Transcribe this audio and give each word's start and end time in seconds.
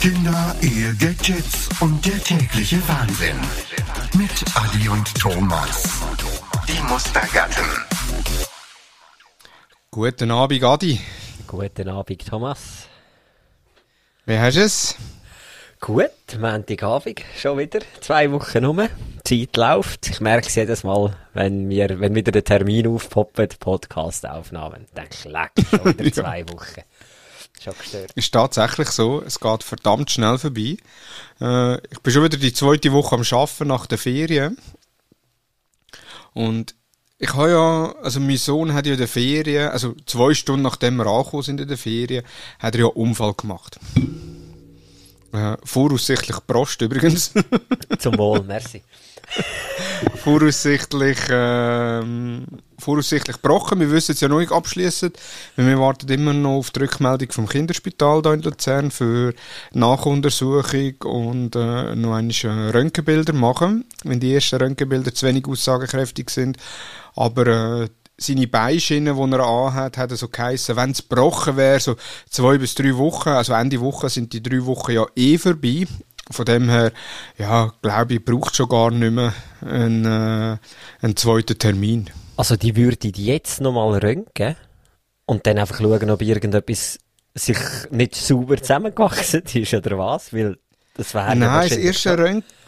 Kinder, 0.00 0.56
Ehe, 0.62 0.94
Gadgets 0.94 1.68
und 1.80 2.02
der 2.06 2.18
tägliche 2.24 2.76
Wahnsinn. 2.88 3.36
Mit 4.16 4.30
Adi 4.54 4.88
und 4.88 5.14
Thomas. 5.14 6.00
Die 6.66 6.82
Mustergatten. 6.90 7.64
Guten 9.90 10.30
Abend, 10.30 10.64
Adi. 10.64 10.98
Guten 11.46 11.88
Abend, 11.90 12.26
Thomas. 12.26 12.88
Wie 14.24 14.38
hast 14.38 14.56
du 14.56 14.62
es? 14.62 14.96
Gut, 15.80 16.38
Montagabend, 16.38 17.20
schon 17.36 17.58
wieder. 17.58 17.80
Zwei 18.00 18.32
Wochen 18.32 18.64
rum. 18.64 18.88
Die 19.26 19.46
Zeit 19.46 19.56
läuft. 19.58 20.08
Ich 20.08 20.20
merke 20.22 20.46
es 20.46 20.54
jedes 20.54 20.82
Mal, 20.82 21.14
wenn, 21.34 21.68
wir, 21.68 22.00
wenn 22.00 22.14
wieder 22.14 22.32
der 22.32 22.44
Termin 22.44 22.86
aufpoppt, 22.86 23.58
Podcast-Aufnahmen. 23.60 24.86
Dann 24.94 25.08
leck, 25.24 25.52
schon 25.68 25.84
wieder 25.98 26.10
zwei 26.10 26.48
Wochen. 26.48 26.84
Schon 27.62 27.74
gestört. 27.78 28.12
Ist 28.14 28.32
tatsächlich 28.32 28.88
so. 28.88 29.22
Es 29.22 29.38
geht 29.38 29.62
verdammt 29.62 30.10
schnell 30.10 30.38
vorbei. 30.38 30.78
Äh, 31.40 31.74
ich 31.88 32.00
bin 32.00 32.12
schon 32.12 32.24
wieder 32.24 32.38
die 32.38 32.54
zweite 32.54 32.92
Woche 32.92 33.16
am 33.16 33.22
Arbeiten 33.22 33.68
nach 33.68 33.86
der 33.86 33.98
Ferien. 33.98 34.56
Und 36.32 36.74
ich 37.18 37.34
habe 37.34 37.50
ja, 37.50 37.94
also 38.02 38.18
mein 38.18 38.38
Sohn 38.38 38.72
hat 38.72 38.86
ja 38.86 38.92
in 38.92 38.98
der 38.98 39.08
Ferien, 39.08 39.68
also 39.68 39.94
zwei 40.06 40.32
Stunden 40.32 40.62
nachdem 40.62 40.96
wir 40.96 41.06
angekommen 41.06 41.42
sind 41.42 41.60
in 41.60 41.68
der 41.68 41.76
Ferien, 41.76 42.24
hat 42.58 42.74
er 42.74 42.80
ja 42.80 42.86
einen 42.86 42.96
Unfall 42.96 43.34
gemacht. 43.34 43.78
Äh, 45.32 45.56
voraussichtlich 45.62 46.38
Prost 46.46 46.80
übrigens. 46.80 47.34
Zum 47.98 48.16
Wohl, 48.16 48.42
merci. 48.42 48.82
voraussichtlich, 50.24 51.18
ähm, 51.30 52.46
voraussichtlich 52.80 53.40
gebrochen. 53.40 53.80
Wir 53.80 53.90
wissen 53.90 54.12
es 54.12 54.20
ja 54.20 54.28
noch 54.28 54.40
nicht 54.40 54.52
abschließend, 54.52 55.16
weil 55.56 55.66
wir 55.66 55.78
warten 55.78 56.08
immer 56.08 56.32
noch 56.32 56.58
auf 56.58 56.70
die 56.70 56.80
Rückmeldung 56.80 57.30
vom 57.32 57.48
Kinderspital 57.48 58.22
da 58.22 58.34
in 58.34 58.42
Luzern 58.42 58.90
für 58.90 59.34
Nachuntersuchung 59.72 60.94
und 61.04 61.56
äh, 61.56 61.94
noch 61.94 62.14
einmal 62.14 62.70
Röntgenbilder 62.70 63.32
machen, 63.32 63.84
wenn 64.04 64.20
die 64.20 64.34
ersten 64.34 64.56
Röntgenbilder 64.56 65.14
zu 65.14 65.26
wenig 65.26 65.46
aussagekräftig 65.46 66.30
sind. 66.30 66.56
Aber 67.14 67.46
äh, 67.46 67.88
seine 68.20 68.46
Beischiene, 68.46 69.14
die 69.14 69.32
er 69.32 69.40
anhat, 69.40 69.96
hat 69.96 70.10
er 70.10 70.16
so 70.16 70.28
geheissen, 70.28 70.76
wenn 70.76 70.90
es 70.90 71.08
gebrochen 71.08 71.56
wäre, 71.56 71.80
so 71.80 71.96
zwei 72.28 72.58
bis 72.58 72.74
drei 72.74 72.96
Wochen, 72.96 73.30
also 73.30 73.54
Ende 73.54 73.80
Woche 73.80 74.08
sind 74.10 74.32
die 74.32 74.42
drei 74.42 74.64
Wochen 74.66 74.92
ja 74.92 75.06
eh 75.16 75.38
vorbei. 75.38 75.86
Von 76.30 76.44
dem 76.44 76.68
her, 76.68 76.92
ja, 77.38 77.72
glaube 77.82 78.14
ich, 78.14 78.24
braucht 78.24 78.54
schon 78.54 78.68
gar 78.68 78.92
nicht 78.92 79.12
mehr 79.12 79.32
einen, 79.62 80.04
äh, 80.04 80.58
einen 81.02 81.16
zweiten 81.16 81.58
Termin. 81.58 82.08
Also 82.40 82.56
die 82.56 82.74
würde 82.74 83.08
jetzt 83.14 83.60
nochmal 83.60 83.98
röntgen 83.98 84.56
und 85.26 85.46
dann 85.46 85.58
einfach 85.58 85.76
schauen, 85.76 86.08
ob 86.08 86.22
irgendetwas 86.22 86.98
sich 87.34 87.58
nicht 87.90 88.14
sauber 88.14 88.56
zusammengewachsen 88.56 89.42
ist 89.42 89.74
oder 89.74 89.98
was, 89.98 90.32
weil 90.32 90.56
das 90.94 91.12
wäre 91.12 91.36
Nein, 91.36 91.42
ja 91.42 91.60
das 91.60 91.76
erste 91.76 92.16
Röntgen 92.16 92.59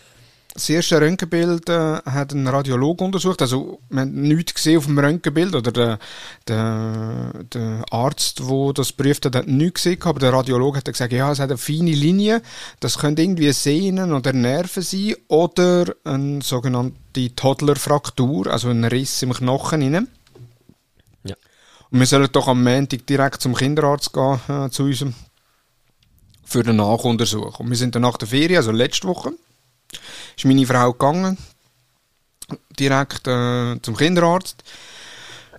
das 0.55 0.69
erste 0.69 1.00
Röntgenbild 1.00 1.69
äh, 1.70 2.03
hat 2.05 2.33
ein 2.33 2.47
Radiologe 2.47 3.05
untersucht. 3.05 3.41
Also, 3.41 3.81
man 3.89 4.08
hat 4.08 4.14
nichts 4.14 4.53
gesehen 4.53 4.78
auf 4.78 4.84
dem 4.84 4.98
Röntgenbild. 4.98 5.55
Oder 5.55 5.72
der, 5.72 5.98
der, 6.47 7.33
der 7.53 7.84
Arzt, 7.91 8.41
der 8.41 8.73
das 8.75 8.92
prüft 8.92 9.25
hat, 9.25 9.34
hat 9.34 9.47
nichts 9.47 9.84
gesehen. 9.84 10.03
Aber 10.03 10.20
der 10.20 10.33
Radiologe 10.33 10.78
hat 10.78 10.84
gesagt, 10.84 11.12
ja, 11.12 11.33
es 11.33 11.39
hat 11.39 11.50
eine 11.50 11.56
feine 11.56 11.92
Linie. 11.92 12.42
Das 12.80 12.98
könnte 12.98 13.23
irgendwie 13.23 13.50
Sehnen 13.53 14.12
oder 14.12 14.34
Nerven 14.34 14.83
sein. 14.83 15.14
Oder 15.28 15.95
eine 16.05 16.42
sogenannte 16.42 17.34
Toddler-Fraktur, 17.34 18.48
also 18.48 18.69
ein 18.69 18.84
Riss 18.84 19.23
im 19.23 19.33
Knochen. 19.33 19.83
Rein. 19.83 20.08
Ja. 21.25 21.34
Und 21.91 21.98
wir 21.98 22.06
sollen 22.06 22.28
doch 22.30 22.48
am 22.48 22.62
Montag 22.62 23.06
direkt 23.06 23.41
zum 23.41 23.55
Kinderarzt 23.55 24.12
gehen, 24.12 24.41
äh, 24.48 24.69
zu 24.69 24.84
uns. 24.84 25.05
Für 26.45 26.61
eine 26.61 26.75
Nachuntersuchung. 26.75 27.64
Und 27.64 27.70
wir 27.70 27.77
sind 27.78 27.95
dann 27.95 28.03
nach 28.03 28.19
der 28.19 28.28
Ferien, 28.28 28.58
also 28.58 28.70
letzte 28.70 29.08
Woche 29.08 29.33
ist 30.36 30.45
meine 30.45 30.67
Frau 30.67 30.92
gegangen, 30.92 31.39
direkt 32.79 33.27
äh, 33.27 33.80
zum 33.83 33.97
Kinderarzt. 33.97 34.63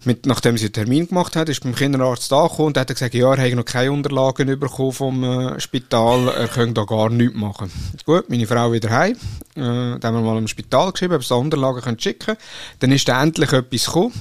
Mit, 0.05 0.25
nachdem 0.25 0.57
sie 0.57 0.65
einen 0.65 0.73
Termin 0.73 1.07
gemacht 1.07 1.37
hat, 1.37 1.47
ist 1.47 1.63
beim 1.63 1.73
Kinderarzt 1.73 2.33
angekommen 2.33 2.67
und 2.67 2.77
hat 2.77 2.89
gesagt, 2.89 3.13
ja, 3.13 3.33
er 3.33 3.41
habe 3.41 3.55
noch 3.55 3.63
keine 3.63 3.91
Unterlagen 3.93 4.59
bekommen 4.59 4.91
vom 4.91 5.23
äh, 5.23 5.59
Spital, 5.61 6.27
er 6.27 6.49
könnte 6.49 6.73
da 6.73 6.83
gar 6.83 7.09
nichts 7.09 7.37
machen. 7.37 7.71
Gut, 8.05 8.29
meine 8.29 8.45
Frau 8.45 8.73
wieder 8.73 8.89
heim, 8.89 9.15
äh, 9.55 9.61
dann 9.61 10.03
haben 10.03 10.15
wir 10.15 10.21
mal 10.21 10.37
im 10.37 10.49
Spital 10.49 10.91
geschrieben, 10.91 11.13
ob 11.13 11.23
sie 11.23 11.35
Unterlagen 11.35 11.81
können 11.81 11.99
schicken 11.99 12.35
Dann 12.79 12.91
ist 12.91 13.07
da 13.07 13.23
endlich 13.23 13.53
etwas 13.53 13.85
gekommen. 13.85 14.13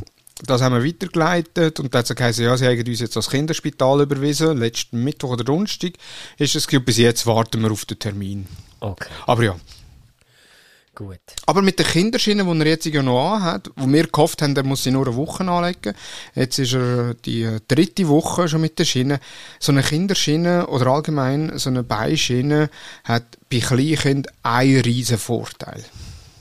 Das 0.44 0.62
haben 0.62 0.74
wir 0.74 0.84
weitergeleitet 0.84 1.80
und 1.80 1.92
dann 1.92 2.00
hat 2.00 2.06
sie 2.06 2.14
gesagt, 2.14 2.38
ja, 2.38 2.56
sie 2.56 2.66
haben 2.66 2.88
uns 2.88 3.00
jetzt 3.00 3.16
als 3.16 3.30
Kinderspital 3.30 4.02
überwiesen. 4.02 4.58
Letzten 4.58 5.02
Mittwoch 5.02 5.30
oder 5.30 5.44
Donnerstag 5.44 5.92
ist 6.38 6.54
es 6.54 6.66
bis 6.66 6.96
jetzt 6.96 7.26
warten 7.26 7.60
wir 7.60 7.70
auf 7.70 7.84
den 7.84 7.98
Termin. 7.98 8.46
Okay, 8.80 9.08
Aber 9.26 9.42
ja, 9.42 9.56
gut. 10.94 11.20
aber 11.46 11.62
mit 11.62 11.78
der 11.78 11.86
Kinderschiene, 11.86 12.44
die 12.44 12.60
er 12.60 12.66
jetzt 12.66 12.86
ja 12.86 13.02
noch 13.02 13.34
anhat, 13.34 13.70
wo 13.76 13.90
wir 13.90 14.06
gehofft 14.06 14.42
haben, 14.42 14.56
er 14.56 14.64
muss 14.64 14.84
sie 14.84 14.90
nur 14.90 15.06
eine 15.06 15.16
Woche 15.16 15.44
anlegen. 15.44 15.94
Jetzt 16.34 16.58
ist 16.58 16.74
er 16.74 17.14
die 17.14 17.58
dritte 17.68 18.08
Woche 18.08 18.48
schon 18.48 18.60
mit 18.60 18.78
der 18.78 18.84
Schiene. 18.84 19.20
So 19.58 19.72
eine 19.72 19.82
Kinderschiene 19.82 20.66
oder 20.66 20.86
allgemein 20.88 21.58
so 21.58 21.70
eine 21.70 21.82
Beischiene 21.82 22.70
hat 23.04 23.24
bei 23.50 23.60
Kleinkindern 23.60 24.32
einen 24.42 24.80
riesen 24.80 25.18
Vorteil. 25.18 25.84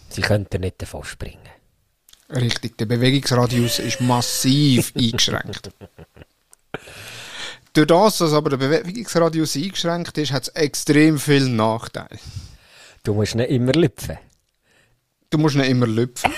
Sie 0.09 0.21
könnten 0.21 0.61
nicht 0.61 0.81
davon 0.81 1.03
springen. 1.03 1.37
Richtig, 2.29 2.77
der 2.77 2.85
Bewegungsradius 2.85 3.79
ist 3.79 4.01
massiv 4.01 4.93
eingeschränkt. 4.97 5.71
Durch 7.73 7.87
das, 7.87 8.17
dass 8.17 8.33
aber 8.33 8.51
der 8.51 8.57
Bewegungsradius 8.57 9.55
eingeschränkt 9.55 10.17
ist, 10.17 10.31
hat 10.31 10.43
es 10.43 10.49
extrem 10.49 11.19
viele 11.19 11.49
Nachteile. 11.49 12.19
Du 13.03 13.13
musst 13.13 13.35
nicht 13.35 13.49
immer 13.49 13.71
lüpfen. 13.73 14.17
Du 15.31 15.37
musst 15.39 15.55
nicht 15.55 15.69
immer 15.69 15.87
lüpfen. 15.87 16.31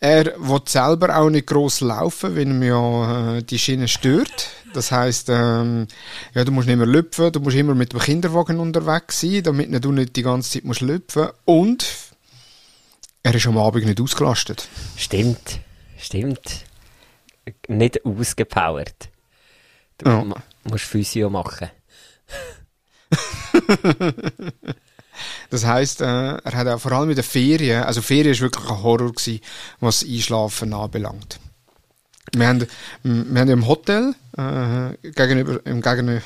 Er 0.00 0.26
will 0.38 0.60
selber 0.66 1.16
auch 1.16 1.30
nicht 1.30 1.46
gross 1.46 1.80
laufen, 1.80 2.36
wenn 2.36 2.50
ihm 2.50 2.62
ja 2.62 3.36
äh, 3.38 3.42
die 3.42 3.58
Schiene 3.58 3.88
stört. 3.88 4.48
Das 4.74 4.90
heisst, 4.92 5.28
ähm, 5.30 5.86
ja, 6.34 6.44
du 6.44 6.52
musst 6.52 6.66
nicht 6.66 6.76
mehr 6.76 6.86
lüpfen, 6.86 7.32
du 7.32 7.40
musst 7.40 7.56
immer 7.56 7.74
mit 7.74 7.92
dem 7.92 8.00
Kinderwagen 8.00 8.58
unterwegs 8.58 9.20
sein, 9.20 9.42
damit 9.44 9.82
du 9.84 9.92
nicht 9.92 10.14
die 10.16 10.22
ganze 10.22 10.50
Zeit 10.50 10.64
musst 10.64 10.80
lüpfen 10.82 11.28
Und 11.46 11.86
er 13.22 13.34
ist 13.34 13.46
am 13.46 13.56
Abend 13.56 13.86
nicht 13.86 14.00
ausgelastet. 14.00 14.68
Stimmt, 14.96 15.60
stimmt. 15.96 16.64
Nicht 17.68 18.04
ausgepowert. 18.04 19.08
Du 19.98 20.10
Ja. 20.10 20.24
musst 20.64 20.84
Physio 20.84 21.30
machen. 21.30 21.70
Das 25.50 25.64
heisst, 25.64 26.00
äh, 26.00 26.04
er 26.04 26.52
hat 26.52 26.66
auch 26.66 26.80
vor 26.80 26.92
allem 26.92 27.10
in 27.10 27.16
den 27.16 27.24
Ferien, 27.24 27.82
also 27.84 28.02
Ferien 28.02 28.32
ist 28.32 28.40
wirklich 28.40 28.68
ein 28.68 28.82
Horror 28.82 29.12
gewesen, 29.12 29.40
was 29.80 30.04
Einschlafen 30.04 30.72
anbelangt. 30.72 31.38
Wir 32.32 32.48
haben, 32.48 32.66
wir 33.02 33.40
haben 33.40 33.50
im 33.50 33.66
Hotel, 33.68 34.14
äh, 34.36 35.10
gegenüber, 35.10 35.60
im, 35.66 35.80
Gegen, 35.80 36.08
äh, 36.08 36.20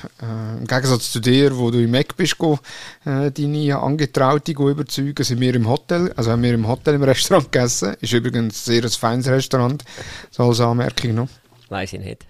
im 0.58 0.66
Gegensatz 0.66 1.12
zu 1.12 1.20
dir, 1.20 1.56
wo 1.58 1.70
du 1.70 1.82
im 1.82 1.92
Eck 1.92 2.16
bist, 2.16 2.38
go, 2.38 2.58
äh, 3.04 3.30
deine 3.30 3.78
Angetraute 3.78 4.54
go 4.54 4.70
überzeugen, 4.70 5.22
sind 5.22 5.40
wir 5.40 5.54
im 5.54 5.68
Hotel, 5.68 6.12
also 6.16 6.30
haben 6.30 6.42
wir 6.42 6.54
im 6.54 6.66
Hotel 6.66 6.94
im 6.94 7.02
Restaurant 7.02 7.52
gegessen. 7.52 7.94
Ist 8.00 8.12
übrigens 8.12 8.40
ein 8.40 8.50
sehr 8.50 8.84
ein 8.84 8.90
feines 8.90 9.28
Restaurant, 9.28 9.84
so 10.30 10.44
als 10.44 10.60
Anmerkung 10.60 11.14
noch. 11.14 11.28
Weiß 11.68 11.92
ich 11.92 12.00
nicht. 12.00 12.26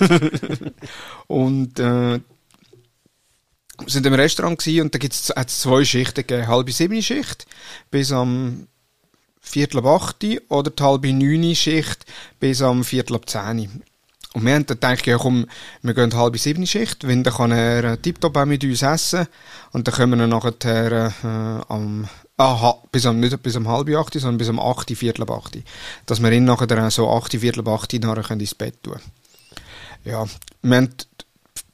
Und 1.28 1.78
äh, 1.78 2.18
wir 3.78 3.90
sind 3.90 4.06
im 4.06 4.14
Restaurant 4.14 4.58
gsi 4.58 4.80
und 4.80 4.94
da 4.94 4.98
gibt's 4.98 5.32
hat's 5.34 5.60
zwei 5.60 5.84
Schichten 5.84 6.26
gegeben. 6.26 6.48
Halbe 6.48 6.72
sieben 6.72 7.02
Schicht 7.02 7.46
bis 7.90 8.12
am 8.12 8.68
Viertel 9.40 9.78
ab 9.78 9.86
acht 9.86 10.24
oder 10.48 10.70
die 10.70 10.82
halbe 10.82 11.12
neun 11.12 11.54
Schicht 11.54 12.04
bis 12.40 12.62
am 12.62 12.84
Viertel 12.84 13.16
ab 13.16 13.28
zehn. 13.28 13.82
Und 14.34 14.44
wir 14.44 14.54
haben 14.54 14.66
dann 14.66 14.76
gedacht, 14.76 15.06
ja 15.06 15.16
komm, 15.16 15.46
wir 15.82 15.94
gehen 15.94 16.12
halbe 16.14 16.38
sieben 16.38 16.66
Schicht, 16.66 17.06
wenn 17.06 17.22
dann 17.22 17.34
kann 17.34 17.52
er 17.52 17.84
äh, 17.84 17.96
tiptop 17.96 18.36
auch 18.36 18.44
mit 18.44 18.64
uns 18.64 18.82
essen 18.82 19.26
und 19.72 19.88
dann 19.88 19.94
können 19.94 20.18
wir 20.18 20.26
nachher 20.26 21.12
äh, 21.24 21.72
am 21.72 22.08
Aha, 22.38 22.82
bis 22.92 23.06
am, 23.06 23.18
nicht 23.18 23.42
bis 23.42 23.56
am 23.56 23.66
halb 23.66 23.88
acht, 23.96 24.12
sondern 24.12 24.36
bis 24.36 24.50
am 24.50 24.60
acht, 24.60 24.90
Viertel 24.90 25.22
ab 25.22 25.30
acht. 25.30 25.56
Dass 26.04 26.22
wir 26.22 26.30
ihn 26.32 26.44
nachher 26.44 26.66
dann 26.66 26.90
so 26.90 27.10
acht, 27.10 27.32
Viertel 27.32 27.60
ab 27.60 27.68
acht 27.68 27.94
ins 27.94 28.54
Bett 28.54 28.82
tun 28.82 29.00
ja, 30.06 30.24
wir 30.62 30.76
haben 30.76 30.94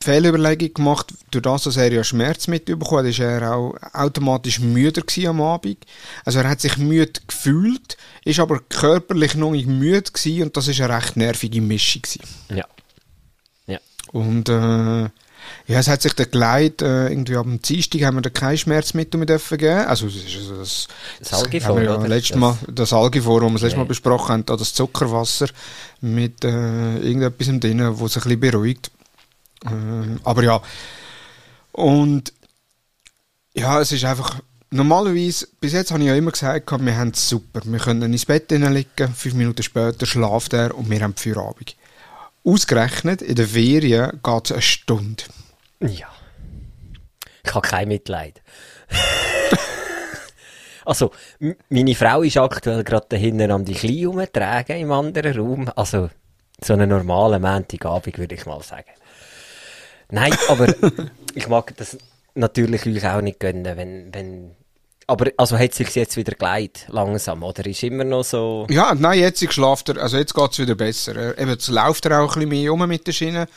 die 0.03 0.11
Fehlüberlegung 0.11 0.75
gemacht, 0.75 1.15
durch 1.31 1.43
das, 1.43 1.63
dass 1.65 1.77
er 1.77 1.93
ja 1.93 2.05
Schmerzmittel 2.05 2.77
bekommen 2.77 3.01
hat, 3.05 3.11
ist 3.11 3.21
er 3.21 3.55
auch 3.55 3.75
automatisch 3.93 4.61
müder 4.61 5.03
gewesen 5.03 5.29
am 5.29 5.41
Abend. 5.41 5.79
Also 6.25 6.41
er 6.41 6.49
hat 6.49 6.61
sich 6.61 6.77
müde 6.77 7.21
gefühlt, 7.27 7.97
ist 8.25 8.41
aber 8.41 8.61
körperlich 8.69 9.35
noch 9.35 9.53
nicht 9.53 9.67
müde 9.69 10.11
gewesen 10.13 10.43
und 10.45 10.57
das 10.57 10.69
ist 10.69 10.81
eine 10.81 10.97
recht 10.97 11.17
nervige 11.17 11.61
Mischung 11.61 12.03
gewesen. 12.03 12.23
Ja. 12.55 12.65
Ja. 13.67 13.79
Und 14.13 14.49
äh, 14.49 15.09
ja, 15.67 15.79
es 15.81 15.89
hat 15.89 16.03
sich 16.03 16.13
dann 16.15 16.31
geleitet, 16.31 16.83
äh, 16.83 17.09
irgendwie 17.09 17.37
am 17.37 17.61
Dienstag 17.61 18.03
haben 18.03 18.17
wir 18.17 18.23
dann 18.23 18.33
kein 18.33 18.57
Schmerzmittel 18.59 19.19
mehr 19.19 19.27
dürfen 19.27 19.59
geben. 19.59 19.87
Also 19.87 20.07
das, 20.07 20.15
ist 20.17 20.37
also 20.37 20.57
das, 20.57 20.89
Das 21.21 21.33
Algifor, 21.35 21.69
haben 21.71 21.77
wir 21.79 21.85
ja 21.85 21.97
oder? 21.97 22.09
letztes 22.09 22.31
Das- 22.31 22.39
Mal, 22.39 22.59
das 22.69 22.93
Algifor, 22.93 23.41
das 23.41 23.49
wir 23.49 23.53
das 23.55 23.63
letzte. 23.63 23.79
Mal 23.79 23.85
besprochen 23.87 24.29
haben, 24.33 24.47
da 24.47 24.57
das 24.57 24.73
Zuckerwasser 24.75 25.49
mit 26.01 26.45
äh, 26.45 26.97
irgendetwas 26.99 27.47
drin, 27.61 27.81
wo 27.99 28.07
es 28.07 28.17
ein 28.17 28.23
bisschen 28.23 28.41
beruhigt. 28.41 28.91
Ähm, 29.67 30.21
aber 30.25 30.43
ja, 30.43 30.61
Und 31.73 32.33
ja, 33.55 33.81
es 33.81 33.93
ist 33.93 34.05
einfach, 34.05 34.41
normalerweise, 34.71 35.49
bis 35.61 35.73
jetzt 35.73 35.91
habe 35.91 36.03
ich 36.03 36.09
ja 36.09 36.15
immer 36.15 36.33
gesagt, 36.33 36.71
wir 36.71 36.97
haben 36.97 37.11
es 37.11 37.29
super. 37.29 37.61
Wir 37.65 37.79
können 37.79 38.13
ins 38.13 38.27
Bett 38.27 38.51
liegen, 38.51 39.15
fünf 39.15 39.35
Minuten 39.35 39.63
später 39.63 40.07
schlaft 40.07 40.53
er 40.53 40.75
und 40.77 40.91
wir 40.91 41.01
haben 41.01 41.17
Feierabend. 41.17 41.77
Ausgerechnet, 42.45 43.23
in 43.23 43.37
der 43.37 43.47
Ferien 43.47 44.21
geht 44.23 44.45
es 44.47 44.53
eine 44.53 44.63
Stunde. 44.63 45.25
Ja. 45.81 46.09
Ich 47.45 47.55
habe 47.55 47.69
kein 47.69 47.89
Mitleid. 47.89 48.41
also, 50.85 51.13
meine 51.69 51.95
Frau 51.95 52.23
ist 52.23 52.37
aktuell 52.37 52.85
gerade 52.85 53.07
dahinter 53.09 53.55
an 53.55 53.65
die 53.65 53.75
Kleine 53.75 54.11
umtragen 54.11 54.77
im 54.77 54.93
anderen 54.93 55.37
Raum. 55.37 55.71
Also, 55.77 56.11
so 56.61 56.73
einen 56.73 56.89
normalen 56.89 57.43
Montagabend, 57.43 58.19
würde 58.19 58.35
ich 58.35 58.47
mal 58.47 58.63
sagen. 58.63 58.91
Nein, 60.13 60.37
aber 60.49 60.73
ich 61.35 61.49
mag 61.49 61.75
das 61.77 61.99
natürlich 62.35 62.87
euch 62.87 63.07
auch 63.07 63.23
nicht 63.23 63.41
gönnen, 63.41 63.77
wenn, 63.77 64.15
wenn 64.15 64.51
aber 65.07 65.31
also 65.37 65.59
hat 65.59 65.75
sich 65.75 65.95
jetzt 65.95 66.17
wieder 66.17 66.33
geleitet, 66.33 66.87
langsam, 66.89 67.43
oder 67.43 67.67
ist 67.67 67.83
immer 67.83 68.05
noch 68.05 68.23
so... 68.23 68.67
Ja, 68.71 68.95
nein, 68.95 69.19
jetzt 69.19 69.53
schlaft 69.53 69.89
er, 69.89 69.97
also 69.97 70.17
jetzt 70.17 70.35
geht 70.35 70.53
es 70.53 70.59
wieder 70.59 70.75
besser. 70.75 71.37
Eben, 71.39 71.51
jetzt 71.51 71.69
läuft 71.69 72.07
er 72.07 72.21
auch 72.21 72.37
ein 72.37 72.49
bisschen 72.49 72.49
mehr 72.49 72.73
um 72.73 72.87
mit 72.87 73.07
der 73.07 73.13
Schiene. 73.13 73.49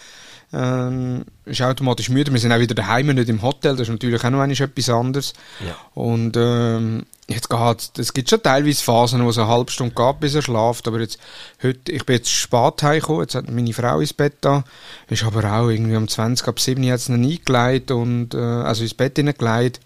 Ähm, 0.54 1.26
ist 1.46 1.62
automatisch 1.62 2.10
müde. 2.10 2.32
Wir 2.32 2.40
sind 2.40 2.52
auch 2.52 2.60
wieder 2.60 2.76
daheim, 2.76 3.08
nicht 3.08 3.30
im 3.30 3.42
Hotel. 3.42 3.74
Das 3.76 3.88
ist 3.88 3.90
natürlich 3.90 4.24
auch 4.24 4.30
noch 4.30 4.44
etwas 4.44 4.90
anderes. 4.90 5.34
Ja. 5.66 5.76
Und 5.94 6.36
ähm, 6.38 7.06
jetzt 7.28 7.50
geht 7.50 8.00
es 8.00 8.14
gibt 8.14 8.30
schon 8.30 8.44
teilweise 8.44 8.84
Phasen, 8.84 9.24
wo 9.24 9.30
es 9.30 9.38
eine 9.38 9.48
halbe 9.48 9.72
Stunde 9.72 9.96
geht, 9.96 10.20
bis 10.20 10.36
er 10.36 10.42
schlaft. 10.42 10.88
Aber 10.88 11.00
jetzt, 11.00 11.20
heute, 11.64 11.92
ich 11.92 12.06
bin 12.06 12.18
jetzt 12.18 12.30
spät 12.30 12.84
heimgekommen. 12.84 13.22
Jetzt 13.22 13.36
hat 13.36 13.50
meine 13.50 13.74
Frau 13.74 14.00
ins 14.00 14.14
Bett 14.14 14.36
da. 14.42 14.64
Ist 15.10 15.24
aber 15.24 15.52
auch 15.52 15.70
irgendwie 15.70 15.96
um 15.96 16.08
20 16.08 16.48
ab 16.48 16.60
7 16.60 16.84
jetzt 16.84 17.10
noch 17.10 17.18
eingelegt 17.18 17.92
und, 17.92 18.34
äh, 18.34 18.38
also 18.38 18.84
ins 18.84 18.94
Bett 18.94 19.16
hineingelegt 19.18 19.80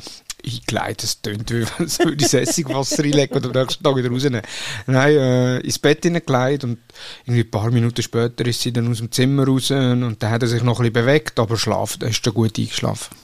eingeleitet. 0.46 1.04
Es 1.04 1.22
tönt, 1.22 1.52
wie 1.52 1.66
wenn 1.78 1.88
so 1.88 2.10
das 2.12 2.34
Essigwasser 2.34 3.04
reinlegen 3.04 3.38
und 3.38 3.46
am 3.46 3.52
nächsten 3.52 3.84
Tag 3.84 3.96
wieder 3.96 4.10
rausnehmen. 4.10 4.42
Nein, 4.88 5.16
äh, 5.16 5.60
ins 5.60 5.80
Bett 5.80 6.04
hineingelegt 6.04 6.64
und 6.64 6.80
irgendwie 7.26 7.42
ein 7.42 7.52
paar 7.52 7.72
Minuten 7.72 8.02
später 8.02 8.46
ist 8.46 8.62
sie 8.62 8.72
dann 8.72 8.90
aus 8.90 8.98
dem 8.98 9.12
Zimmer 9.12 9.46
raus 9.46 9.72
und 9.72 10.18
dann 10.20 10.32
hat 10.32 10.42
er 10.42 10.48
sich 10.48 10.64
noch 10.64 10.80
ein 10.80 10.92
bisschen 10.92 11.06
bewegt, 11.06 11.40
aber 11.40 11.58
schlafen, 11.58 12.02
er 12.02 12.10
ist 12.10 12.26
dann 12.26 12.34
gut 12.34 12.58
eingeschlafen. 12.58 13.16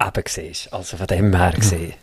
Eben 0.00 0.24
siehst 0.26 0.72
also 0.72 0.96
von 0.96 1.06
dem 1.06 1.36
her 1.36 1.52
gesehen. 1.52 1.94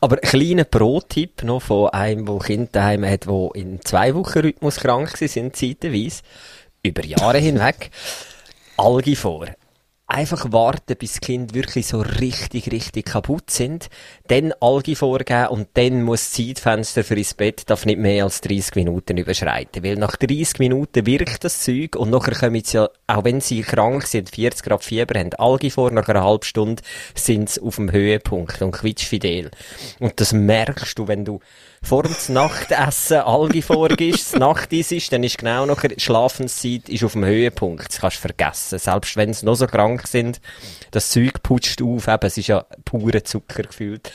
Aber 0.00 0.16
ein 0.16 0.28
kleiner 0.28 0.64
Pro-Tipp 0.64 1.42
noch 1.42 1.62
von 1.62 1.90
einem, 1.90 2.26
der 2.26 2.38
Kinder 2.38 2.68
daheim 2.72 3.04
hat, 3.04 3.26
der 3.26 3.50
in 3.54 3.80
zwei 3.82 4.14
Wochen 4.14 4.40
Rhythmus 4.40 4.76
krank 4.76 5.16
sind, 5.16 5.56
zeitweise, 5.56 6.22
über 6.82 7.04
Jahre 7.04 7.38
hinweg. 7.38 7.90
Algi 8.76 9.16
vor 9.16 9.46
einfach 10.08 10.52
warten, 10.52 10.96
bis 10.96 11.14
die 11.14 11.20
Kinder 11.20 11.54
wirklich 11.54 11.88
so 11.88 12.00
richtig, 12.00 12.70
richtig 12.70 13.06
kaputt 13.06 13.50
sind, 13.50 13.88
dann 14.28 14.52
Algi 14.60 14.94
vorgeben 14.94 15.48
und 15.48 15.68
dann 15.74 16.02
muss 16.02 16.30
das 16.30 16.32
Zeitfenster 16.32 17.02
für 17.02 17.16
ins 17.16 17.34
Bett 17.34 17.68
darf 17.68 17.86
nicht 17.86 17.98
mehr 17.98 18.24
als 18.24 18.40
30 18.40 18.76
Minuten 18.76 19.16
überschreiten. 19.16 19.82
Weil 19.82 19.96
nach 19.96 20.16
30 20.16 20.60
Minuten 20.60 21.06
wirkt 21.06 21.44
das 21.44 21.60
Zeug 21.60 21.96
und 21.96 22.10
nachher 22.10 22.34
kommen 22.34 22.62
sie 22.62 22.76
ja, 22.76 22.88
auch 23.08 23.24
wenn 23.24 23.40
sie 23.40 23.62
krank 23.62 24.06
sind, 24.06 24.30
40 24.30 24.64
Grad 24.64 24.84
Fieber 24.84 25.18
haben, 25.18 25.34
Algi 25.34 25.70
vor, 25.70 25.90
nach 25.90 26.08
einer 26.08 26.22
halben 26.22 26.44
Stunde 26.44 26.82
sind 27.14 27.50
sie 27.50 27.60
auf 27.60 27.76
dem 27.76 27.90
Höhepunkt 27.90 28.62
und 28.62 28.72
quietschfidel. 28.72 29.50
Und 29.98 30.20
das 30.20 30.32
merkst 30.32 30.98
du, 30.98 31.08
wenn 31.08 31.24
du 31.24 31.40
vor 31.86 32.02
dem 32.02 32.16
Nachtessen 32.28 33.18
Algi 33.18 33.62
vorgibst, 33.62 34.34
das 34.34 34.92
ist, 34.92 35.12
dann 35.12 35.22
ist 35.22 35.38
genau 35.38 35.66
noch 35.66 35.80
Schlafenszeit 35.96 36.88
ist 36.88 37.04
auf 37.04 37.12
dem 37.12 37.24
Höhepunkt. 37.24 37.88
Das 37.88 38.00
kannst 38.00 38.16
du 38.16 38.20
vergessen. 38.22 38.78
Selbst 38.80 39.16
wenn 39.16 39.32
sie 39.32 39.46
noch 39.46 39.54
so 39.54 39.68
krank 39.68 40.06
sind, 40.08 40.40
das 40.90 41.10
Zeug 41.10 41.42
putscht 41.44 41.80
auf, 41.82 42.08
eben, 42.08 42.26
es 42.26 42.38
ist 42.38 42.48
ja 42.48 42.66
pure 42.84 43.22
Zucker 43.22 43.62
gefühlt. 43.62 44.10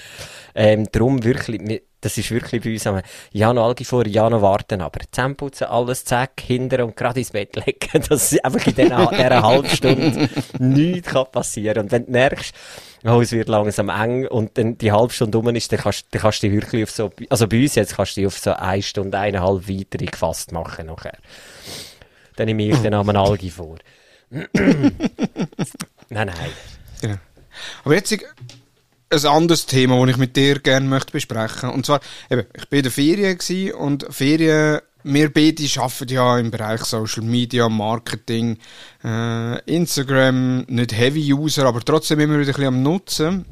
Ähm, 0.54 0.86
darum 0.92 1.24
wirklich, 1.24 1.82
das 2.02 2.18
ist 2.18 2.30
wirklich 2.32 2.62
bei 2.62 2.74
uns, 2.74 3.04
ja 3.32 3.54
noch 3.54 3.68
Algi 3.68 3.86
vor, 3.86 4.06
ja 4.06 4.30
noch 4.30 4.42
warten, 4.42 4.82
aber 4.82 5.00
zusammenputzen, 5.10 5.68
alles 5.68 6.04
zack, 6.04 6.42
hinter 6.42 6.84
und 6.84 6.98
gerade 6.98 7.20
ins 7.20 7.32
Bett 7.32 7.56
legen, 7.56 8.04
dass 8.10 8.38
einfach 8.40 8.68
in 8.68 8.76
dieser, 8.76 9.08
dieser 9.08 9.44
halben 9.44 9.70
Stunde 9.70 10.30
nichts 10.60 11.14
passieren 11.32 11.76
kann. 11.76 11.86
Und 11.86 11.92
wenn 11.94 12.06
du 12.06 12.12
merkst, 12.12 12.54
oh, 13.04 13.22
es 13.22 13.32
wird 13.32 13.50
langsam 13.50 13.90
eng 13.90 14.28
und 14.28 14.58
dann 14.58 14.78
die 14.78 14.92
halbe 14.92 15.14
Stunde 15.14 15.38
um 15.38 15.48
ist, 15.50 15.72
dann 15.72 15.80
kannst, 15.80 16.06
dann 16.12 16.22
kannst 16.22 16.44
du 16.44 16.50
dich 16.50 16.62
wirklich 16.62 16.84
auf 16.84 16.92
so, 16.92 17.12
also 17.30 17.48
bei 17.48 17.62
uns 17.62 17.76
jetzt 17.76 17.96
kannst 17.96 18.18
du 18.18 18.28
auf 18.28 18.38
so 18.38 18.54
eine 18.54 18.82
Stunde, 18.82 19.18
eineinhalb 19.18 19.68
weitere 19.68 20.06
gefasst 20.06 20.52
machen 20.52 20.88
nachher. 20.88 21.18
Dann 22.36 22.46
nehme 22.46 22.64
ich 22.64 22.78
den 22.78 22.92
Namen 22.92 23.16
Algi 23.16 23.50
vor. 23.50 23.78
nein, 24.30 24.50
nein. 26.10 26.52
Ja. 27.02 27.18
Aber 27.84 27.96
jetzt 27.96 28.12
ein 28.14 29.26
anderes 29.26 29.66
Thema, 29.66 30.00
das 30.00 30.12
ich 30.12 30.18
mit 30.18 30.36
dir 30.36 30.60
gerne 30.60 30.88
möchte 30.88 31.12
besprechen. 31.12 31.70
Und 31.70 31.86
zwar, 31.86 32.00
eben, 32.30 32.46
ich 32.56 32.70
bin 32.70 32.80
in 32.80 32.84
der 32.84 32.92
Ferien 32.92 33.74
und 33.74 34.06
Ferien 34.10 34.80
wir 35.04 35.34
beide 35.34 35.64
arbeiten 35.78 36.14
ja 36.14 36.38
im 36.40 36.52
Bereich 36.52 36.84
Social 36.84 37.24
Media, 37.24 37.70
Marketing, 37.70 38.58
äh, 39.04 39.62
Instagram, 39.66 40.62
nicht 40.68 40.94
Heavy 40.98 41.34
User, 41.34 41.66
aber 41.66 41.82
trotzdem 41.82 42.20
immer 42.20 42.40
wieder 42.40 42.50
ein 42.50 42.54
bisschen 42.54 42.68
am 42.68 42.84
Nutzen. 42.84 43.46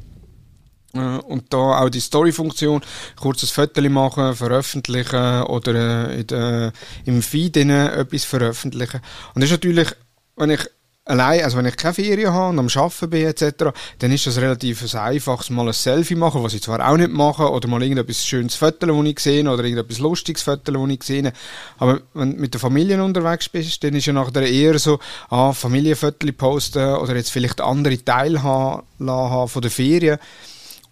Äh, 0.92 0.98
und 0.98 1.52
da 1.52 1.80
auch 1.80 1.88
die 1.88 2.00
Story-Funktion, 2.00 2.82
kurzes 3.20 3.50
Foto 3.50 3.80
machen, 3.88 4.34
veröffentlichen 4.34 5.42
oder 5.44 6.10
äh, 6.10 6.20
in 6.20 6.26
der, 6.26 6.72
im 7.04 7.22
Feed 7.22 7.56
etwas 7.56 8.24
veröffentlichen. 8.24 9.00
Und 9.34 9.42
das 9.42 9.50
ist 9.50 9.56
natürlich, 9.56 9.88
wenn 10.36 10.50
ich 10.50 10.60
allein, 11.04 11.42
also 11.42 11.58
wenn 11.58 11.66
ich 11.66 11.76
keine 11.76 11.94
Ferien 11.94 12.32
habe 12.32 12.50
und 12.50 12.58
am 12.58 12.68
Arbeiten 12.74 13.10
bin 13.10 13.26
etc., 13.26 13.72
dann 13.98 14.12
ist 14.12 14.26
das 14.26 14.38
relativ 14.38 14.94
einfach, 14.94 15.48
mal 15.50 15.66
ein 15.66 15.72
Selfie 15.72 16.14
machen, 16.14 16.42
was 16.42 16.54
ich 16.54 16.62
zwar 16.62 16.88
auch 16.88 16.96
nicht 16.96 17.10
mache, 17.10 17.50
oder 17.50 17.68
mal 17.68 17.82
irgendetwas 17.82 18.24
schönes 18.24 18.54
Foto, 18.54 18.86
das 18.86 19.06
ich 19.06 19.18
sehe, 19.20 19.48
oder 19.48 19.64
irgendetwas 19.64 19.98
lustiges 19.98 20.42
Foto, 20.42 20.72
das 20.72 20.90
ich 20.90 21.02
sehe. 21.02 21.32
Aber 21.78 22.00
wenn 22.14 22.32
du 22.32 22.40
mit 22.40 22.54
der 22.54 22.60
Familie 22.60 23.02
unterwegs 23.02 23.48
bist, 23.48 23.82
dann 23.82 23.94
ist 23.94 24.06
ja 24.06 24.12
nachher 24.12 24.42
eher 24.42 24.78
so, 24.78 24.98
ah, 25.30 25.52
Familienfotos 25.52 26.32
posten 26.32 26.94
oder 26.96 27.16
jetzt 27.16 27.30
vielleicht 27.30 27.60
andere 27.60 28.02
teilhaben 28.02 28.82
von 28.98 29.62
der 29.62 29.70
Ferien. 29.70 30.18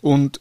Und 0.01 0.41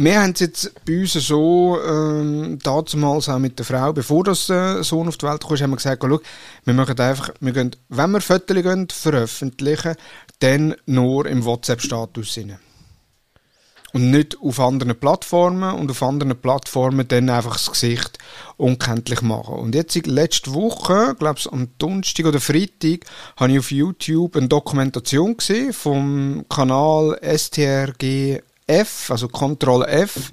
wir 0.00 0.22
haben 0.22 0.30
es 0.30 0.40
jetzt 0.40 0.84
bei 0.84 1.00
uns 1.00 1.12
so, 1.14 1.76
ähm, 1.84 2.60
damals 2.62 3.28
auch 3.28 3.38
mit 3.40 3.58
der 3.58 3.66
Frau, 3.66 3.92
bevor 3.92 4.22
das 4.22 4.48
äh, 4.48 4.80
Sohn 4.84 5.08
auf 5.08 5.16
die 5.16 5.26
Welt 5.26 5.40
kam, 5.40 5.56
haben 5.56 5.70
wir 5.70 5.76
gesagt, 5.76 6.04
schau, 6.06 6.20
wir 6.64 6.74
machen 6.74 7.00
einfach, 7.00 7.30
wir 7.40 7.52
gehen, 7.52 7.74
wenn 7.88 8.12
wir 8.12 8.20
Fotos 8.20 8.62
gehen, 8.62 8.86
veröffentlichen, 8.88 9.96
dann 10.38 10.76
nur 10.86 11.26
im 11.26 11.44
WhatsApp-Status 11.44 12.38
rein. 12.38 12.60
Und 13.92 14.12
nicht 14.12 14.38
auf 14.40 14.60
anderen 14.60 14.94
Plattformen 14.94 15.74
und 15.74 15.90
auf 15.90 16.02
anderen 16.04 16.40
Plattformen 16.40 17.08
dann 17.08 17.28
einfach 17.28 17.54
das 17.54 17.72
Gesicht 17.72 18.18
unkenntlich 18.56 19.22
machen. 19.22 19.54
Und 19.56 19.74
jetzt 19.74 19.96
letzte 20.06 20.54
Woche, 20.54 21.16
glaube 21.18 21.40
ich 21.40 21.50
am 21.50 21.70
Donnerstag 21.78 22.26
oder 22.26 22.38
Freitag, 22.38 23.00
habe 23.36 23.52
ich 23.52 23.58
auf 23.58 23.72
YouTube 23.72 24.36
eine 24.36 24.46
Dokumentation 24.46 25.36
gesehen 25.38 25.72
vom 25.72 26.44
Kanal 26.48 27.18
STRG 27.20 28.42
F, 28.68 29.10
also 29.10 29.28
Control 29.28 29.84
F, 29.84 30.32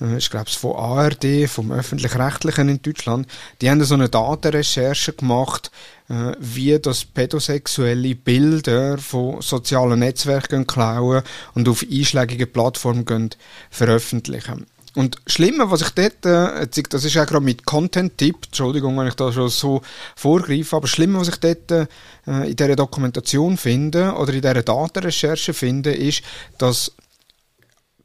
äh, 0.00 0.16
ich 0.16 0.30
glaube 0.30 0.46
es 0.48 0.54
von 0.54 0.76
ARD, 0.76 1.48
vom 1.48 1.72
öffentlich-rechtlichen 1.72 2.68
in 2.68 2.80
Deutschland, 2.80 3.26
die 3.60 3.68
haben 3.68 3.82
so 3.84 3.94
eine 3.94 4.08
Datenrecherche 4.08 5.12
gemacht, 5.12 5.70
äh, 6.08 6.32
wie 6.38 6.78
das 6.78 7.04
pädosexuelle 7.04 8.14
Bilder 8.14 8.98
von 8.98 9.42
sozialen 9.42 9.98
Netzwerken 9.98 10.66
klauen 10.66 11.22
und 11.54 11.68
auf 11.68 11.84
einschlägige 11.90 12.46
Plattformen 12.46 13.30
veröffentlichen. 13.70 14.66
Und 14.94 15.16
Schlimme, 15.26 15.70
was 15.72 15.82
ich 15.82 15.90
dort, 15.90 16.24
äh, 16.24 16.68
das 16.88 17.04
ist 17.04 17.18
auch 17.18 17.26
gerade 17.26 17.44
mit 17.44 17.64
Content-Tipp, 17.64 18.36
Entschuldigung, 18.46 18.96
wenn 18.96 19.08
ich 19.08 19.14
da 19.14 19.32
schon 19.32 19.48
so 19.48 19.82
vorgreife, 20.14 20.76
aber 20.76 20.86
Schlimme, 20.86 21.18
was 21.18 21.28
ich 21.28 21.36
dort 21.36 21.70
äh, 21.72 21.86
in 22.26 22.54
dieser 22.54 22.76
Dokumentation 22.76 23.56
finde 23.56 24.12
oder 24.12 24.32
in 24.32 24.40
dieser 24.40 24.62
Datenrecherche 24.62 25.52
finde, 25.52 25.92
ist, 25.92 26.22
dass 26.58 26.92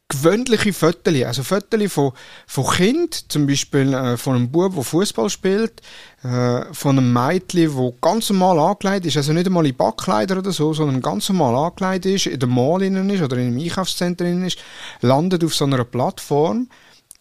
gewöhnliche 0.10 0.74
Fotos, 0.74 1.24
also 1.24 1.44
Fotos 1.44 1.92
von, 1.94 2.12
von 2.48 2.68
Kind, 2.68 3.32
zum 3.32 3.46
Beispiel 3.46 3.94
äh, 3.94 4.18
von 4.18 4.36
einem 4.36 4.52
Bub, 4.52 4.74
der 4.74 4.84
Fußball 4.84 5.30
spielt, 5.30 5.82
äh, 6.24 6.66
von 6.74 6.98
einem 6.98 7.14
Mädchen, 7.14 7.76
wo 7.76 7.96
ganz 8.02 8.30
normal 8.32 8.60
angekleidet 8.60 9.06
ist, 9.06 9.18
also 9.18 9.34
nicht 9.34 9.46
einmal 9.46 9.68
in 9.68 9.76
Backkleider 9.76 10.40
oder 10.40 10.52
so, 10.52 10.74
sondern 10.74 11.02
ganz 11.02 11.30
normal 11.30 11.56
angekleidet 11.56 12.12
ist, 12.14 12.26
in 12.26 12.40
der 12.40 12.50
Mall 12.50 12.82
innen 12.82 13.10
ist 13.12 13.22
oder 13.22 13.38
in 13.38 13.48
einem 13.48 13.60
Einkaufszentrum 13.60 14.44
ist, 14.44 14.58
landet 15.02 15.44
auf 15.44 15.56
so 15.56 15.66
einer 15.66 15.84
Plattform 15.86 16.68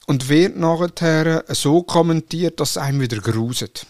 und 0.06 0.30
wird 0.30 0.56
nachher 0.56 1.44
so 1.48 1.82
kommentiert, 1.82 2.58
dass 2.58 2.70
es 2.70 2.76
einem 2.78 3.02
wieder 3.02 3.18
gruset. 3.18 3.86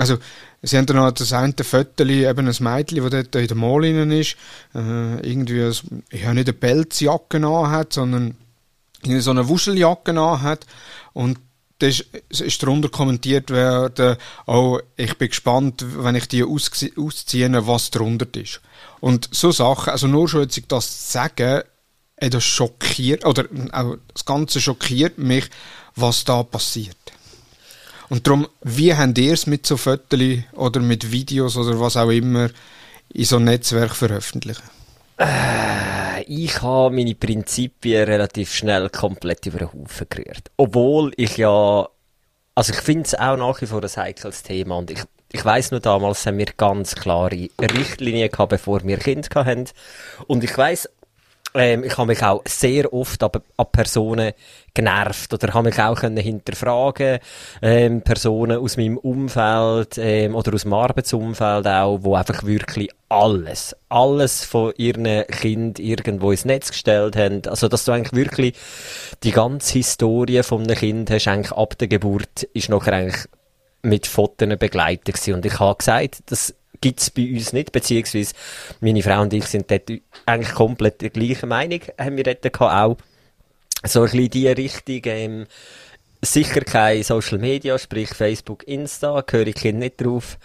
Also, 0.00 0.16
Sie 0.62 0.78
haben 0.78 0.86
dann 0.86 0.96
noch 0.96 1.10
das 1.10 1.34
eine 1.34 1.52
Foto, 1.62 2.04
eben 2.04 2.48
ein 2.48 2.56
Mädchen, 2.58 3.02
das 3.02 3.10
dort 3.10 3.34
in 3.34 3.48
der 3.48 3.56
Mall 3.56 3.84
ist, 3.84 4.36
äh, 4.74 5.20
irgendwie, 5.20 5.62
ein, 5.62 6.02
ja, 6.10 6.32
nicht 6.32 6.48
eine 6.48 6.52
Pelzjacke 6.54 7.68
hat, 7.68 7.92
sondern 7.92 8.34
so 9.04 9.30
eine 9.30 9.46
Wuscheljacke 9.46 10.14
hat. 10.40 10.66
Und 11.12 11.38
da 11.80 11.86
ist, 11.86 12.06
ist 12.30 12.62
darunter 12.62 12.88
kommentiert 12.88 13.50
werden, 13.50 14.16
oh, 14.46 14.78
ich 14.96 15.18
bin 15.18 15.28
gespannt, 15.28 15.84
wenn 15.86 16.14
ich 16.14 16.28
die 16.28 16.44
ausziehe, 16.44 17.66
was 17.66 17.90
darunter 17.90 18.26
ist. 18.40 18.62
Und 19.00 19.28
so 19.32 19.52
Sachen, 19.52 19.90
also 19.90 20.06
nur 20.06 20.28
schon 20.30 20.42
jetzt 20.42 20.62
das 20.68 21.06
zu 21.08 21.12
sagen, 21.12 21.62
das 22.16 22.44
schockiert, 22.44 23.26
oder 23.26 23.44
auch 23.72 23.96
das 24.14 24.24
Ganze 24.24 24.62
schockiert 24.62 25.18
mich, 25.18 25.50
was 25.94 26.24
da 26.24 26.42
passiert. 26.42 26.96
Und 28.10 28.26
darum, 28.26 28.48
wie 28.62 28.94
habt 28.94 29.16
ihr 29.18 29.32
es 29.32 29.46
mit 29.46 29.64
so 29.64 29.76
Fotos 29.76 30.20
oder 30.52 30.80
mit 30.80 31.10
Videos 31.12 31.56
oder 31.56 31.78
was 31.78 31.96
auch 31.96 32.10
immer 32.10 32.50
in 33.14 33.24
so 33.24 33.36
einem 33.36 33.46
Netzwerk 33.46 33.94
veröffentlichen? 33.94 34.64
Äh, 35.16 36.22
ich 36.24 36.60
habe 36.60 36.94
meine 36.94 37.14
Prinzipien 37.14 38.04
relativ 38.04 38.52
schnell 38.52 38.90
komplett 38.90 39.46
über 39.46 39.58
den 39.58 39.72
Haufen 39.72 40.06
gerührt. 40.10 40.50
Obwohl 40.56 41.12
ich 41.16 41.36
ja, 41.36 41.88
also 42.56 42.72
ich 42.72 42.80
finde 42.80 43.04
es 43.04 43.14
auch 43.14 43.36
nach 43.36 43.60
wie 43.62 43.66
vor 43.66 43.82
ein 43.82 43.96
heikles 43.96 44.42
Thema 44.42 44.78
und 44.78 44.90
ich, 44.90 45.02
ich 45.30 45.44
weiss 45.44 45.70
nur 45.70 45.80
damals 45.80 46.26
haben 46.26 46.38
wir 46.38 46.46
ganz 46.56 46.96
klare 46.96 47.48
Richtlinien 47.60 48.30
gehabt, 48.30 48.50
bevor 48.50 48.82
wir 48.82 48.98
Kinder 48.98 49.44
hatten. 49.44 49.66
Und 50.26 50.42
ich 50.42 50.58
weiss 50.58 50.88
ähm, 51.54 51.84
ich 51.84 51.96
habe 51.96 52.08
mich 52.08 52.22
auch 52.22 52.42
sehr 52.46 52.92
oft 52.92 53.22
an, 53.22 53.30
an 53.56 53.66
Personen 53.72 54.32
genervt 54.74 55.32
oder 55.34 55.52
habe 55.52 55.68
mich 55.68 55.80
auch 55.80 55.96
können 55.96 56.16
hinterfragen 56.16 57.18
ähm, 57.60 58.02
Personen 58.02 58.58
aus 58.58 58.76
meinem 58.76 58.98
Umfeld 58.98 59.98
ähm, 59.98 60.34
oder 60.34 60.54
aus 60.54 60.62
dem 60.62 60.72
Arbeitsumfeld 60.72 61.66
auch, 61.66 61.98
wo 62.02 62.14
einfach 62.14 62.44
wirklich 62.44 62.90
alles, 63.08 63.76
alles 63.88 64.44
von 64.44 64.72
ihren 64.76 65.26
Kind 65.26 65.80
irgendwo 65.80 66.30
ins 66.30 66.44
Netz 66.44 66.70
gestellt 66.70 67.16
haben. 67.16 67.42
Also, 67.46 67.66
dass 67.66 67.84
du 67.84 67.92
eigentlich 67.92 68.12
wirklich 68.12 68.54
die 69.24 69.32
ganze 69.32 69.72
Historie 69.74 70.42
von 70.42 70.62
einem 70.62 70.76
Kind 70.76 71.10
hast, 71.10 71.26
eigentlich 71.26 71.52
ab 71.52 71.76
der 71.78 71.88
Geburt, 71.88 72.44
ist 72.54 72.68
nachher 72.68 72.92
eigentlich 72.92 73.24
mit 73.82 74.06
Fotos 74.06 74.48
begleitet 74.58 75.06
gewesen. 75.06 75.34
Und 75.34 75.46
ich 75.46 75.58
habe 75.58 75.76
gesagt, 75.76 76.18
dass 76.26 76.54
gibt's 76.80 77.10
bei 77.10 77.30
uns 77.32 77.52
nicht, 77.52 77.72
beziehungsweise 77.72 78.34
meine 78.80 79.02
Frau 79.02 79.22
und 79.22 79.32
ich 79.32 79.46
sind 79.46 79.70
dort 79.70 79.90
eigentlich 80.26 80.54
komplett 80.54 81.02
der 81.02 81.10
gleichen 81.10 81.48
Meinung, 81.48 81.80
haben 81.98 82.16
wir 82.16 82.24
dort 82.24 82.60
auch 82.60 82.96
so 83.84 84.00
ein 84.00 84.04
bisschen 84.10 84.30
die 84.30 84.48
Richtung, 84.48 85.00
ähm, 85.04 85.46
sicher 86.22 86.60
kein 86.60 87.02
Social 87.02 87.38
Media, 87.38 87.78
sprich 87.78 88.10
Facebook, 88.10 88.66
Insta, 88.66 89.24
höre 89.28 89.46
ich 89.46 89.64
nicht 89.64 90.00
drauf. 90.00 90.38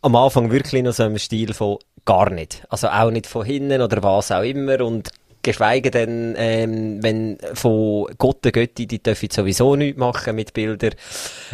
Am 0.00 0.16
Anfang 0.16 0.50
wirklich 0.50 0.82
noch 0.82 0.92
so 0.92 1.04
im 1.04 1.18
Stil 1.18 1.54
von 1.54 1.78
gar 2.04 2.30
nicht. 2.30 2.64
Also 2.68 2.88
auch 2.88 3.10
nicht 3.10 3.26
von 3.26 3.44
hinten 3.44 3.82
oder 3.82 4.02
was 4.02 4.32
auch 4.32 4.42
immer 4.42 4.80
und 4.84 5.10
geschweige 5.52 5.90
denn, 5.90 6.34
ähm, 6.36 7.02
wenn 7.02 7.38
von 7.54 8.06
Gott 8.18 8.44
der 8.44 8.52
Götti, 8.52 8.86
die 8.86 9.02
dürfen 9.02 9.30
sowieso 9.30 9.76
nichts 9.76 9.98
machen 9.98 10.36
mit 10.36 10.52
Bildern. 10.52 10.94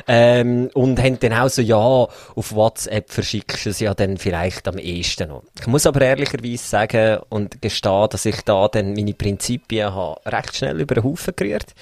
Ähm, 0.06 0.70
und 0.74 1.00
haben 1.00 1.18
dann 1.20 1.32
auch 1.32 1.48
so, 1.48 1.62
ja, 1.62 1.76
auf 1.76 2.54
WhatsApp 2.54 3.10
verschickst 3.10 3.66
du 3.66 3.70
es 3.70 3.80
ja 3.80 3.94
dann 3.94 4.16
vielleicht 4.16 4.66
am 4.68 4.78
ehesten 4.78 5.28
noch. 5.28 5.44
Ich 5.60 5.66
muss 5.66 5.86
aber 5.86 6.02
ehrlicherweise 6.02 6.64
sagen 6.64 7.20
und 7.28 7.62
gestehen, 7.62 8.08
dass 8.10 8.26
ich 8.26 8.40
da 8.42 8.68
dann 8.68 8.94
meine 8.94 9.14
Prinzipien 9.14 9.94
habe 9.94 10.20
recht 10.26 10.56
schnell 10.56 10.80
über 10.80 10.94
den 10.94 11.04
Haufen 11.04 11.34
gerührt. 11.36 11.74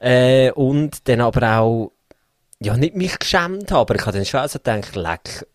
Äh, 0.00 0.50
und 0.52 1.08
dann 1.08 1.20
aber 1.20 1.58
auch, 1.58 1.92
ja, 2.60 2.76
nicht 2.76 2.96
mich 2.96 3.18
geschämt 3.18 3.70
habe, 3.70 3.80
aber 3.80 3.94
ich 3.96 4.06
habe 4.06 4.16
dann 4.16 4.26
schon 4.26 4.40
also 4.40 4.58
gedacht, 4.58 4.96
leck, 4.96 5.46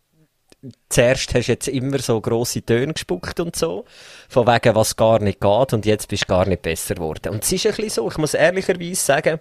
zuerst 0.89 1.33
hast 1.33 1.47
du 1.47 1.51
jetzt 1.51 1.67
immer 1.67 1.99
so 1.99 2.19
grosse 2.19 2.61
Töne 2.61 2.93
gespuckt 2.93 3.39
und 3.39 3.55
so, 3.55 3.85
von 4.27 4.47
wegen, 4.47 4.75
was 4.75 4.95
gar 4.95 5.19
nicht 5.19 5.39
geht, 5.39 5.73
und 5.73 5.85
jetzt 5.85 6.07
bist 6.07 6.23
du 6.23 6.27
gar 6.27 6.45
nicht 6.45 6.61
besser 6.61 6.95
geworden. 6.95 7.33
Und 7.33 7.43
es 7.43 7.51
ist 7.51 7.65
ein 7.65 7.73
bisschen 7.73 7.89
so, 7.89 8.09
ich 8.09 8.17
muss 8.17 8.33
ehrlicherweise 8.33 8.95
sagen, 8.95 9.39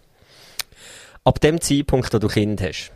ab 1.25 1.41
dem 1.41 1.61
Zeitpunkt, 1.61 2.13
wo 2.15 2.19
du 2.19 2.29
Kind 2.29 2.61
hast, 2.63 2.93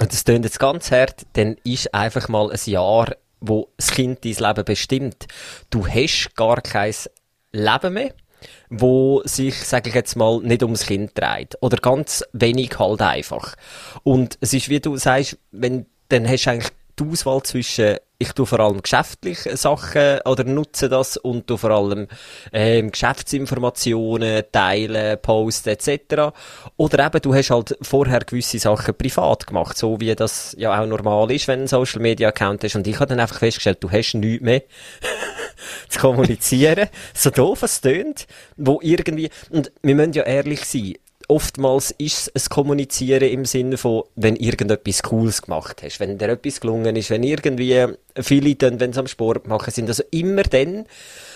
und 0.00 0.12
das 0.12 0.24
tönt 0.24 0.44
jetzt 0.44 0.58
ganz 0.58 0.90
hart, 0.90 1.26
dann 1.34 1.56
ist 1.64 1.94
einfach 1.94 2.28
mal 2.28 2.50
ein 2.50 2.60
Jahr, 2.64 3.16
wo 3.40 3.68
das 3.76 3.90
Kind 3.90 4.24
dein 4.24 4.34
Leben 4.34 4.64
bestimmt. 4.64 5.26
Du 5.70 5.86
hast 5.86 6.34
gar 6.36 6.60
kein 6.60 6.94
Leben 7.52 7.94
mehr, 7.94 8.14
wo 8.68 9.22
sich, 9.24 9.54
sage 9.64 9.88
ich 9.88 9.94
jetzt 9.94 10.16
mal, 10.16 10.40
nicht 10.42 10.62
ums 10.62 10.86
Kind 10.86 11.12
dreht. 11.14 11.56
Oder 11.62 11.78
ganz 11.78 12.24
wenig 12.32 12.78
halt 12.78 13.00
einfach. 13.00 13.56
Und 14.02 14.36
es 14.40 14.52
ist, 14.52 14.68
wie 14.68 14.80
du 14.80 14.96
sagst, 14.96 15.38
wenn, 15.50 15.86
dann 16.08 16.28
hast 16.28 16.44
du 16.44 16.50
eigentlich 16.50 16.72
die 16.98 17.04
Auswahl 17.04 17.42
zwischen 17.42 17.96
ich 18.18 18.32
tue 18.32 18.46
vor 18.46 18.60
allem 18.60 18.80
geschäftliche 18.80 19.56
Sachen 19.56 20.20
oder 20.24 20.44
nutze 20.44 20.88
das 20.88 21.18
und 21.18 21.46
tu 21.46 21.56
vor 21.58 21.70
allem 21.70 22.08
ähm, 22.52 22.90
Geschäftsinformationen 22.90 24.44
teilen, 24.50 25.18
posten 25.20 25.70
etc. 25.70 26.32
Oder 26.78 27.06
eben 27.06 27.20
du 27.20 27.34
hast 27.34 27.50
halt 27.50 27.76
vorher 27.82 28.20
gewisse 28.20 28.58
Sachen 28.58 28.96
privat 28.96 29.46
gemacht, 29.46 29.76
so 29.76 30.00
wie 30.00 30.14
das 30.14 30.54
ja 30.58 30.80
auch 30.80 30.86
normal 30.86 31.30
ist, 31.30 31.46
wenn 31.46 31.60
einen 31.60 31.68
Social 31.68 32.00
Media 32.00 32.28
Account 32.28 32.64
hast. 32.64 32.76
Und 32.76 32.86
ich 32.86 32.96
habe 32.96 33.06
dann 33.06 33.20
einfach 33.20 33.38
festgestellt, 33.38 33.84
du 33.84 33.90
hast 33.90 34.14
nichts 34.14 34.42
mehr 34.42 34.62
zu 35.90 35.98
kommunizieren, 35.98 36.88
so 37.12 37.28
doof 37.28 37.62
es 37.64 37.82
tönt, 37.82 38.26
wo 38.56 38.80
irgendwie 38.82 39.28
und 39.50 39.70
wir 39.82 39.94
müssen 39.94 40.14
ja 40.14 40.22
ehrlich 40.22 40.64
sein 40.64 40.94
oftmals 41.28 41.90
ist 41.98 42.30
es 42.34 42.46
ein 42.46 42.50
Kommunizieren 42.50 43.28
im 43.28 43.44
Sinne 43.44 43.76
von, 43.76 44.04
wenn 44.14 44.36
irgendetwas 44.36 45.02
Cooles 45.02 45.42
gemacht 45.42 45.82
hast, 45.82 46.00
wenn 46.00 46.18
dir 46.18 46.28
etwas 46.28 46.60
gelungen 46.60 46.96
ist, 46.96 47.10
wenn 47.10 47.22
irgendwie 47.22 47.86
viele 48.20 48.54
dann, 48.54 48.80
wenn 48.80 48.92
sie 48.92 49.00
am 49.00 49.06
Sport 49.06 49.46
machen 49.46 49.70
sind, 49.72 49.88
also 49.88 50.02
immer 50.10 50.42
dann, 50.42 50.86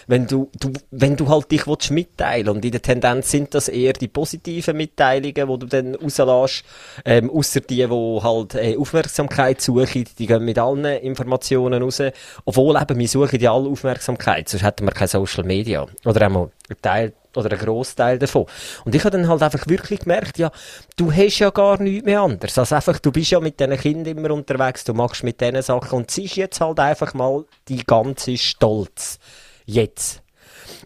wenn 0.06 0.26
du, 0.26 0.50
du, 0.58 0.72
wenn 0.90 1.16
du 1.16 1.28
halt 1.28 1.50
dich 1.50 1.66
willst 1.66 1.90
mitteilen 1.90 2.48
und 2.48 2.64
in 2.64 2.72
der 2.72 2.82
Tendenz 2.82 3.30
sind 3.30 3.54
das 3.54 3.68
eher 3.68 3.92
die 3.92 4.08
positiven 4.08 4.76
Mitteilungen, 4.76 5.34
die 5.34 5.58
du 5.58 5.66
dann 5.66 5.94
rauslässt, 5.94 6.64
ähm, 7.04 7.30
außer 7.30 7.60
die, 7.60 7.76
die 7.76 7.88
halt 7.88 8.54
äh, 8.54 8.76
Aufmerksamkeit 8.76 9.60
suchen, 9.60 10.06
die 10.18 10.26
gehen 10.26 10.44
mit 10.44 10.58
allen 10.58 10.84
Informationen 10.84 11.82
raus, 11.82 12.02
obwohl 12.44 12.80
eben, 12.80 12.98
wir 12.98 13.08
suchen 13.08 13.38
die 13.38 13.48
alle 13.48 13.68
Aufmerksamkeit, 13.68 14.48
sonst 14.48 14.62
hätten 14.62 14.86
wir 14.86 14.92
kein 14.92 15.08
Social 15.08 15.44
Media. 15.44 15.86
Oder 16.04 16.26
einmal 16.26 16.50
ein 16.70 16.76
Teil 16.80 17.12
oder 17.36 17.52
ein 17.52 17.58
Großteil 17.58 18.18
davon. 18.18 18.46
Und 18.84 18.94
ich 18.94 19.04
habe 19.04 19.16
dann 19.16 19.28
halt 19.28 19.42
einfach 19.42 19.66
wirklich 19.66 20.00
gemerkt, 20.00 20.38
ja, 20.38 20.50
du 20.96 21.12
hast 21.12 21.38
ja 21.38 21.50
gar 21.50 21.80
nichts 21.80 22.04
mehr 22.04 22.20
anders. 22.20 22.58
Also 22.58 22.74
einfach, 22.74 22.98
du 22.98 23.12
bist 23.12 23.30
ja 23.30 23.40
mit 23.40 23.60
diesen 23.60 23.76
Kindern 23.76 24.16
immer 24.16 24.30
unterwegs, 24.32 24.84
du 24.84 24.94
machst 24.94 25.22
mit 25.22 25.40
diesen 25.40 25.62
Sachen 25.62 25.98
und 25.98 26.10
sie 26.10 26.24
ist 26.24 26.36
jetzt 26.36 26.60
halt 26.60 26.80
einfach 26.80 27.14
mal 27.14 27.44
die 27.68 27.84
ganze 27.84 28.36
Stolz. 28.36 29.18
Jetzt. 29.66 30.22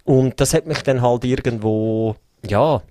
Und 0.04 0.40
das 0.40 0.52
hat 0.54 0.66
mich 0.66 0.82
dann 0.82 1.00
halt 1.00 1.24
irgendwo, 1.24 2.16
ja, 2.46 2.82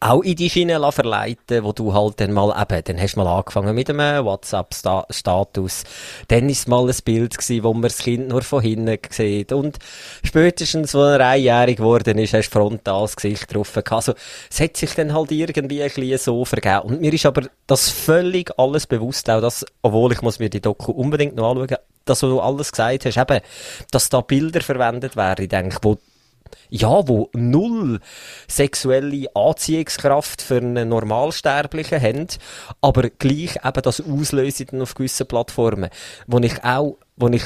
auch 0.00 0.22
in 0.22 0.36
die 0.36 0.50
Schiene 0.50 0.80
verleiten, 0.92 1.64
wo 1.64 1.72
du 1.72 1.92
halt 1.92 2.20
dann 2.20 2.32
mal 2.32 2.54
eben, 2.60 2.82
dann 2.84 3.00
hast 3.00 3.14
du 3.14 3.20
mal 3.20 3.38
angefangen 3.38 3.74
mit 3.74 3.90
einem 3.90 4.24
WhatsApp-Status, 4.24 5.84
dann 6.28 6.48
ist 6.48 6.68
mal 6.68 6.88
ein 6.88 6.96
Bild 7.04 7.36
gewesen, 7.36 7.64
wo 7.64 7.72
man 7.72 7.82
das 7.82 7.98
Kind 7.98 8.28
nur 8.28 8.42
von 8.42 8.62
hinten 8.62 8.98
sieht 9.10 9.52
und 9.52 9.78
spätestens, 10.22 10.94
wo 10.94 11.02
er 11.02 11.26
einjährig 11.26 11.78
geworden 11.78 12.18
ist, 12.18 12.34
hast 12.34 12.50
du 12.50 12.58
frontal 12.58 13.02
das 13.02 13.16
Gesicht 13.16 13.54
drauf 13.54 13.72
gehabt. 13.72 13.92
Also, 13.92 14.14
es 14.50 14.60
hat 14.60 14.76
sich 14.76 14.94
dann 14.94 15.12
halt 15.12 15.30
irgendwie 15.32 15.82
ein 15.82 15.90
bisschen 15.90 16.18
so 16.18 16.44
vergeben. 16.44 16.80
Und 16.80 17.00
mir 17.00 17.12
ist 17.12 17.26
aber 17.26 17.42
das 17.66 17.88
völlig 17.88 18.50
alles 18.58 18.86
bewusst, 18.86 19.28
auch 19.30 19.40
das, 19.40 19.64
obwohl 19.82 20.12
ich 20.12 20.22
muss 20.22 20.38
mir 20.38 20.50
die 20.50 20.60
Doku 20.60 20.92
unbedingt 20.92 21.36
noch 21.36 21.50
anschauen, 21.50 21.76
dass 22.04 22.20
du 22.20 22.40
alles 22.40 22.72
gesagt 22.72 23.04
hast, 23.04 23.16
eben, 23.16 23.40
dass 23.90 24.08
da 24.08 24.20
Bilder 24.20 24.60
verwendet 24.60 25.16
werden, 25.16 25.48
denke 25.48 25.76
ich, 25.76 25.84
wo 25.84 25.98
ja, 26.70 27.06
wo 27.08 27.30
null 27.34 28.00
sexuelle 28.46 29.26
Anziehungskraft 29.34 30.42
für 30.42 30.58
einen 30.58 30.88
Normalsterblichen 30.88 32.00
haben, 32.00 32.26
aber 32.80 33.10
gleich 33.10 33.56
eben 33.64 33.82
das 33.82 34.00
auslösen 34.00 34.82
auf 34.82 34.94
gewissen 34.94 35.26
Plattformen, 35.26 35.90
wo 36.26 36.38
ich 36.38 36.64
auch, 36.64 36.98
wo 37.16 37.28
ich 37.28 37.44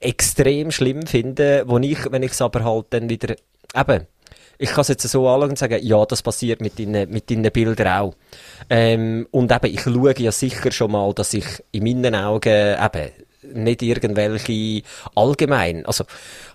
extrem 0.00 0.70
schlimm 0.70 1.06
finde, 1.06 1.64
wo 1.66 1.78
ich, 1.78 2.10
wenn 2.10 2.22
ich 2.22 2.32
es 2.32 2.42
aber 2.42 2.64
halt 2.64 2.86
dann 2.90 3.08
wieder, 3.08 3.36
eben, 3.74 4.06
ich 4.58 4.70
kann 4.70 4.82
es 4.82 4.88
jetzt 4.88 5.08
so 5.08 5.28
anschauen 5.28 5.50
und 5.50 5.58
sagen, 5.58 5.78
ja, 5.82 6.04
das 6.06 6.22
passiert 6.22 6.60
mit 6.60 6.78
deinen, 6.78 7.10
mit 7.10 7.30
deinen 7.30 7.50
Bildern 7.52 7.88
auch. 7.88 8.14
Ähm, 8.70 9.26
und 9.30 9.52
eben, 9.52 9.74
ich 9.74 9.82
schaue 9.82 10.14
ja 10.18 10.32
sicher 10.32 10.72
schon 10.72 10.92
mal, 10.92 11.12
dass 11.12 11.34
ich 11.34 11.44
in 11.72 11.84
meinen 11.84 12.14
Augen 12.14 12.76
eben 12.82 13.10
nicht 13.54 13.82
irgendwelche 13.82 14.82
allgemein, 15.14 15.86
also 15.86 16.04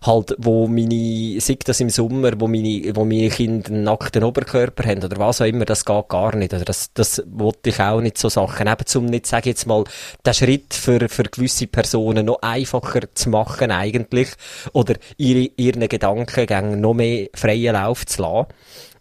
halt, 0.06 0.36
wo 0.38 0.68
meine, 0.68 1.40
sei 1.40 1.58
das 1.64 1.80
im 1.80 1.90
Sommer, 1.90 2.32
wo 2.40 2.48
meine, 2.48 2.96
wo 2.96 3.06
meine 3.06 3.30
Kinder 3.30 3.70
einen 3.70 3.84
nackten 3.84 4.24
Oberkörper 4.24 4.84
haben 4.88 5.04
oder 5.04 5.18
was 5.18 5.42
auch 5.42 5.46
immer, 5.46 5.66
das 5.66 5.86
geht 5.86 6.10
gar 6.10 6.36
nicht. 6.36 6.54
Oder 6.54 6.66
das, 6.66 6.92
das 6.94 7.24
wollte 7.28 7.70
ich 7.70 7.80
auch 7.80 8.02
nicht 8.02 8.18
so 8.18 8.30
Sachen. 8.30 8.68
Eben 8.68 8.86
zum 8.86 9.06
nicht, 9.06 9.28
sage 9.28 9.50
jetzt 9.50 9.68
mal, 9.68 9.84
den 10.26 10.34
Schritt 10.34 10.74
für, 10.74 11.08
für 11.10 11.24
gewisse 11.24 11.68
Personen 11.68 12.26
noch 12.26 12.42
einfacher 12.42 13.14
zu 13.14 13.30
machen 13.30 13.72
eigentlich 13.72 14.30
oder 14.74 14.96
ihre, 15.18 15.52
ihren 15.58 15.88
Gedankengängen 15.88 16.82
noch 16.82 16.94
mehr 16.94 17.28
freien 17.34 17.74
Lauf 17.74 18.06
zu 18.06 18.22
lassen. 18.22 18.48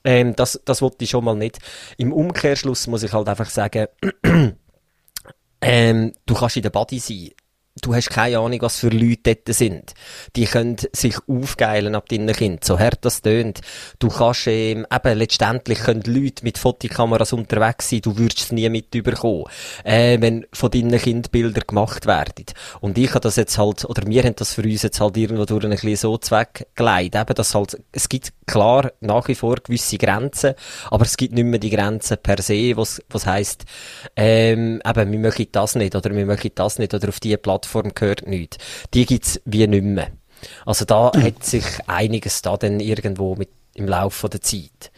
Ähm, 0.04 0.34
das, 0.34 0.60
das 0.64 0.80
wollte 0.82 1.04
ich 1.04 1.10
schon 1.10 1.24
mal 1.24 1.36
nicht. 1.36 1.58
Im 1.98 2.12
Umkehrschluss 2.12 2.86
muss 2.86 3.02
ich 3.02 3.12
halt 3.12 3.28
einfach 3.28 3.50
sagen, 3.50 3.86
ähm, 5.60 6.12
du 6.26 6.34
kannst 6.34 6.56
in 6.56 6.62
der 6.62 6.70
Body 6.70 6.98
sein 6.98 7.30
du 7.80 7.94
hast 7.94 8.10
keine 8.10 8.38
Ahnung, 8.38 8.60
was 8.62 8.78
für 8.78 8.88
Leute 8.88 9.34
dort 9.34 9.56
sind. 9.56 9.94
Die 10.36 10.44
können 10.44 10.76
sich 10.92 11.16
aufgeilen 11.26 11.94
ab 11.94 12.08
deinen 12.08 12.32
Kind, 12.34 12.64
so 12.64 12.78
hart 12.78 13.04
das 13.04 13.22
tönt. 13.22 13.60
Du 13.98 14.08
kannst, 14.08 14.46
ähm, 14.46 14.86
eben, 14.92 15.18
letztendlich 15.18 15.80
können 15.80 16.02
Leute 16.06 16.44
mit 16.44 16.58
Fotokameras 16.58 17.32
unterwegs 17.32 17.90
sein, 17.90 18.00
du 18.02 18.16
würdest 18.18 18.40
es 18.40 18.52
nie 18.52 18.68
mit 18.68 18.94
überkommen, 18.94 19.44
äh, 19.84 20.20
wenn 20.20 20.46
von 20.52 20.70
deinen 20.70 20.98
Kind 20.98 21.30
Bilder 21.30 21.62
gemacht 21.62 22.06
werden. 22.06 22.46
Und 22.80 22.98
ich 22.98 23.10
habe 23.10 23.20
das 23.20 23.36
jetzt 23.36 23.58
halt, 23.58 23.84
oder 23.84 24.06
wir 24.06 24.22
haben 24.22 24.36
das 24.36 24.54
für 24.54 24.62
uns 24.62 24.82
jetzt 24.82 25.00
halt 25.00 25.16
irgendwo 25.16 25.44
durch 25.44 25.64
ein 25.64 25.70
bisschen 25.70 25.96
so 25.96 26.18
zweckgeleitet, 26.18 27.20
eben, 27.20 27.34
dass 27.34 27.54
halt, 27.54 27.80
es 27.92 28.08
gibt 28.08 28.32
klar 28.46 28.92
nach 29.00 29.28
wie 29.28 29.34
vor 29.34 29.56
gewisse 29.56 29.98
Grenzen, 29.98 30.54
aber 30.90 31.04
es 31.04 31.16
gibt 31.16 31.34
nicht 31.34 31.44
mehr 31.44 31.60
die 31.60 31.70
Grenzen 31.70 32.18
per 32.22 32.40
se, 32.42 32.76
was, 32.76 33.00
was 33.08 33.26
heisst, 33.26 33.64
ähm, 34.16 34.80
eben, 34.86 35.12
wir 35.12 35.18
möchten 35.18 35.52
das 35.52 35.74
nicht, 35.74 35.94
oder 35.94 36.14
wir 36.14 36.26
möchten 36.26 36.50
das 36.54 36.78
nicht, 36.78 36.94
oder 36.94 37.08
auf 37.08 37.20
diese 37.20 37.38
Plattform 37.38 37.69
gehört 37.72 38.26
nichts. 38.26 38.58
Die 38.94 39.06
gibt's 39.06 39.40
wie 39.44 39.66
nicht 39.66 39.84
mehr. 39.84 40.10
Also 40.66 40.84
da 40.84 41.12
mhm. 41.14 41.22
hat 41.24 41.44
sich 41.44 41.64
einiges 41.86 42.42
da 42.42 42.56
dann 42.56 42.80
irgendwo 42.80 43.34
mit 43.34 43.50
im 43.74 43.88
Laufe 43.88 44.28
der 44.28 44.40
Zeit. 44.40 44.90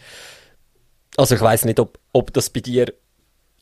Also 1.16 1.34
ich 1.34 1.40
weiß 1.40 1.66
nicht, 1.66 1.78
ob, 1.78 1.98
ob 2.12 2.32
das 2.32 2.50
bei 2.50 2.60
dir 2.60 2.92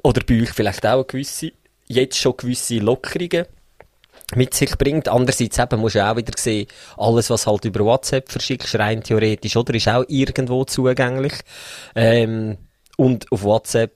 oder 0.02 0.22
bei 0.24 0.42
euch 0.42 0.50
vielleicht 0.50 0.86
auch 0.86 1.06
gewisse, 1.06 1.52
jetzt 1.88 2.16
schon 2.16 2.36
gewisse 2.36 2.78
Lockerungen 2.78 3.46
mit 4.36 4.54
sich 4.54 4.76
bringt. 4.78 5.08
Andererseits 5.08 5.58
eben 5.58 5.80
musst 5.80 5.96
du 5.96 6.06
auch 6.06 6.16
wieder 6.16 6.32
sehen, 6.36 6.68
alles, 6.96 7.30
was 7.30 7.46
halt 7.46 7.64
über 7.64 7.84
WhatsApp 7.84 8.30
verschickst, 8.30 8.78
rein 8.78 9.02
theoretisch, 9.02 9.56
oder, 9.56 9.74
ist 9.74 9.88
auch 9.88 10.04
irgendwo 10.08 10.64
zugänglich. 10.64 11.34
Ähm, 11.94 12.58
und 12.96 13.30
auf 13.32 13.42
WhatsApp 13.42 13.92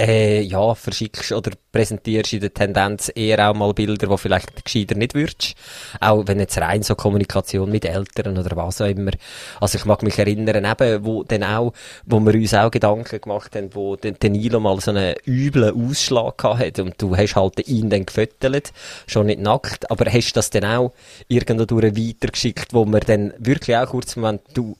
äh, 0.00 0.40
ja, 0.40 0.74
verschickst 0.74 1.32
oder 1.32 1.50
präsentierst 1.72 2.32
in 2.32 2.40
der 2.40 2.54
Tendenz 2.54 3.12
eher 3.14 3.50
auch 3.50 3.54
mal 3.54 3.74
Bilder, 3.74 4.06
die 4.06 4.18
vielleicht 4.18 4.64
gescheiter 4.64 4.94
nicht 4.94 5.14
würdest. 5.14 5.54
Auch 6.00 6.26
wenn 6.26 6.40
jetzt 6.40 6.56
rein 6.58 6.82
so 6.82 6.94
Kommunikation 6.94 7.70
mit 7.70 7.84
Eltern 7.84 8.38
oder 8.38 8.56
was 8.56 8.80
auch 8.80 8.86
immer. 8.86 9.12
Also 9.60 9.76
ich 9.76 9.84
mag 9.84 10.02
mich 10.02 10.18
erinnern, 10.18 10.64
eben, 10.64 11.04
wo 11.04 11.22
dann 11.22 11.44
auch, 11.44 11.74
wo 12.06 12.18
wir 12.20 12.34
uns 12.34 12.54
auch 12.54 12.70
Gedanken 12.70 13.20
gemacht 13.20 13.54
haben, 13.54 13.74
wo 13.74 13.96
der 13.96 14.30
Nilo 14.30 14.58
mal 14.58 14.80
so 14.80 14.90
einen 14.90 15.14
üblen 15.26 15.74
Ausschlag 15.74 16.42
hatte 16.44 16.82
und 16.82 17.00
du 17.00 17.14
hast 17.14 17.36
halt 17.36 17.68
ihn 17.68 17.90
dann 17.90 18.06
gefüttert, 18.06 18.72
schon 19.06 19.26
nicht 19.26 19.40
nackt, 19.40 19.90
aber 19.90 20.10
hast 20.10 20.32
das 20.32 20.48
dann 20.48 20.64
auch 20.64 20.92
irgendwo 21.28 21.76
weitergeschickt, 21.76 22.72
wo 22.72 22.86
man 22.86 23.02
dann 23.06 23.34
wirklich 23.38 23.76
auch 23.76 23.86
kurz, 23.86 24.16
wenn 24.16 24.40
du 24.54 24.76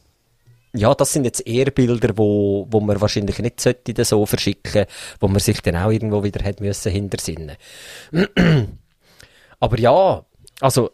ja, 0.73 0.95
das 0.95 1.13
sind 1.13 1.25
jetzt 1.25 1.47
eher 1.47 1.71
Bilder, 1.71 2.17
wo, 2.17 2.67
wo 2.71 2.81
man 2.81 3.01
wahrscheinlich 3.01 3.39
nicht 3.41 3.61
sollte 3.61 4.05
so 4.05 4.25
verschicken, 4.25 4.87
wo 5.19 5.29
man 5.29 5.41
sich 5.41 5.61
dann 5.63 5.77
auch 5.77 5.91
irgendwo 5.91 6.23
wieder 6.23 6.45
hätte 6.45 6.63
müssen 6.63 6.93
hintersinnen. 6.93 7.57
aber 9.61 9.79
ja, 9.79 10.25
also, 10.61 10.91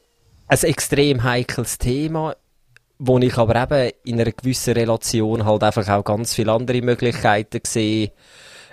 ein 0.49 0.59
extrem 0.63 1.25
heikles 1.25 1.79
Thema, 1.79 2.37
wo 2.99 3.19
ich 3.19 3.37
aber 3.37 3.63
eben 3.63 3.93
in 4.05 4.21
einer 4.21 4.33
gewissen 4.33 4.75
Relation 4.75 5.45
halt 5.45 5.63
einfach 5.63 5.89
auch 5.89 6.05
ganz 6.05 6.35
viele 6.35 6.53
andere 6.53 6.81
Möglichkeiten 6.81 7.61
sehe. 7.67 8.13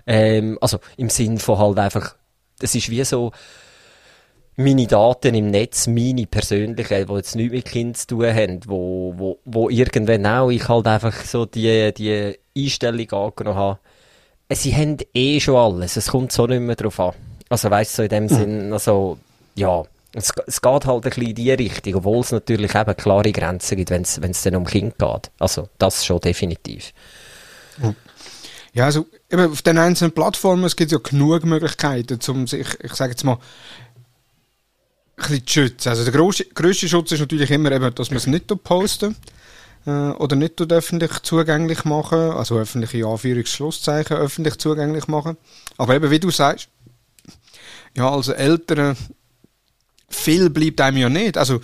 Ähm, 0.05 0.57
also, 0.61 0.79
im 0.95 1.09
Sinn 1.09 1.37
von 1.39 1.57
halt 1.57 1.79
einfach, 1.79 2.15
es 2.61 2.75
ist 2.75 2.89
wie 2.89 3.03
so, 3.03 3.31
meine 4.55 4.87
Daten 4.87 5.35
im 5.35 5.49
Netz, 5.49 5.87
meine 5.87 6.27
persönlichen, 6.27 7.07
die 7.07 7.13
jetzt 7.13 7.35
nichts 7.35 7.53
mit 7.53 7.65
Kind 7.65 7.97
zu 7.97 8.07
tun 8.07 8.33
haben, 8.33 8.59
wo, 8.67 9.13
wo, 9.17 9.39
wo 9.45 9.69
irgendwann 9.69 10.25
auch 10.25 10.49
ich 10.49 10.67
halt 10.67 10.87
einfach 10.87 11.13
so 11.23 11.45
die, 11.45 11.93
die 11.93 12.37
Einstellung 12.55 13.11
angenommen 13.11 13.57
habe. 13.57 13.79
Sie 14.51 14.75
haben 14.75 14.97
eh 15.13 15.39
schon 15.39 15.55
alles, 15.55 15.97
es 15.97 16.09
kommt 16.09 16.31
so 16.31 16.45
nicht 16.45 16.61
mehr 16.61 16.75
drauf 16.75 16.99
an. 16.99 17.13
Also 17.49 17.69
weißt 17.71 17.93
du, 17.93 17.95
so 17.95 18.03
in 18.03 18.09
dem 18.09 18.23
mhm. 18.23 18.29
Sinn, 18.29 18.73
also, 18.73 19.17
ja, 19.55 19.83
es, 20.13 20.31
es 20.45 20.61
geht 20.61 20.85
halt 20.85 20.87
ein 20.87 21.01
bisschen 21.01 21.27
in 21.27 21.35
die 21.35 21.51
Richtung, 21.51 21.95
obwohl 21.95 22.19
es 22.19 22.31
natürlich 22.31 22.75
eben 22.75 22.97
klare 22.97 23.31
Grenzen 23.31 23.77
gibt, 23.77 23.89
wenn 23.89 24.01
es 24.03 24.41
dann 24.43 24.55
um 24.55 24.65
Kind 24.65 24.97
geht. 24.99 25.31
Also, 25.39 25.69
das 25.79 26.05
schon 26.05 26.19
definitiv. 26.19 26.93
Ja, 28.73 28.85
also, 28.85 29.07
eben 29.31 29.51
auf 29.51 29.61
den 29.63 29.77
einzelnen 29.77 30.11
Plattformen, 30.11 30.63
es 30.65 30.75
gibt 30.75 30.91
ja 30.91 30.99
genug 30.99 31.45
Möglichkeiten, 31.45 32.19
um 32.27 32.45
sich, 32.45 32.67
ich 32.81 32.93
sage 32.93 33.11
jetzt 33.11 33.23
mal, 33.23 33.39
zu 35.17 35.39
schützen. 35.45 35.89
Also 35.89 36.03
der 36.03 36.13
grösste 36.13 36.89
Schutz 36.89 37.11
ist 37.11 37.19
natürlich 37.19 37.51
immer 37.51 37.71
eben, 37.71 37.93
dass 37.95 38.09
man 38.09 38.17
es 38.17 38.27
nicht 38.27 38.47
posten 38.63 39.15
äh, 39.85 39.89
oder 39.89 40.35
nicht 40.35 40.59
öffentlich 40.61 41.11
zugänglich 41.23 41.85
machen, 41.85 42.31
also 42.31 42.57
öffentliche 42.57 43.05
Anführungsschlusszeichen 43.05 44.17
öffentlich 44.17 44.57
zugänglich 44.57 45.07
machen. 45.07 45.37
Aber 45.77 45.95
eben, 45.95 46.09
wie 46.09 46.19
du 46.19 46.31
sagst, 46.31 46.69
ja, 47.95 48.09
als 48.09 48.27
Eltern, 48.29 48.97
viel 50.09 50.49
bleibt 50.49 50.81
einem 50.81 50.97
ja 50.97 51.09
nicht. 51.09 51.37
Also, 51.37 51.61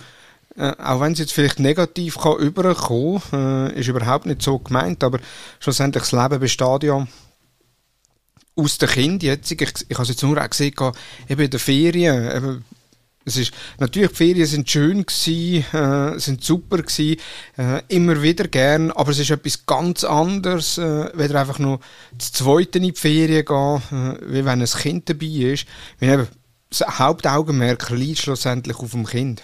äh, 0.56 0.72
auch 0.78 1.00
wenn 1.00 1.12
es 1.12 1.18
jetzt 1.18 1.32
vielleicht 1.32 1.60
negativ 1.60 2.18
kann 2.18 2.38
überkommen, 2.38 3.22
äh, 3.32 3.80
ist 3.80 3.88
überhaupt 3.88 4.26
nicht 4.26 4.42
so 4.42 4.58
gemeint, 4.58 5.02
aber 5.02 5.18
schlussendlich 5.58 6.04
das 6.04 6.12
Leben 6.12 6.40
besteht 6.40 6.84
ja 6.84 7.06
aus 8.56 8.78
den 8.78 8.88
Kindern 8.88 9.26
jetzt. 9.26 9.50
Ich, 9.50 9.60
ich, 9.60 9.72
ich 9.88 9.96
habe 9.96 10.02
es 10.02 10.08
jetzt 10.08 10.22
nur 10.22 10.40
auch 10.40 10.50
gesehen, 10.50 10.74
eben 11.28 11.40
in 11.40 11.50
den 11.50 11.60
Ferien, 11.60 12.36
eben, 12.36 12.64
es 13.24 13.36
ist, 13.36 13.52
natürlich, 13.78 14.10
die 14.10 14.16
Ferien 14.16 14.46
sind 14.46 14.70
schön 14.70 15.04
gewesen, 15.04 15.64
äh, 15.74 16.18
sind 16.18 16.42
super 16.42 16.78
gewesen, 16.78 17.20
äh, 17.58 17.82
immer 17.88 18.22
wieder 18.22 18.48
gern, 18.48 18.90
aber 18.90 19.10
es 19.10 19.18
ist 19.18 19.30
etwas 19.30 19.66
ganz 19.66 20.04
anderes, 20.04 20.78
äh, 20.78 21.10
wenn 21.14 21.36
einfach 21.36 21.58
nur 21.58 21.80
das 22.16 22.32
zweite 22.32 22.78
in 22.78 22.84
die 22.84 22.92
Ferien 22.92 23.44
gehen, 23.44 23.82
äh, 23.92 24.32
wie 24.32 24.44
wenn 24.44 24.60
ein 24.60 24.64
Kind 24.64 25.08
dabei 25.08 25.26
ist. 25.26 25.66
Wenn 25.98 26.12
eben, 26.12 26.28
das 26.70 26.80
Hauptaugenmerk 26.98 27.90
liegt 27.90 28.20
schlussendlich 28.20 28.78
auf 28.78 28.92
dem 28.92 29.04
Kind. 29.04 29.42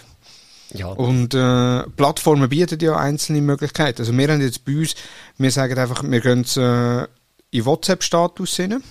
Ja. 0.73 0.87
Und 0.87 1.33
äh, 1.33 1.83
Plattformen 1.95 2.49
bieten 2.49 2.79
ja 2.79 2.97
einzelne 2.97 3.41
Möglichkeiten. 3.41 4.01
Also 4.01 4.17
wir 4.17 4.27
haben 4.27 4.41
jetzt 4.41 4.65
bei 4.65 4.77
uns, 4.77 4.95
wir 5.37 5.51
sagen 5.51 5.77
einfach, 5.77 6.03
wir 6.03 6.19
gehen 6.19 6.45
äh, 6.57 7.07
in 7.51 7.65
WhatsApp-Status 7.65 8.55
hinein. 8.55 8.83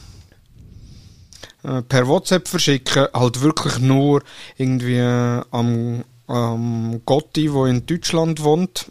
Äh, 1.67 1.83
per 1.83 2.07
WhatsApp 2.07 2.47
verschicken, 2.47 3.09
halt 3.13 3.41
wirklich 3.41 3.79
nur 3.81 4.23
irgendwie 4.57 4.99
äh, 4.99 5.43
am, 5.51 6.05
am 6.29 7.01
Gotti, 7.05 7.53
wo 7.53 7.67
in 7.67 7.85
Deutschland 7.87 8.45
wohnt, 8.45 8.87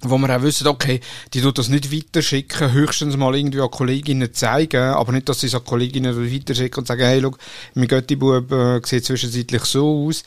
wo 0.00 0.16
wir 0.16 0.34
auch 0.34 0.42
wissen, 0.42 0.66
okay, 0.66 1.00
die 1.34 1.42
tut 1.42 1.58
das 1.58 1.68
nicht 1.68 1.92
weiterschicken, 1.92 2.72
höchstens 2.72 3.18
mal 3.18 3.36
irgendwie 3.36 3.60
an 3.60 3.70
Kolleginnen 3.70 4.32
zeigen, 4.32 4.80
aber 4.80 5.12
nicht, 5.12 5.28
dass 5.28 5.40
sie 5.40 5.48
es 5.48 5.54
an 5.54 5.64
Kolleginnen 5.64 6.16
weiterschicken 6.16 6.80
und 6.80 6.86
sagen, 6.86 7.02
hey, 7.02 7.20
schau, 7.20 7.36
mein 7.74 7.88
Götti-Bub 7.88 8.50
äh, 8.50 8.80
sieht 8.84 9.04
zwischenzeitlich 9.04 9.64
so 9.64 10.06
aus. 10.06 10.22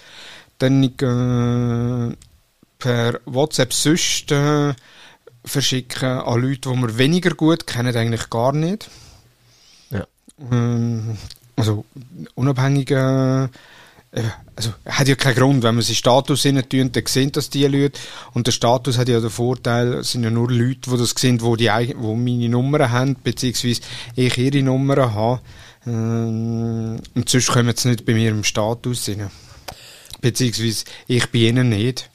Dann 0.59 0.83
äh, 0.83 2.15
per 2.77 3.19
WhatsApp 3.25 3.73
sonst 3.73 4.31
äh, 4.31 4.75
verschicken 5.43 6.07
an 6.07 6.39
Leute, 6.39 6.69
die 6.69 6.77
wir 6.77 6.97
weniger 6.99 7.31
gut 7.31 7.65
kennen, 7.65 7.95
eigentlich 7.95 8.29
gar 8.29 8.53
nicht. 8.53 8.91
Ähm, 10.51 11.17
also 11.55 11.85
unabhängig, 12.35 12.91
äh, 12.91 13.47
also 14.55 14.73
hat 14.85 15.07
ja 15.07 15.15
keinen 15.15 15.35
Grund, 15.35 15.63
wenn 15.63 15.75
man 15.75 15.83
seinen 15.83 15.95
Status 15.95 16.43
tun, 16.43 16.91
dann 16.91 17.05
sehen 17.05 17.31
das 17.31 17.49
die 17.49 17.65
Leute 17.65 17.99
und 18.33 18.45
der 18.47 18.51
Status 18.51 18.97
hat 18.97 19.07
ja 19.07 19.19
den 19.19 19.29
Vorteil, 19.29 19.93
es 19.95 20.11
sind 20.11 20.23
ja 20.23 20.29
nur 20.29 20.51
Leute, 20.51 20.89
die 20.89 20.97
das 20.97 21.11
sehen, 21.11 21.37
die, 21.37 21.55
die, 21.57 21.95
wo 21.97 22.15
meine 22.15 22.49
Nummern 22.49 22.91
haben, 22.91 23.15
beziehungsweise 23.23 23.81
ich 24.15 24.37
ihre 24.37 24.63
Nummern 24.63 25.13
habe 25.13 25.41
ähm, 25.85 26.99
und 27.15 27.29
sonst 27.29 27.47
kommen 27.47 27.73
sie 27.75 27.89
nicht 27.89 28.05
bei 28.05 28.13
mir 28.13 28.31
im 28.31 28.43
Status 28.43 29.07
rein. 29.09 29.31
Beziehungsweise 30.19 30.85
ich 31.07 31.31
bei 31.31 31.39
ihnen 31.39 31.69
nicht. 31.69 32.10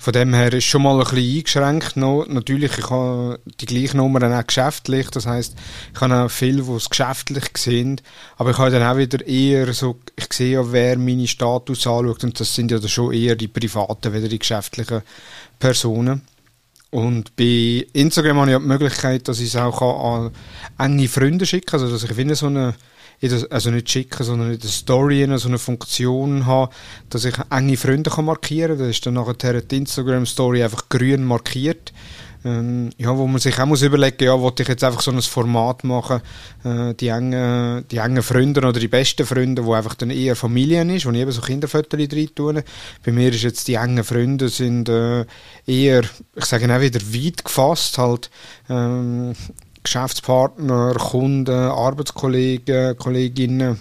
Von 0.00 0.12
dem 0.12 0.32
her 0.32 0.52
ist 0.52 0.64
schon 0.64 0.82
mal 0.82 1.00
ein 1.00 1.04
bisschen 1.14 1.64
eingeschränkt. 1.64 1.96
Natürlich, 1.96 2.78
ich 2.78 2.90
habe 2.90 3.40
die 3.60 3.66
gleichen 3.66 3.96
Nummern 3.96 4.32
auch 4.32 4.46
geschäftlich. 4.46 5.10
Das 5.10 5.26
heisst, 5.26 5.56
ich 5.92 6.00
habe 6.00 6.14
auch 6.14 6.30
viele, 6.30 6.62
die 6.62 6.70
es 6.70 6.88
geschäftlich 6.88 7.44
sehen. 7.56 8.00
Aber 8.36 8.50
ich 8.50 8.58
habe 8.58 8.70
dann 8.70 8.82
auch 8.84 8.96
wieder 8.96 9.26
eher 9.26 9.72
so, 9.72 9.98
ich 10.14 10.32
sehe 10.32 10.52
ja, 10.52 10.72
wer 10.72 10.96
meine 10.98 11.26
Status 11.26 11.86
anschaut. 11.86 12.22
Und 12.22 12.38
das 12.38 12.54
sind 12.54 12.70
ja 12.70 12.80
schon 12.86 13.12
eher 13.12 13.34
die 13.34 13.48
privaten, 13.48 14.12
weder 14.12 14.28
die 14.28 14.38
geschäftlichen 14.38 15.02
Personen. 15.58 16.22
Und 16.90 17.36
bei 17.36 17.86
Instagram 17.92 18.38
habe 18.38 18.50
ich 18.50 18.56
auch 18.56 18.60
die 18.60 18.66
Möglichkeit, 18.66 19.28
dass 19.28 19.40
ich 19.40 19.48
es 19.48 19.56
auch 19.56 19.82
an 19.82 20.32
enge 20.78 21.08
Freunde 21.08 21.44
schicken 21.44 21.66
kann. 21.66 21.80
Also, 21.80 21.92
dass 21.92 22.08
ich 22.08 22.14
finde 22.14 22.34
so 22.34 22.46
eine 22.46 22.74
also 23.50 23.70
nicht 23.70 23.90
schicken, 23.90 24.22
sondern 24.22 24.52
in 24.52 24.58
der 24.58 24.68
Story 24.68 25.28
so 25.36 25.48
eine 25.48 25.58
Funktion 25.58 26.46
haben, 26.46 26.72
dass 27.10 27.24
ich 27.24 27.34
enge 27.50 27.76
Freunde 27.76 28.10
kann 28.10 28.26
markieren 28.26 28.76
kann. 28.76 28.86
Das 28.86 28.88
ist 28.88 29.06
dann 29.06 29.14
nachher 29.14 29.60
die 29.60 29.76
Instagram-Story 29.76 30.62
einfach 30.62 30.88
grün 30.88 31.24
markiert. 31.24 31.92
Ähm, 32.44 32.90
ja, 32.96 33.16
wo 33.16 33.26
man 33.26 33.40
sich 33.40 33.58
auch 33.58 33.66
muss 33.66 33.82
überlegen, 33.82 34.22
ja, 34.22 34.40
wollte 34.40 34.62
ich 34.62 34.68
jetzt 34.68 34.84
einfach 34.84 35.00
so 35.00 35.10
ein 35.10 35.20
Format 35.20 35.82
machen, 35.82 36.20
äh, 36.62 36.94
die 36.94 37.08
engen, 37.08 37.84
die 37.90 37.96
engen 37.96 38.22
Freunde 38.22 38.60
oder 38.60 38.78
die 38.78 38.86
besten 38.86 39.26
Freunde, 39.26 39.64
wo 39.64 39.72
einfach 39.74 39.96
dann 39.96 40.10
eher 40.10 40.36
Familien 40.36 40.88
ist, 40.90 41.04
wo 41.04 41.10
ich 41.10 41.18
eben 41.18 41.32
so 41.32 41.40
Kinderfotos 41.40 42.08
drin 42.08 42.30
tue. 42.34 42.62
Bei 43.04 43.10
mir 43.10 43.32
ist 43.32 43.42
jetzt 43.42 43.66
die 43.66 43.74
engen 43.74 44.04
Freunde 44.04 44.48
sind 44.48 44.88
äh, 44.88 45.24
eher, 45.66 46.02
ich 46.36 46.44
sage 46.44 46.72
auch 46.72 46.80
wieder 46.80 47.00
weit 47.00 47.44
gefasst, 47.44 47.98
halt, 47.98 48.30
ähm, 48.70 49.34
Geschäftspartner, 49.82 50.94
Kunden, 50.94 51.50
Arbeitskollegen, 51.54 52.96
Kolleginnen. 52.98 53.78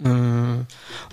Äh, 0.00 0.08
und 0.08 0.66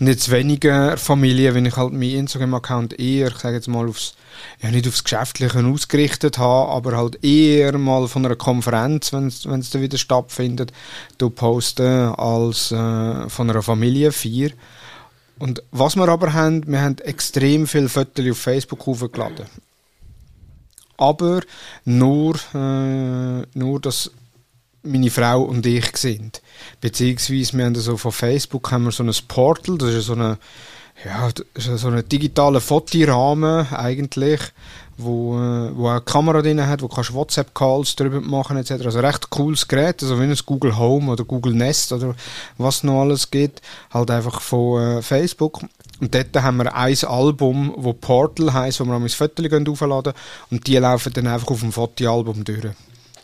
jetzt 0.08 0.32
weniger 0.32 0.98
Familie, 0.98 1.54
wenn 1.54 1.66
ich 1.66 1.78
halt 1.78 1.94
meinen 1.94 2.16
Instagram-Account 2.16 3.00
eher, 3.00 3.28
ich 3.28 3.38
sage 3.38 3.56
jetzt 3.56 3.68
mal, 3.68 3.88
aufs, 3.88 4.16
ja 4.62 4.72
nicht 4.72 4.88
aufs 4.88 5.04
Geschäftliche 5.04 5.66
ausgerichtet 5.66 6.38
habe, 6.38 6.72
aber 6.72 6.98
halt 6.98 7.24
eher 7.24 7.78
mal 7.78 8.08
von 8.08 8.26
einer 8.26 8.36
Konferenz, 8.36 9.14
wenn 9.14 9.28
es 9.28 9.42
dann 9.42 9.82
wieder 9.82 9.98
stattfindet, 9.98 10.74
posten 11.36 12.14
als 12.16 12.72
äh, 12.72 13.30
von 13.30 13.50
einer 13.50 13.62
Familienfeier. 13.62 14.50
Und 15.38 15.64
was 15.72 15.96
wir 15.96 16.08
aber 16.08 16.34
haben, 16.34 16.68
wir 16.68 16.82
haben 16.82 16.98
extrem 17.00 17.68
viele 17.68 17.90
Fotos 17.90 18.30
auf 18.30 18.38
Facebook 18.38 18.86
hochgeladen. 18.86 19.48
Aber 21.02 21.42
nur, 21.84 22.36
äh, 22.54 23.42
nur, 23.58 23.80
dass 23.82 24.12
meine 24.84 25.10
Frau 25.10 25.42
und 25.42 25.66
ich 25.66 25.98
sind. 25.98 26.44
Beziehungsweise 26.80 27.58
wir 27.58 27.66
haben 27.66 27.76
so 27.76 27.98
von 27.98 28.12
Facebook 28.12 28.72
haben 28.72 28.84
wir 28.84 28.92
so 28.92 29.04
ein 29.04 29.12
Portal, 29.28 29.80
das 29.80 29.96
ist 29.96 30.06
so 30.06 30.14
eine 30.14 30.38
ja, 31.04 31.30
so 31.56 31.88
ein 31.88 32.08
digitaler 32.08 32.62
Fotorahmen 32.62 33.74
eigentlich, 33.74 34.40
wo, 35.04 35.38
äh, 35.38 35.76
wo 35.76 35.88
eine 35.88 36.02
Kamera 36.02 36.42
drin 36.42 36.66
hat, 36.66 36.82
wo 36.82 36.88
kannst 36.88 37.14
WhatsApp-Calls 37.14 37.96
drüber 37.96 38.22
machen 38.22 38.58
etc. 38.58 38.72
Also 38.86 39.00
recht 39.00 39.30
cooles 39.30 39.68
Gerät, 39.68 40.02
also 40.02 40.20
wie 40.20 40.24
ein 40.24 40.38
Google 40.46 40.78
Home 40.78 41.12
oder 41.12 41.24
Google 41.24 41.54
Nest 41.54 41.92
oder 41.92 42.16
was 42.58 42.84
noch 42.84 43.02
alles 43.02 43.30
geht, 43.32 43.62
halt 43.92 44.12
einfach 44.12 44.42
von 44.42 44.82
äh, 44.82 45.02
Facebook. 45.02 45.62
Und 46.00 46.16
dort 46.16 46.36
haben 46.42 46.58
wir 46.58 46.76
ein 46.76 46.98
Album, 47.04 47.74
wo 47.78 47.94
Portal 47.94 48.54
heisst, 48.54 48.80
wo 48.80 48.86
wir 48.86 48.96
ein 48.96 49.10
Fotos 49.10 49.46
aufladen 49.68 50.14
und 50.50 50.66
die 50.66 50.78
laufen 50.78 51.14
dann 51.14 51.28
einfach 51.28 51.50
auf 51.50 51.60
dem 51.60 51.72
Fotoalbum 51.72 52.44
durch. 52.44 52.74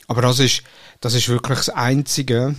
Aber 0.08 0.22
das 0.22 0.40
ist, 0.40 0.64
das 1.02 1.14
ist 1.14 1.28
wirklich 1.28 1.58
das 1.58 1.70
Einzige, 1.70 2.56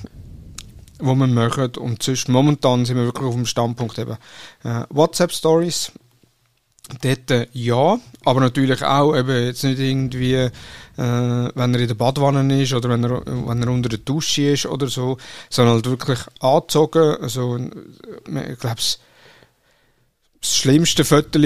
was 0.98 1.16
wir 1.16 1.26
machen. 1.26 1.76
Und 1.76 2.02
sonst, 2.02 2.28
momentan 2.28 2.84
sind 2.84 2.96
wir 2.96 3.04
wirklich 3.04 3.26
auf 3.26 3.34
dem 3.34 3.46
Standpunkt 3.46 3.98
eben 3.98 4.16
äh, 4.64 4.82
WhatsApp-Stories. 4.90 5.92
Dort 7.02 7.48
ja, 7.52 7.98
aber 8.24 8.40
natürlich 8.40 8.82
auch 8.82 9.14
eben 9.14 9.44
jetzt 9.44 9.62
nicht 9.62 9.78
irgendwie, 9.78 10.34
äh, 10.34 10.50
wenn 10.96 11.74
er 11.74 11.80
in 11.80 11.88
der 11.88 11.94
Badwanne 11.94 12.62
ist 12.62 12.72
oder 12.72 12.88
wenn 12.88 13.04
er, 13.04 13.22
wenn 13.26 13.62
er 13.62 13.68
unter 13.68 13.88
der 13.88 13.98
Dusche 13.98 14.50
ist 14.52 14.66
oder 14.66 14.88
so, 14.88 15.18
sondern 15.50 15.74
halt 15.74 15.86
wirklich 15.86 16.18
angezogen. 16.40 17.16
Also, 17.20 17.56
äh, 17.56 18.52
ich 18.52 18.58
glaube, 18.58 18.76
das 18.76 18.98
schlimmste 20.42 21.04
Foto 21.04 21.38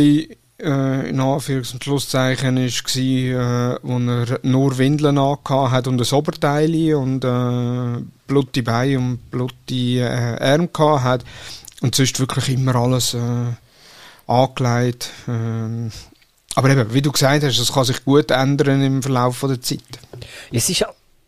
äh, 0.62 1.09
in 1.09 1.20
Anführungs- 1.20 1.72
und 1.72 1.83
Schlusszeichen 1.83 2.57
war, 2.57 2.62
äh, 2.62 3.78
wo 3.83 3.98
er 3.98 4.40
nur 4.42 4.78
Windeln 4.78 5.18
hat 5.18 5.87
und 5.87 6.00
ein 6.00 6.16
Oberteil 6.16 6.94
und 6.94 7.24
äh, 7.24 8.02
blutige 8.26 8.64
Beine 8.64 8.98
und 8.98 9.31
blutige 9.31 10.02
äh, 10.02 10.38
Arme 10.40 11.02
hat. 11.02 11.24
Und 11.81 11.96
sonst 11.96 12.20
wirklich 12.20 12.50
immer 12.50 12.76
alles 12.76 13.14
äh, 13.14 13.18
angelegt. 14.33 15.11
Äh, 15.29 15.90
aber 16.55 16.71
eben, 16.71 16.92
wie 16.92 17.03
du 17.03 17.12
gesagt 17.12 17.45
hast, 17.45 17.59
das 17.59 17.73
kann 17.73 17.85
sich 17.85 18.05
gut 18.05 18.31
ändern 18.31 18.83
im 18.83 19.03
Verlauf 19.03 19.40
der 19.40 19.61
Zeit. 19.61 19.81
Es 20.51 20.68
ist 20.68 20.85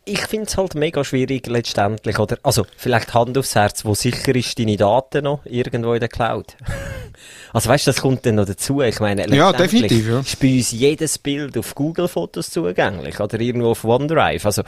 ich 0.07 0.21
finde 0.21 0.47
es 0.47 0.57
halt 0.57 0.75
mega 0.75 1.03
schwierig 1.03 1.47
letztendlich, 1.47 2.19
oder? 2.19 2.39
Also, 2.43 2.67
vielleicht 2.77 3.15
Hand 3.15 3.39
aufs 3.39 3.55
Herz, 3.55 3.85
wo 3.85 3.95
sicher 3.95 4.35
ist 4.35 4.59
deine 4.59 4.77
Daten 4.77 5.25
noch 5.25 5.41
irgendwo 5.47 5.95
in 5.95 6.01
der 6.01 6.09
Cloud? 6.09 6.57
also, 7.53 7.71
weißt 7.71 7.87
du, 7.87 7.91
das 7.91 8.03
kommt 8.03 8.27
dann 8.27 8.35
noch 8.35 8.45
dazu. 8.45 8.83
Ich 8.83 9.01
meine, 9.01 9.27
ja, 9.35 9.53
definitiv, 9.53 10.09
ja. 10.09 10.21
ist 10.21 10.41
bei 10.41 10.57
uns 10.57 10.73
jedes 10.73 11.19
Bild 11.19 11.57
auf 11.57 11.75
Google 11.75 12.09
Fotos 12.09 12.51
zugänglich 12.51 13.19
oder 13.19 13.41
irgendwo 13.41 13.71
auf 13.71 13.85
OneDrive. 13.85 14.45
Also, 14.45 14.63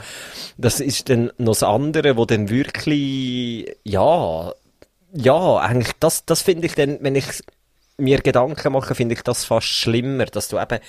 das 0.57 0.79
ist 0.79 1.09
dann 1.09 1.31
noch 1.37 1.53
das 1.53 1.63
andere, 1.63 2.17
wo 2.17 2.25
dann 2.25 2.49
wirklich, 2.49 3.75
ja, 3.83 4.51
ja, 5.13 5.57
eigentlich, 5.57 5.93
das, 5.99 6.25
das 6.25 6.41
finde 6.41 6.67
ich 6.67 6.73
dann, 6.73 6.97
wenn 7.01 7.15
ich 7.15 7.25
mir 7.97 8.21
Gedanken 8.21 8.73
mache, 8.73 8.93
finde 8.93 9.15
ich 9.15 9.23
das 9.23 9.43
fast 9.43 9.67
schlimmer, 9.67 10.25
dass 10.25 10.49
du 10.49 10.59
eben 10.59 10.79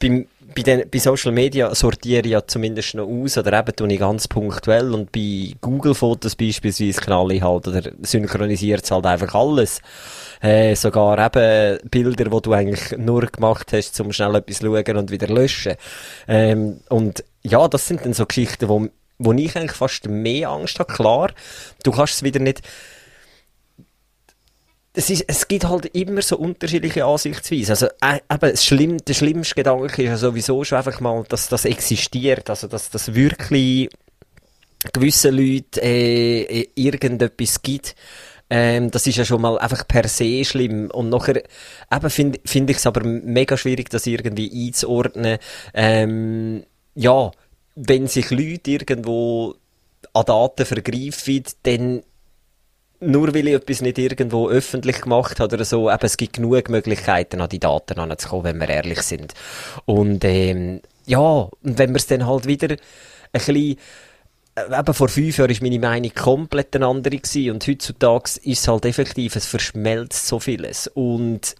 beim, 0.00 0.26
bei, 0.54 0.62
den, 0.62 0.90
bei 0.90 0.98
Social 0.98 1.32
Media 1.32 1.72
sortiere 1.74 2.22
ich 2.22 2.32
ja 2.32 2.46
zumindest 2.46 2.94
noch 2.94 3.06
aus 3.06 3.38
oder 3.38 3.58
eben 3.58 3.76
tue 3.76 3.92
ich 3.92 4.00
ganz 4.00 4.26
punktuell 4.26 4.92
und 4.92 5.12
bei 5.12 5.54
Google 5.60 5.94
Fotos 5.94 6.34
beispielsweise 6.34 7.00
knalle 7.00 7.34
ich 7.34 7.42
halt 7.42 7.68
oder 7.68 7.82
synchronisiert 8.02 8.84
es 8.84 8.90
halt 8.90 9.06
einfach 9.06 9.34
alles. 9.34 9.80
Äh, 10.40 10.74
sogar 10.74 11.24
eben 11.24 11.78
Bilder, 11.88 12.30
wo 12.32 12.40
du 12.40 12.52
eigentlich 12.52 12.98
nur 12.98 13.26
gemacht 13.26 13.72
hast, 13.72 13.98
um 14.00 14.12
schnell 14.12 14.34
etwas 14.34 14.58
schauen 14.58 14.96
und 14.96 15.10
wieder 15.10 15.28
löschen. 15.28 15.76
Ähm, 16.26 16.80
und 16.88 17.24
ja, 17.42 17.68
das 17.68 17.86
sind 17.86 18.04
dann 18.04 18.12
so 18.12 18.26
Geschichten, 18.26 18.68
wo, 18.68 18.88
wo 19.18 19.32
ich 19.32 19.56
eigentlich 19.56 19.72
fast 19.72 20.08
mehr 20.08 20.50
Angst 20.50 20.78
habe. 20.80 20.92
Klar, 20.92 21.30
du 21.84 21.92
kannst 21.92 22.14
es 22.14 22.22
wieder 22.22 22.40
nicht 22.40 22.62
es, 24.96 25.10
ist, 25.10 25.24
es 25.26 25.46
gibt 25.46 25.68
halt 25.68 25.86
immer 25.94 26.22
so 26.22 26.38
unterschiedliche 26.38 27.04
Ansichtsweisen. 27.04 27.70
Also, 27.70 27.86
äh, 28.00 28.16
eben, 28.32 28.50
das 28.50 28.64
Schlimm, 28.64 28.98
der 28.98 29.14
schlimmste 29.14 29.54
Gedanke 29.54 30.02
ist 30.02 30.08
ja 30.08 30.16
sowieso 30.16 30.64
schon 30.64 30.78
einfach 30.78 31.00
mal, 31.00 31.22
dass 31.28 31.48
das 31.48 31.66
existiert. 31.66 32.48
Also, 32.48 32.66
dass 32.66 32.90
das 32.90 33.14
wirklich 33.14 33.90
gewisse 34.92 35.30
Leute 35.30 35.82
äh, 35.82 36.42
äh, 36.42 36.68
irgendetwas 36.74 37.60
gibt. 37.60 37.94
Ähm, 38.48 38.90
das 38.90 39.06
ist 39.06 39.16
ja 39.16 39.24
schon 39.24 39.42
mal 39.42 39.58
einfach 39.58 39.86
per 39.86 40.08
se 40.08 40.44
schlimm. 40.44 40.90
Und 40.90 41.10
nachher, 41.10 41.42
eben 41.92 42.10
finde 42.10 42.40
find 42.44 42.70
ich 42.70 42.78
es 42.78 42.86
aber 42.86 43.04
mega 43.04 43.56
schwierig, 43.58 43.90
das 43.90 44.06
irgendwie 44.06 44.66
einzuordnen. 44.66 45.38
Ähm, 45.74 46.64
ja, 46.94 47.30
wenn 47.74 48.06
sich 48.06 48.30
Leute 48.30 48.70
irgendwo 48.70 49.56
an 50.14 50.24
Daten 50.24 50.64
vergreifen, 50.64 51.44
dann 51.64 52.02
nur 53.00 53.34
weil 53.34 53.48
ich 53.48 53.54
etwas 53.54 53.82
nicht 53.82 53.98
irgendwo 53.98 54.48
öffentlich 54.48 55.00
gemacht 55.02 55.40
habe 55.40 55.54
oder 55.54 55.64
so, 55.64 55.90
eben, 55.90 55.98
es 56.02 56.16
gibt 56.16 56.34
genug 56.34 56.68
Möglichkeiten, 56.68 57.40
an 57.40 57.48
die 57.48 57.60
Daten 57.60 57.98
anzukommen, 57.98 58.44
wenn 58.44 58.60
wir 58.60 58.68
ehrlich 58.68 59.02
sind. 59.02 59.34
Und 59.84 60.24
ähm, 60.24 60.80
ja, 61.06 61.18
und 61.18 61.50
wenn 61.62 61.90
wir 61.90 61.96
es 61.96 62.06
dann 62.06 62.26
halt 62.26 62.46
wieder 62.46 62.70
ein 62.70 62.78
bisschen 63.32 63.76
äh, 64.56 64.78
eben 64.78 64.94
vor 64.94 65.08
fünf 65.08 65.38
Jahren 65.38 65.50
war 65.50 65.62
meine 65.62 65.78
Meinung 65.78 66.14
komplett 66.14 66.74
eine 66.74 66.86
andere 66.86 67.18
gewesen 67.18 67.50
und 67.52 67.66
heutzutage 67.66 68.40
ist 68.42 68.60
es 68.60 68.68
halt 68.68 68.86
effektiv, 68.86 69.36
es 69.36 69.46
verschmelzt 69.46 70.26
so 70.26 70.40
vieles 70.40 70.88
und 70.88 71.54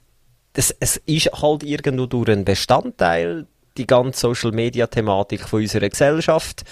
es, 0.55 0.75
es 0.81 0.96
ist 1.05 1.31
halt 1.42 1.62
irgendwo 1.62 2.07
durch 2.07 2.31
einen 2.31 2.44
Bestandteil 2.44 3.46
die 3.79 3.87
ganze 3.87 4.21
Social 4.21 4.53
Media 4.53 4.87
Thematik 4.87 5.49
von 5.49 5.61
unserer 5.61 5.89
Gesellschaft. 5.89 6.65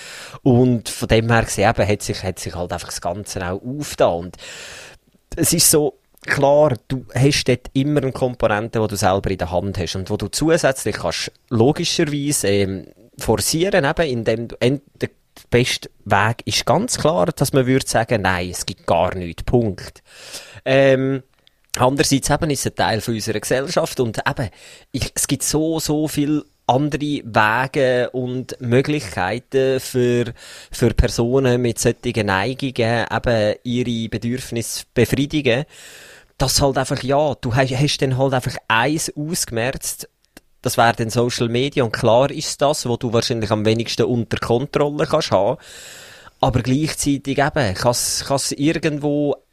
Und 0.43 0.89
von 0.89 1.09
dem 1.09 1.31
her 1.31 1.45
gesehen, 1.45 1.71
eben, 1.71 1.89
hat 1.89 2.03
sich, 2.03 2.23
hat 2.23 2.39
sich 2.39 2.55
halt 2.55 2.73
einfach 2.73 2.89
das 2.89 3.01
Ganze 3.01 3.47
auch 3.49 3.63
aufgetan. 3.63 4.15
Und 4.15 4.37
es 5.37 5.53
ist 5.53 5.71
so, 5.71 5.99
klar, 6.23 6.77
du 6.89 7.07
hast 7.15 7.45
dort 7.45 7.69
immer 7.73 8.03
eine 8.03 8.13
Komponente, 8.13 8.81
die 8.81 8.89
du 8.89 8.97
selber 8.97 9.31
in 9.31 9.39
der 9.39 9.51
Hand 9.51 9.79
hast 9.79 9.97
und 9.97 10.11
wo 10.11 10.17
du 10.17 10.29
zusätzlich 10.29 10.97
kannst 10.97 11.33
logischerweise 11.51 12.49
ähm, 12.49 12.87
forcieren, 13.19 13.85
eben, 13.85 14.07
indem 14.07 14.49
du 14.49 14.57
der 15.01 15.11
beste 15.51 15.91
Weg 16.05 16.43
ist 16.45 16.67
ganz 16.67 16.99
klar, 16.99 17.27
dass 17.27 17.53
man 17.53 17.67
würde 17.67 17.87
sagen, 17.87 18.23
nein, 18.23 18.51
es 18.51 18.67
gibt 18.67 18.87
gar 18.87 19.15
nichts, 19.15 19.43
Punkt. 19.43 20.03
Ähm, 20.65 21.23
Andererseits 21.77 22.31
eben 22.31 22.51
ist 22.51 22.61
es 22.61 22.67
ein 22.67 22.77
Teil 22.77 23.01
von 23.01 23.15
unserer 23.15 23.41
Gesellschaft 23.41 23.99
und 23.99 24.19
eben, 24.19 24.49
ich, 24.93 25.11
es 25.15 25.27
gibt 25.27 25.43
so, 25.43 25.81
so 25.81 26.07
viel 26.07 26.45
andere 26.67 27.01
Wege 27.01 28.11
und 28.11 28.57
Möglichkeiten 28.61 29.81
für, 29.81 30.33
für 30.71 30.91
Personen 30.95 31.61
mit 31.61 31.79
solchen 31.79 32.27
Neigungen 32.27 33.07
eben 33.11 33.55
ihre 33.65 34.09
Bedürfnisse 34.09 34.85
befriedigen. 34.95 35.65
Das 36.39 36.61
halt 36.61 36.79
einfach, 36.79 37.03
ja, 37.03 37.35
du 37.41 37.55
hast, 37.55 37.71
hast 37.71 37.99
dann 37.99 38.19
halt 38.19 38.35
einfach 38.35 38.57
eins 38.67 39.13
ausgemerzt, 39.17 40.09
das 40.63 40.79
wäre 40.79 40.95
dann 40.97 41.11
Social 41.11 41.49
Media 41.49 41.85
und 41.85 41.93
klar 41.93 42.31
ist 42.31 42.63
das, 42.63 42.89
wo 42.89 42.97
du 42.97 43.13
wahrscheinlich 43.13 43.51
am 43.51 43.67
wenigsten 43.67 44.05
unter 44.05 44.39
Kontrolle 44.39 45.07
kannst 45.07 45.31
haben. 45.31 45.59
Aber 46.41 46.63
gleichzeitig 46.63 47.39
eben, 47.39 47.75
kann 47.75 47.93
es 47.93 48.53
irgendwo 48.53 49.44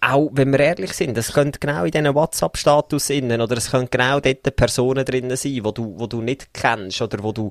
auch, 0.00 0.30
wenn 0.32 0.52
wir 0.52 0.60
ehrlich 0.60 0.92
sind, 0.92 1.16
es 1.18 1.32
könnte 1.32 1.58
genau 1.58 1.84
in 1.84 1.90
diesen 1.90 2.14
WhatsApp-Status 2.14 3.10
innen, 3.10 3.40
oder 3.40 3.56
es 3.56 3.70
könnte 3.70 3.96
genau 3.96 4.20
dort 4.20 4.56
Personen 4.56 5.04
drinnen 5.04 5.36
sein, 5.36 5.60
wo 5.62 5.70
du, 5.70 5.94
wo 5.98 6.06
du 6.06 6.20
nicht 6.20 6.52
kennst, 6.52 7.00
oder 7.02 7.22
wo 7.22 7.32
du, 7.32 7.50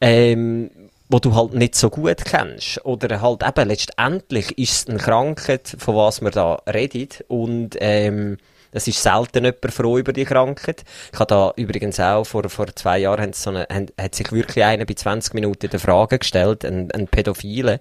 ähm, 0.00 0.70
wo 1.08 1.18
du 1.18 1.34
halt 1.34 1.54
nicht 1.54 1.74
so 1.74 1.90
gut 1.90 2.24
kennst. 2.24 2.84
Oder 2.84 3.20
halt 3.20 3.42
eben, 3.42 3.68
letztendlich 3.68 4.56
ist 4.58 4.72
es 4.72 4.88
eine 4.88 4.98
Krankheit, 4.98 5.74
von 5.78 5.96
was 5.96 6.20
wir 6.20 6.30
da 6.30 6.62
reden, 6.72 7.08
und, 7.28 7.76
ähm, 7.80 8.36
es 8.72 8.86
ist 8.86 9.02
selten 9.02 9.44
jemand 9.44 9.72
froh 9.72 9.98
über 9.98 10.12
die 10.12 10.24
Krankheit. 10.24 10.84
Ich 11.12 11.18
habe 11.18 11.28
da 11.28 11.52
übrigens 11.56 11.98
auch, 12.00 12.24
vor, 12.24 12.48
vor 12.48 12.66
zwei 12.74 12.98
Jahren 12.98 13.32
so 13.32 13.50
eine, 13.50 13.66
hat 13.68 14.14
sich 14.14 14.30
wirklich 14.32 14.64
einer 14.64 14.84
bei 14.84 14.94
20 14.94 15.34
Minuten 15.34 15.70
die 15.70 15.78
Frage 15.78 16.18
gestellt, 16.18 16.64
ein, 16.64 16.90
ein 16.92 17.08
Pädophile, 17.08 17.80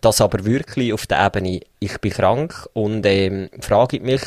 das 0.00 0.20
aber 0.20 0.44
wirklich 0.44 0.92
auf 0.92 1.06
der 1.06 1.24
Ebene, 1.24 1.60
ich 1.78 1.98
bin 2.00 2.12
krank 2.12 2.68
und 2.72 3.06
ähm, 3.06 3.50
frage 3.60 4.00
mich, 4.00 4.22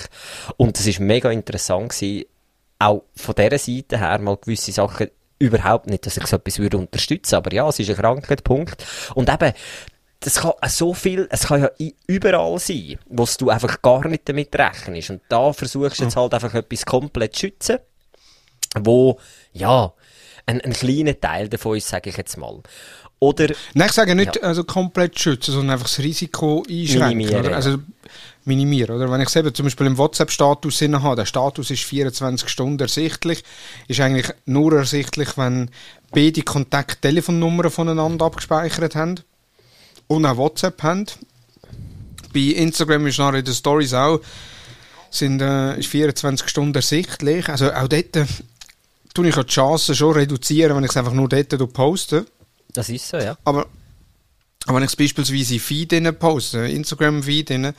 und 0.58 0.78
das 0.78 0.88
ist 0.88 1.00
mega 1.00 1.32
interessant 1.32 1.90
gewesen, 1.90 2.26
auch 2.80 3.04
von 3.16 3.36
dieser 3.36 3.58
Seite 3.58 4.00
her 4.00 4.20
mal 4.20 4.38
gewisse 4.38 4.72
Sachen 4.72 5.10
überhaupt 5.40 5.88
nicht, 5.88 6.06
dass 6.06 6.18
ich 6.18 6.28
so 6.28 6.36
etwas 6.36 6.60
würde 6.60 6.78
unterstützen, 6.78 7.36
aber 7.36 7.54
ja, 7.54 7.68
es 7.68 7.80
ist 7.80 7.90
ein 7.90 7.96
Krankheit, 7.96 8.44
Punkt. 8.44 8.86
Und 9.16 9.30
eben, 9.30 9.54
das 10.22 10.36
kann 10.36 10.52
so 10.68 10.94
viel, 10.94 11.28
es 11.32 11.48
kann 11.48 11.62
ja 11.62 11.70
überall 12.08 12.60
sein, 12.60 12.98
wo 13.08 13.28
du 13.38 13.50
einfach 13.50 13.82
gar 13.82 14.06
nicht 14.08 14.28
damit 14.28 14.54
rechnest. 14.54 15.12
Und 15.12 15.22
da 15.30 15.54
versuchst 15.54 16.00
du 16.00 16.04
jetzt 16.04 16.16
halt 16.16 16.34
einfach 16.34 16.54
etwas 16.54 16.86
komplett 16.86 17.36
zu 17.36 17.42
schützen, 17.42 17.78
wo, 18.82 19.18
ja, 19.54 19.94
ein, 20.46 20.60
ein 20.62 20.74
kleiner 20.74 21.20
Teil 21.20 21.48
davon 21.48 21.78
ist, 21.78 21.88
sage 21.88 22.10
ich 22.10 22.18
jetzt 22.18 22.38
mal. 22.38 22.62
Oder, 23.20 23.48
Nein, 23.74 23.88
ich 23.88 23.94
sage 23.94 24.16
nicht 24.16 24.38
ja. 24.38 24.42
also 24.44 24.64
komplett 24.64 25.20
schützen, 25.20 25.52
sondern 25.52 25.72
einfach 25.72 25.88
das 25.88 26.00
Risiko 26.00 26.64
einschränken. 26.70 27.18
Minimieren, 27.18 27.46
oder? 27.46 27.56
Also 27.56 27.78
minimieren. 28.46 28.96
Oder? 28.96 29.12
Wenn 29.12 29.22
ich 29.22 29.36
eben 29.36 29.54
zum 29.54 29.66
Beispiel 29.66 29.88
im 29.88 29.98
WhatsApp-Status 29.98 30.82
habe, 30.82 31.16
der 31.16 31.26
Status 31.26 31.70
ist 31.70 31.84
24 31.84 32.48
Stunden 32.48 32.80
ersichtlich, 32.80 33.44
ist 33.88 34.00
eigentlich 34.00 34.34
nur 34.46 34.74
ersichtlich, 34.74 35.38
wenn 35.38 35.70
beide 36.12 36.42
Kontakt-Telefonnummern 36.42 37.70
voneinander 37.70 38.26
abgespeichert 38.26 38.96
haben 38.96 39.22
und 40.10 40.26
auch 40.26 40.38
WhatsApp 40.38 40.84
haben. 40.84 41.06
Bei 42.34 42.40
Instagram 42.40 43.08
ist 43.08 43.20
nachher 43.20 43.40
in 43.40 43.46
den 43.46 43.54
Stories 43.54 43.94
auch 43.94 44.20
sind, 45.10 45.42
äh, 45.42 45.80
ist 45.80 45.88
24 45.88 46.50
Stunden 46.50 46.76
ersichtlich. 46.76 47.48
Also 47.48 47.72
auch 47.72 47.88
dort 47.88 48.16
äh, 48.16 48.26
tue 49.14 49.30
ich 49.30 49.36
die 49.36 49.46
Chancen 49.46 49.96
schon 49.96 50.14
reduzieren, 50.14 50.76
wenn 50.76 50.84
ich 50.84 50.92
es 50.92 50.98
einfach 50.98 51.14
nur 51.14 51.30
dort 51.30 51.74
poste. 51.74 52.26
Das 52.74 52.90
ist 52.90 53.08
so, 53.08 53.18
ja. 53.18 53.38
Aber, 53.46 53.68
aber 54.66 54.76
wenn 54.76 54.84
ich 54.84 54.92
es 54.92 54.96
beispielsweise 54.96 55.56
in 55.56 55.60
Feed 55.60 56.20
poste, 56.20 56.60
Instagram-Feed, 56.60 57.74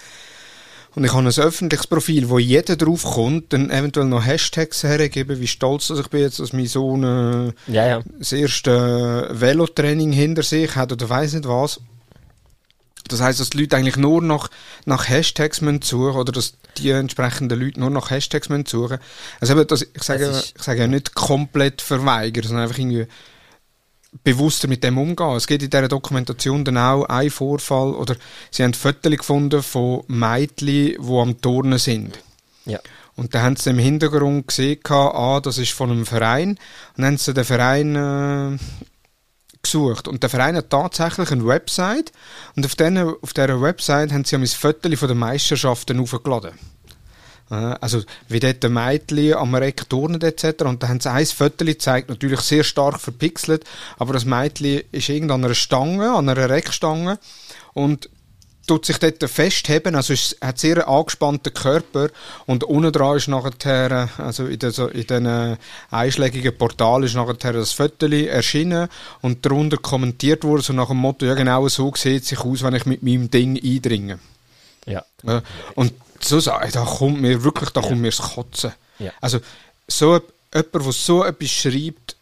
und 0.97 1.05
ich 1.05 1.13
habe 1.13 1.23
ein 1.23 1.29
öffentliches 1.29 1.87
Profil, 1.87 2.29
wo 2.31 2.41
jeder 2.41 2.75
drauf 2.75 3.05
kommt, 3.05 3.53
dann 3.53 3.71
eventuell 3.71 4.07
noch 4.07 4.27
Hashtags 4.27 4.83
hergeben, 4.83 5.41
wie 5.41 5.47
stolz 5.47 5.87
dass 5.87 6.01
ich 6.01 6.09
bin 6.09 6.21
jetzt, 6.21 6.41
dass 6.41 6.53
mein 6.53 6.67
Sohn 6.67 7.05
äh, 7.05 7.73
ja, 7.73 7.87
ja. 7.87 8.03
das 8.19 8.33
erste 8.33 9.29
Velotraining 9.31 10.11
hinter 10.11 10.43
sich 10.43 10.75
hat 10.75 10.91
oder 10.91 11.09
weiß 11.09 11.35
nicht 11.35 11.47
was. 11.47 11.81
Das 13.11 13.21
heißt, 13.21 13.41
dass 13.41 13.51
die 13.51 13.59
Leute 13.59 13.77
eigentlich 13.77 13.97
nur 13.97 14.23
noch 14.23 14.49
nach 14.85 15.09
Hashtags 15.09 15.59
suchen 15.59 15.79
müssen 15.79 16.17
oder 16.17 16.33
dass 16.33 16.55
die 16.79 16.91
entsprechenden 16.91 17.61
Leute 17.61 17.81
nur 17.81 17.91
nach 17.91 18.11
Hashtags 18.11 18.47
suchen 18.47 18.61
müssen. 18.61 18.99
Also 19.41 19.55
eben, 19.55 19.67
das, 19.67 19.83
ich 19.83 20.03
sage, 20.03 20.43
ich 20.57 20.63
sage 20.63 20.81
ja 20.81 20.87
nicht 20.87 21.15
komplett 21.15 21.83
verweigern, 21.83 22.45
sondern 22.45 22.65
einfach 22.65 22.79
irgendwie 22.79 23.07
bewusster 24.25 24.69
mit 24.69 24.83
dem 24.83 24.99
umgehen. 24.99 25.37
Es 25.37 25.47
geht 25.47 25.63
in 25.63 25.71
dieser 25.71 25.89
Dokumentation 25.89 26.65
dann 26.65 26.79
auch 26.79 27.05
ein 27.05 27.31
Vorfall, 27.31 27.95
oder 27.95 28.17
sie 28.51 28.65
haben 28.65 28.75
Fotos 28.75 29.17
gefunden 29.17 29.63
von 29.63 30.03
Mädchen, 30.09 30.97
die 30.99 30.99
am 31.09 31.41
Turnen 31.41 31.79
sind. 31.79 32.19
Ja. 32.65 32.81
Und 33.17 33.35
da 33.35 33.43
haben 33.43 33.57
sie 33.57 33.71
im 33.71 33.79
Hintergrund 33.79 34.49
gesehen, 34.49 34.81
ah, 34.89 35.41
das 35.43 35.59
ist 35.59 35.73
von 35.73 35.91
einem 35.91 36.07
Verein. 36.07 36.51
Und 36.51 36.59
dann 36.97 37.07
haben 37.07 37.19
sie 37.19 37.35
den 37.35 37.45
Verein 37.45 37.97
äh, 37.97 38.59
gesucht. 39.63 40.09
Und 40.09 40.23
der 40.23 40.31
Verein 40.31 40.57
hat 40.57 40.71
tatsächlich 40.71 41.31
eine 41.31 41.47
Website. 41.47 42.13
Und 42.57 42.65
auf, 42.67 42.75
den, 42.75 42.99
auf 42.99 43.33
dieser 43.33 43.61
Website 43.61 44.13
haben 44.13 44.25
sie 44.25 44.37
ein 44.37 44.47
Foto 44.47 44.95
von 44.97 45.09
den 45.09 45.19
Meisterschaften 45.19 46.01
aufgeladen. 46.01 46.53
Also, 47.51 48.03
wie 48.29 48.39
dort 48.39 48.65
ein 48.65 48.73
Mädchen 48.73 49.35
am 49.35 49.57
Reck 49.57 49.89
turnen 49.89 50.21
etc. 50.21 50.63
Und 50.63 50.85
da 50.85 50.89
haben 50.89 51.01
sie 51.01 51.11
ein 51.11 51.27
Foto 51.27 51.65
gezeigt, 51.65 52.09
natürlich 52.09 52.41
sehr 52.43 52.63
stark 52.63 53.01
verpixelt, 53.01 53.65
aber 53.99 54.13
das 54.13 54.25
Mädchen 54.25 54.83
ist 54.93 55.09
irgend 55.09 55.33
an 55.33 55.45
einer 55.45 55.55
Stange, 55.55 56.13
an 56.13 56.29
einer 56.29 56.49
Reckstange 56.49 57.19
und 57.73 58.09
tut 58.71 58.87
sich 58.87 58.99
dort 58.99 59.29
festheben, 59.29 59.97
also 59.97 60.13
es 60.13 60.37
hat 60.41 60.61
sehr 60.61 60.87
angespannten 60.87 61.53
Körper 61.53 62.09
und 62.47 62.63
unten 62.63 62.93
dran 62.93 63.17
ist 63.17 63.27
nachher, 63.27 64.09
also 64.17 64.47
in 64.47 64.61
den, 64.61 64.73
in 64.93 65.07
den 65.09 65.57
einschlägigen 65.91 66.57
Portalen 66.57 67.03
ist 67.03 67.17
nachher 67.17 67.53
das 67.53 67.73
Foto 67.73 68.07
erschienen 68.07 68.89
und 69.23 69.45
darunter 69.45 69.77
kommentiert 69.77 70.45
wurde, 70.45 70.63
so 70.63 70.73
nach 70.73 70.87
dem 70.87 70.99
Motto, 70.99 71.27
ja 71.27 71.35
genau 71.35 71.67
so 71.67 71.93
sieht 71.97 72.23
es 72.23 72.29
sich 72.29 72.39
aus, 72.39 72.63
wenn 72.63 72.77
ich 72.77 72.87
mit 72.87 73.03
meinem 73.03 73.29
Ding 73.29 73.61
eindringe. 73.61 74.21
Ja. 74.87 75.05
Und 75.75 75.93
so 76.21 76.39
sagen, 76.39 76.71
da 76.73 76.85
kommt 76.85 77.21
mir 77.21 77.43
wirklich, 77.43 77.71
da 77.71 77.81
ja. 77.81 77.89
kommt 77.89 78.03
mir 78.03 78.13
das 78.13 78.35
Kotzen. 78.35 78.73
Ja. 79.01 79.11
Also, 79.21 79.41
so, 79.89 80.21
jemand, 80.55 80.75
der 80.75 80.93
so 80.93 81.25
etwas 81.25 81.51
schreibt, 81.51 82.15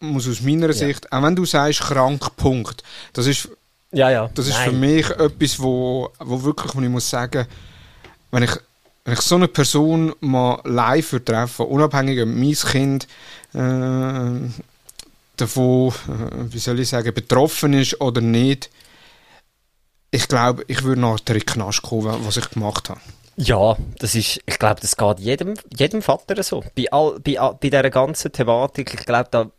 muss 0.00 0.28
aus 0.28 0.42
meiner 0.42 0.66
ja. 0.66 0.72
Sicht, 0.74 1.10
auch 1.10 1.22
wenn 1.22 1.34
du 1.34 1.46
sagst, 1.46 1.80
krank, 1.80 2.36
Punkt, 2.36 2.82
das 3.14 3.26
ist, 3.26 3.48
ja, 3.92 4.10
ja. 4.10 4.30
Das 4.34 4.46
ist 4.46 4.56
für 4.56 4.72
mich 4.72 5.08
etwas, 5.10 5.60
wo, 5.60 6.10
wo 6.18 6.42
wirklich, 6.42 6.74
wo 6.74 6.80
ich 6.80 6.88
muss 6.88 7.08
sagen, 7.08 7.46
wenn 8.30 8.42
ich, 8.42 8.50
wenn 9.04 9.14
ich 9.14 9.20
so 9.20 9.36
eine 9.36 9.48
Person 9.48 10.14
mal 10.20 10.60
live 10.64 11.20
treffe, 11.24 11.62
unabhängig 11.62 12.20
ob 12.20 12.28
mein 12.28 12.52
Kind 12.52 13.06
äh, 13.54 14.50
davon, 15.36 15.88
äh, 15.88 16.52
wie 16.52 16.58
soll 16.58 16.80
ich 16.80 16.88
sagen, 16.88 17.14
betroffen 17.14 17.72
ist 17.74 18.00
oder 18.00 18.20
nicht, 18.20 18.70
ich 20.10 20.28
glaube, 20.28 20.64
ich 20.68 20.82
würde 20.82 21.00
nachher 21.00 21.34
in 21.34 21.40
den 21.40 21.46
Knast 21.46 21.82
kommen, 21.82 22.26
was 22.26 22.36
ich 22.36 22.50
gemacht 22.50 22.88
habe. 22.90 23.00
Ja, 23.36 23.76
das 23.98 24.14
ist, 24.14 24.40
ich 24.46 24.58
glaube, 24.58 24.80
das 24.80 24.96
geht 24.96 25.18
jedem, 25.20 25.54
jedem 25.76 26.00
Vater 26.00 26.42
so. 26.42 26.64
Bei, 26.74 26.90
all, 26.90 27.20
bei, 27.20 27.34
bei 27.34 27.68
dieser 27.68 27.90
ganzen 27.90 28.32
Thematik, 28.32 28.94
ich 28.94 29.04
glaube, 29.04 29.28
da 29.30 29.50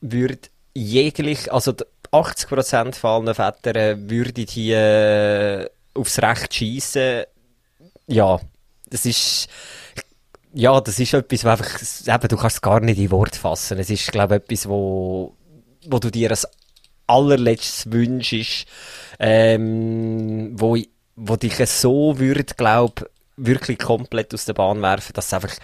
würde 0.00 0.38
jeglich, 0.74 1.52
also 1.52 1.74
80% 2.12 2.94
von 2.94 3.28
allen 3.28 3.34
Vätern 3.34 4.10
würden 4.10 4.46
hier 4.46 4.78
äh, 4.78 5.70
aufs 5.94 6.20
Recht 6.20 6.54
schießen. 6.54 7.24
Ja, 8.06 8.40
das 8.88 9.06
ist, 9.06 9.48
ja, 10.52 10.80
das 10.80 10.98
ist 10.98 11.14
etwas, 11.14 11.44
wo 11.44 11.48
einfach, 11.48 11.80
eben, 11.80 12.28
du 12.28 12.36
kannst 12.36 12.56
es 12.56 12.62
gar 12.62 12.80
nicht 12.80 12.98
in 12.98 13.10
Wort 13.10 13.36
fassen. 13.36 13.78
Es 13.78 13.90
ist, 13.90 14.10
glaube 14.10 14.36
ich, 14.36 14.42
etwas, 14.42 14.68
wo, 14.68 15.36
wo 15.86 15.98
du 15.98 16.10
dir 16.10 16.30
als 16.30 16.46
allerletztes 17.06 17.90
wünschst, 17.92 18.66
ähm, 19.18 20.52
wo 20.58 20.76
wo 21.20 21.36
dich 21.36 21.54
so 21.66 22.18
würde, 22.18 22.54
glaub, 22.56 23.08
wirklich 23.36 23.78
komplett 23.78 24.32
aus 24.32 24.46
der 24.46 24.54
Bahn 24.54 24.80
werfen, 24.80 25.12
dass 25.14 25.26
es 25.26 25.34
einfach 25.34 25.54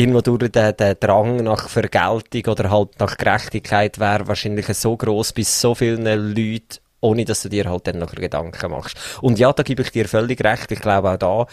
irgendwo 0.00 0.20
durch 0.20 0.50
den, 0.50 0.76
den 0.76 0.96
Drang 0.98 1.36
nach 1.44 1.68
Vergeltung 1.68 2.52
oder 2.52 2.70
halt 2.70 2.98
nach 2.98 3.16
Gerechtigkeit 3.16 3.98
wäre 3.98 4.26
wahrscheinlich 4.26 4.66
so 4.68 4.96
groß 4.96 5.32
bis 5.32 5.60
so 5.60 5.74
vielen 5.74 6.04
Leuten 6.04 6.78
ohne 7.02 7.24
dass 7.24 7.42
du 7.42 7.48
dir 7.48 7.64
halt 7.64 7.86
dann 7.86 7.98
noch 7.98 8.12
Gedanken 8.12 8.70
machst. 8.70 8.94
Und 9.22 9.38
ja, 9.38 9.54
da 9.54 9.62
gebe 9.62 9.80
ich 9.80 9.90
dir 9.90 10.06
völlig 10.06 10.44
recht. 10.44 10.70
Ich 10.70 10.80
glaube, 10.80 11.12
auch 11.12 11.16
da 11.16 11.46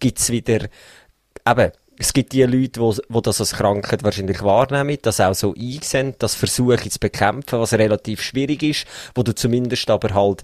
gibt's 0.00 0.30
wieder, 0.30 0.60
eben, 1.46 1.72
es 1.98 2.14
gibt 2.14 2.32
die 2.32 2.42
Leute, 2.42 2.80
die, 2.80 3.02
die 3.08 3.22
das 3.22 3.40
als 3.40 3.52
Krankheit 3.52 4.02
wahrscheinlich 4.02 4.42
wahrnehmen, 4.42 4.96
das 5.02 5.20
auch 5.20 5.34
so 5.34 5.54
einsehen, 5.54 6.14
das 6.18 6.34
versuchen 6.34 6.90
zu 6.90 6.98
bekämpfen, 6.98 7.60
was 7.60 7.74
relativ 7.74 8.22
schwierig 8.22 8.62
ist, 8.62 8.86
wo 9.14 9.22
du 9.22 9.34
zumindest 9.34 9.90
aber 9.90 10.14
halt, 10.14 10.42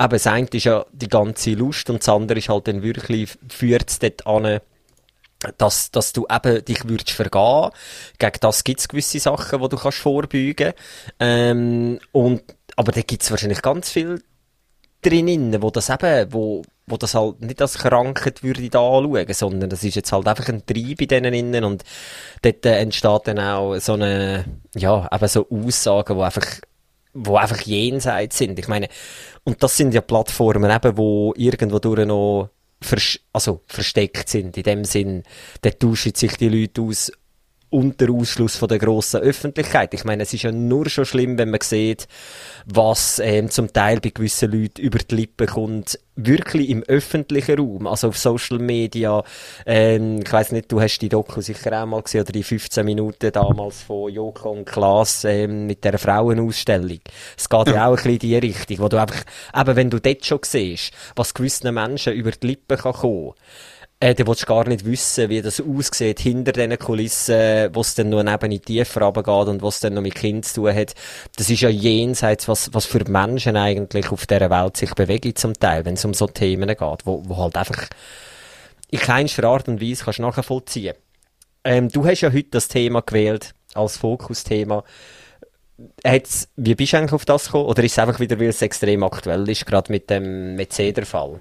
eben 0.00 0.10
das 0.10 0.26
eine 0.26 0.46
ist 0.52 0.64
ja 0.64 0.84
die 0.92 1.08
ganze 1.08 1.54
Lust 1.54 1.88
und 1.88 2.00
das 2.00 2.08
andere 2.10 2.38
ist 2.38 2.50
halt 2.50 2.68
dann 2.68 2.82
wirklich, 2.82 3.30
führt 3.48 3.88
es 3.88 3.98
dort 3.98 4.26
an, 4.26 4.60
dass, 5.58 5.90
dass 5.90 6.12
du 6.12 6.26
eben 6.30 6.64
dich 6.64 6.88
würdest 6.88 7.10
vergehen. 7.10 7.70
Gegen 8.18 8.38
das 8.40 8.64
gibt 8.64 8.80
es 8.80 8.88
gewisse 8.88 9.20
Sachen, 9.20 9.60
die 9.60 9.68
du 9.68 9.76
kannst 9.76 9.98
vorbeugen. 9.98 10.72
Ähm, 11.20 11.98
und, 12.12 12.42
aber 12.76 12.92
da 12.92 13.02
gibt 13.02 13.22
es 13.22 13.30
wahrscheinlich 13.30 13.62
ganz 13.62 13.90
viel 13.90 14.22
drinnen, 15.02 15.60
wo 15.62 15.70
das 15.70 15.90
eben, 15.90 16.32
wo, 16.32 16.62
wo 16.86 16.96
das 16.96 17.14
halt 17.14 17.40
nicht 17.40 17.60
als 17.60 17.78
Krankheit 17.78 18.42
würde 18.42 18.68
da 18.70 18.80
anschauen, 18.80 19.32
sondern 19.32 19.70
das 19.70 19.84
ist 19.84 19.96
jetzt 19.96 20.12
halt 20.12 20.26
einfach 20.28 20.48
ein 20.48 20.64
Trieb 20.64 21.00
in 21.00 21.08
denen 21.08 21.34
innen 21.34 21.64
und 21.64 21.84
dort 22.42 22.64
äh, 22.64 22.78
entsteht 22.78 23.22
dann 23.26 23.38
auch 23.38 23.76
so 23.78 23.94
eine, 23.94 24.44
ja, 24.74 25.08
eben 25.12 25.28
so 25.28 25.46
Aussagen, 25.50 26.16
wo 26.16 26.22
einfach, 26.22 26.46
wo 27.12 27.36
einfach 27.36 27.60
jenseits 27.62 28.38
sind. 28.38 28.58
Ich 28.58 28.68
meine, 28.68 28.88
und 29.44 29.62
das 29.62 29.76
sind 29.76 29.92
ja 29.92 30.00
Plattformen 30.00 30.70
eben, 30.70 30.96
wo 30.96 31.34
irgendwo 31.36 31.78
durch 31.78 32.06
noch 32.06 32.50
vers 32.82 33.20
also 33.32 33.62
versteckt 33.66 34.28
sind, 34.28 34.56
in 34.56 34.62
dem 34.62 34.84
Sinn, 34.84 35.22
dort 35.62 35.80
tauschen 35.80 36.14
sich 36.14 36.36
die 36.36 36.48
Leute 36.48 36.82
aus 36.82 37.12
unter 37.72 38.10
Ausschluss 38.10 38.56
von 38.56 38.68
der 38.68 38.78
grossen 38.78 39.20
Öffentlichkeit. 39.20 39.94
Ich 39.94 40.04
meine, 40.04 40.24
es 40.24 40.34
ist 40.34 40.42
ja 40.42 40.52
nur 40.52 40.88
schon 40.88 41.06
schlimm, 41.06 41.38
wenn 41.38 41.50
man 41.50 41.60
sieht, 41.62 42.06
was 42.66 43.18
ähm, 43.18 43.50
zum 43.50 43.72
Teil 43.72 44.00
bei 44.00 44.10
gewissen 44.10 44.52
Leuten 44.52 44.80
über 44.82 44.98
die 44.98 45.14
Lippen 45.14 45.46
kommt, 45.46 45.98
wirklich 46.14 46.68
im 46.68 46.82
öffentlichen 46.82 47.58
Raum, 47.58 47.86
also 47.86 48.08
auf 48.08 48.18
Social 48.18 48.58
Media. 48.58 49.22
Ähm, 49.64 50.20
ich 50.22 50.30
weiß 50.30 50.52
nicht, 50.52 50.70
du 50.70 50.80
hast 50.80 50.98
die 50.98 51.08
Doku 51.08 51.40
sicher 51.40 51.82
auch 51.82 51.86
mal 51.86 52.02
gesehen, 52.02 52.22
oder 52.22 52.32
die 52.32 52.42
15 52.42 52.84
Minuten 52.84 53.32
damals 53.32 53.82
von 53.82 54.12
Joko 54.12 54.50
und 54.50 54.66
Klaas 54.66 55.24
ähm, 55.24 55.66
mit 55.66 55.82
der 55.82 55.98
Frauenausstellung. 55.98 57.00
Es 57.38 57.48
geht 57.48 57.68
ja. 57.68 57.74
ja 57.74 57.86
auch 57.86 57.90
ein 57.92 57.96
bisschen 57.96 58.12
in 58.12 58.18
die 58.18 58.36
Richtung, 58.36 58.78
wo 58.80 58.88
du 58.88 59.00
einfach, 59.00 59.24
eben 59.58 59.76
wenn 59.76 59.90
du 59.90 59.98
dort 59.98 60.26
schon 60.26 60.40
siehst, 60.44 60.92
was 61.16 61.32
gewissen 61.32 61.72
Menschen 61.72 62.12
über 62.12 62.32
die 62.32 62.48
Lippen 62.48 62.76
kann 62.76 62.92
kommen 62.92 63.32
äh, 64.02 64.16
dann 64.16 64.26
willst 64.26 64.46
gar 64.46 64.66
nicht 64.66 64.84
wissen, 64.84 65.28
wie 65.28 65.40
das 65.40 65.60
aussieht 65.60 66.18
hinter 66.18 66.50
diesen 66.50 66.76
Kulissen, 66.76 67.72
wo 67.72 67.82
es 67.82 67.94
dann 67.94 68.08
noch 68.08 68.24
neben 68.24 68.50
in 68.50 68.60
tiefer 68.60 69.02
runtergeht 69.02 69.46
und 69.46 69.62
was 69.62 69.78
dann 69.78 69.94
noch 69.94 70.02
mit 70.02 70.16
Kind 70.16 70.44
zu 70.44 70.62
tun 70.62 70.74
hat. 70.74 70.94
Das 71.36 71.48
ist 71.48 71.60
ja 71.60 71.68
jenseits, 71.68 72.48
was, 72.48 72.74
was 72.74 72.84
für 72.84 73.08
Menschen 73.08 73.56
eigentlich 73.56 74.10
auf 74.10 74.26
dieser 74.26 74.50
Welt 74.50 74.76
sich 74.76 74.92
bewegen 74.94 75.36
zum 75.36 75.54
Teil, 75.54 75.84
wenn 75.84 75.94
es 75.94 76.04
um 76.04 76.14
so 76.14 76.26
Themen 76.26 76.66
geht, 76.66 77.06
wo, 77.06 77.22
wo 77.26 77.36
halt 77.36 77.56
einfach 77.56 77.86
in 78.90 78.98
keinster 78.98 79.44
Art 79.44 79.68
und 79.68 79.80
Weise 79.80 80.02
kannst 80.02 80.18
du 80.18 80.22
nachvollziehen. 80.22 80.96
Ähm, 81.62 81.88
du 81.88 82.04
hast 82.04 82.22
ja 82.22 82.32
heute 82.32 82.50
das 82.50 82.66
Thema 82.66 83.02
gewählt 83.02 83.54
als 83.72 83.98
Fokusthema 83.98 84.82
hat's, 86.04 86.48
wie 86.56 86.74
bist 86.74 86.92
du 86.92 86.96
eigentlich 86.96 87.12
auf 87.12 87.24
das 87.24 87.46
gekommen? 87.46 87.66
Oder 87.66 87.84
ist 87.84 87.92
es 87.92 87.98
einfach 88.00 88.18
wieder, 88.18 88.38
weil 88.40 88.48
es 88.48 88.62
extrem 88.62 89.04
aktuell 89.04 89.48
ist, 89.48 89.64
gerade 89.64 89.92
mit 89.92 90.10
dem 90.10 90.56
Mercedes-Fall? 90.56 91.40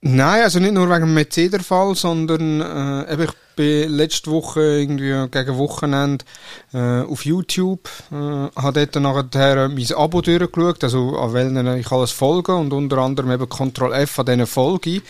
Nein, 0.00 0.42
also 0.42 0.60
nicht 0.60 0.74
nur 0.74 0.88
wegen 0.88 1.06
dem 1.06 1.14
Mercedes-Fall, 1.14 1.96
sondern 1.96 2.60
äh, 2.60 3.12
eben, 3.12 3.24
ich 3.24 3.32
bin 3.56 3.90
letzte 3.90 4.30
Woche 4.30 4.60
irgendwie 4.60 5.28
gegen 5.28 5.58
Wochenende 5.58 6.24
äh, 6.72 7.02
auf 7.02 7.24
YouTube, 7.24 7.88
äh, 8.12 8.14
habe 8.14 8.86
dort 8.86 9.02
nachher 9.02 9.68
mein 9.68 9.92
Abo 9.96 10.20
durchgeschaut, 10.20 10.84
also 10.84 11.18
an 11.18 11.32
welchen 11.32 11.78
ich 11.78 11.90
alles 11.90 12.12
folge 12.12 12.54
und 12.54 12.72
unter 12.72 12.98
anderem 12.98 13.32
eben 13.32 13.48
Ctrl 13.48 13.92
F 13.92 14.20
an 14.20 14.26
diesen 14.26 14.46
Folge. 14.46 15.02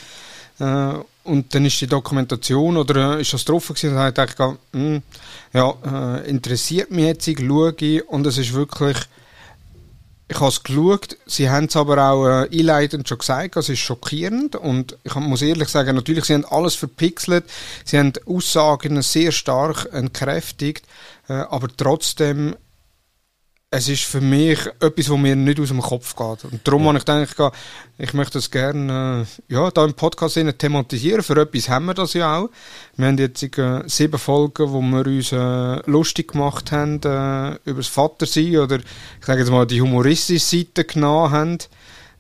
Äh, 0.59 0.95
und 1.25 1.55
dann 1.55 1.67
ist 1.67 1.79
die 1.83 1.87
Dokumentation 1.87 2.79
oder 2.79 3.19
äh, 3.19 3.21
ist 3.21 3.35
das 3.35 3.45
drauf 3.45 3.69
gewesen 3.69 3.91
und 3.91 3.99
habe 3.99 4.09
ich 4.09 4.35
gedacht, 4.35 4.59
hm, 4.73 5.03
ja, 5.53 5.75
äh, 5.85 6.31
interessiert 6.31 6.91
mich 6.91 7.05
jetzt, 7.05 7.27
schaue 7.27 7.75
ich 7.79 8.09
und 8.09 8.27
es 8.27 8.39
ist 8.39 8.55
wirklich 8.55 8.97
ich 10.31 10.41
habe 10.41 10.49
es 10.49 10.63
geschaut, 10.63 11.17
sie 11.27 11.49
haben 11.49 11.67
es 11.67 11.77
aber 11.77 12.11
auch 12.11 12.27
äh, 12.27 12.49
einleitend 12.53 13.09
schon 13.09 13.19
gesagt, 13.19 13.57
es 13.57 13.71
ist 13.71 13.79
schockierend 13.79 14.57
und 14.57 14.99
ich 15.03 15.15
muss 15.15 15.41
ehrlich 15.41 15.69
sagen, 15.69 15.97
natürlich, 15.97 16.27
sie 16.27 16.35
haben 16.35 16.45
alles 16.45 16.75
verpixelt, 16.75 17.45
sie 17.85 17.99
haben 17.99 18.13
Aussagen 18.27 19.01
sehr 19.01 19.33
stark 19.33 19.89
entkräftigt, 19.91 20.87
äh, 21.29 21.33
aber 21.33 21.69
trotzdem 21.75 22.57
es 23.71 23.89
ist 23.89 24.05
für 24.05 24.23
mich 24.23 24.59
etwas, 24.81 25.11
was 25.11 25.19
mir 25.19 25.37
nicht 25.37 25.61
aus 25.61 25.69
dem 25.69 25.83
Kopf 25.83 26.17
geht. 26.17 26.45
Und 26.45 26.67
darum 26.67 26.83
ja. 26.85 26.89
habe 26.89 26.99
ich 27.23 27.31
gedacht, 27.31 27.55
ich 27.99 28.15
möchte 28.15 28.39
das 28.39 28.51
gerne 28.51 29.27
äh, 29.49 29.53
ja, 29.53 29.71
da 29.71 29.85
im 29.85 29.93
Podcast 29.93 30.39
thematisieren. 30.59 31.23
Für 31.23 31.39
etwas 31.39 31.69
haben 31.69 31.87
wir 31.87 31.95
das 31.95 32.15
ja 32.15 32.39
auch. 32.39 32.51
Wir 32.97 33.09
haben 33.09 33.19
jetzt 33.19 33.43
äh, 33.43 33.83
sieben 33.87 34.19
Folgen, 34.19 34.73
wo 34.73 34.81
wir 34.81 35.07
uns 35.07 35.33
äh, 35.33 35.91
lustig 35.91 36.33
gemacht 36.33 36.73
haben 36.73 37.01
äh, 37.03 37.59
über 37.69 37.81
das 37.81 37.89
Vatersein 37.89 38.57
oder 38.57 38.77
ich 38.77 39.27
sage 39.27 39.41
jetzt 39.41 39.51
mal 39.51 39.67
die 39.67 39.83
humoristische 39.83 40.57
Seite 40.57 40.85
genommen 40.85 41.31
haben. 41.31 41.59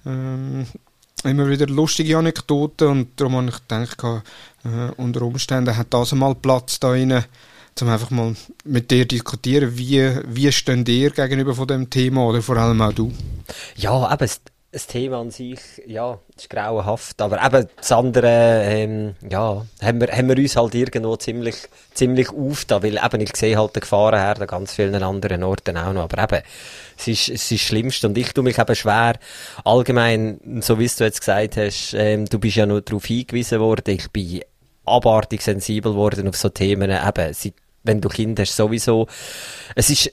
Ähm, 0.05 0.67
immer 1.25 1.49
wieder 1.49 1.67
lustige 1.67 2.19
Anekdoten 2.19 2.89
und 2.89 3.09
darum 3.17 3.37
habe 3.37 3.49
ich 3.49 3.67
gedacht, 3.67 4.23
äh, 4.65 4.93
unter 4.99 5.23
Umständen 5.23 5.77
hat 5.77 5.95
das 5.95 6.13
einmal 6.13 6.35
Platz 6.35 6.79
da 6.79 6.91
rein 6.91 7.25
um 7.83 7.89
einfach 7.89 8.11
mal 8.11 8.35
mit 8.65 8.91
dir 8.91 9.07
diskutieren, 9.07 9.77
wie, 9.77 10.11
wie 10.27 10.53
stehen 10.53 10.85
dir 10.85 11.11
gegenüber 11.11 11.55
von 11.55 11.67
dem 11.67 11.91
Thema 11.91 12.27
oder 12.27 12.43
vor 12.43 12.57
allem 12.57 12.81
auch 12.81 12.93
du? 12.93 13.13
Ja, 13.77 13.93
aber 13.93 14.27
das, 14.71 14.87
Thema 14.87 15.21
an 15.21 15.31
sich, 15.31 15.59
ja, 15.87 16.19
ist 16.37 16.51
grauenhaft, 16.51 17.21
aber 17.23 17.45
eben 17.45 17.69
das 17.77 17.91
andere, 17.91 18.63
ähm, 18.65 19.15
ja, 19.29 19.65
haben 19.83 20.01
wir, 20.01 20.09
haben 20.09 20.29
wir 20.29 20.37
uns 20.37 20.57
halt 20.57 20.75
irgendwo 20.75 21.17
ziemlich, 21.17 21.57
ziemlich 21.95 22.29
aufgetan, 22.31 22.83
weil 22.83 23.01
eben, 23.03 23.21
ich 23.23 23.35
sehe 23.35 23.57
halt 23.57 23.75
die 23.75 23.81
Gefahren 23.81 24.19
her, 24.19 24.41
an 24.41 24.47
ganz 24.47 24.75
vielen 24.75 25.03
anderen 25.03 25.43
Orten 25.43 25.77
auch 25.79 25.93
noch, 25.93 26.05
aber 26.05 26.23
eben, 26.23 26.45
es 26.99 27.09
ist, 27.09 27.29
es 27.29 27.51
ist 27.51 27.53
das 27.53 27.61
Schlimmste 27.61 28.09
und 28.09 28.19
ich 28.19 28.33
tue 28.33 28.45
mich 28.45 28.59
eben 28.59 28.77
schwer, 28.77 29.15
allgemein, 29.65 30.61
so 30.61 30.79
wie 30.79 30.87
du 30.87 31.05
jetzt 31.05 31.21
gesagt 31.21 31.57
hast, 31.57 31.95
ähm, 31.95 32.27
du 32.27 32.39
bist 32.39 32.57
ja 32.57 32.67
nur 32.67 32.83
darauf 32.83 33.07
hingewiesen 33.07 33.61
worden, 33.61 33.95
ich 33.95 34.11
bin 34.11 34.43
abartig 34.89 35.43
sensibel 35.43 35.95
worden 35.95 36.29
auf 36.29 36.37
so 36.37 36.49
Themen, 36.49 36.91
eben, 36.91 37.35
seit 37.35 37.55
wenn 37.89 38.01
du 38.01 38.09
Kinder 38.09 38.43
hast, 38.43 38.57
sowieso. 38.57 39.09
Es 39.75 39.91
ist, 39.91 40.13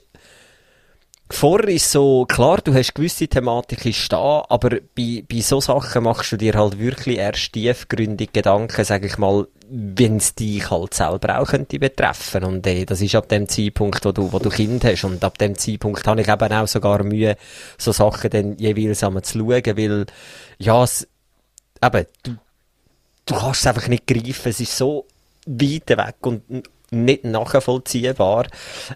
Vorher 1.28 1.70
ist 1.70 1.90
so, 1.90 2.24
klar, 2.24 2.58
du 2.62 2.72
hast 2.72 2.94
gewisse 2.94 3.26
Thematik 3.26 3.84
ist 3.84 4.12
da, 4.12 4.44
aber 4.48 4.78
bei, 4.94 5.24
bei 5.28 5.40
so 5.40 5.60
Sachen 5.60 6.04
machst 6.04 6.30
du 6.30 6.36
dir 6.36 6.54
halt 6.54 6.78
wirklich 6.78 7.18
erst 7.18 7.52
tiefgründig 7.52 8.32
Gedanken, 8.32 8.84
sag 8.84 9.04
ich 9.04 9.18
mal, 9.18 9.48
wenn 9.68 10.18
es 10.18 10.36
dich 10.36 10.70
halt 10.70 10.94
selber 10.94 11.40
auch 11.40 11.48
könnte 11.48 11.80
betreffen. 11.80 12.44
Und 12.44 12.64
äh, 12.68 12.84
das 12.84 13.00
ist 13.00 13.16
ab 13.16 13.28
dem 13.28 13.48
Zeitpunkt, 13.48 14.04
wo 14.04 14.12
du, 14.12 14.32
wo 14.32 14.38
du 14.38 14.50
Kind 14.50 14.84
hast. 14.84 15.02
Und 15.02 15.24
ab 15.24 15.36
dem 15.38 15.58
Zeitpunkt 15.58 16.06
habe 16.06 16.20
ich 16.20 16.28
eben 16.28 16.52
auch 16.52 16.68
sogar 16.68 17.02
Mühe, 17.02 17.36
so 17.76 17.90
Sachen 17.90 18.30
dann 18.30 18.56
jeweils 18.58 19.02
einmal 19.02 19.22
zu 19.22 19.38
schauen, 19.38 19.76
weil, 19.76 20.06
ja, 20.58 20.84
es, 20.84 21.08
eben, 21.84 22.06
du, 22.22 22.36
du 23.26 23.34
kannst 23.34 23.60
es 23.60 23.66
einfach 23.66 23.88
nicht 23.88 24.06
greifen. 24.06 24.48
Es 24.50 24.60
ist 24.60 24.76
so 24.76 25.06
weit 25.46 25.88
weg 25.88 26.16
und 26.20 26.42
nicht 26.90 27.24
nachvollziehbar. 27.24 28.46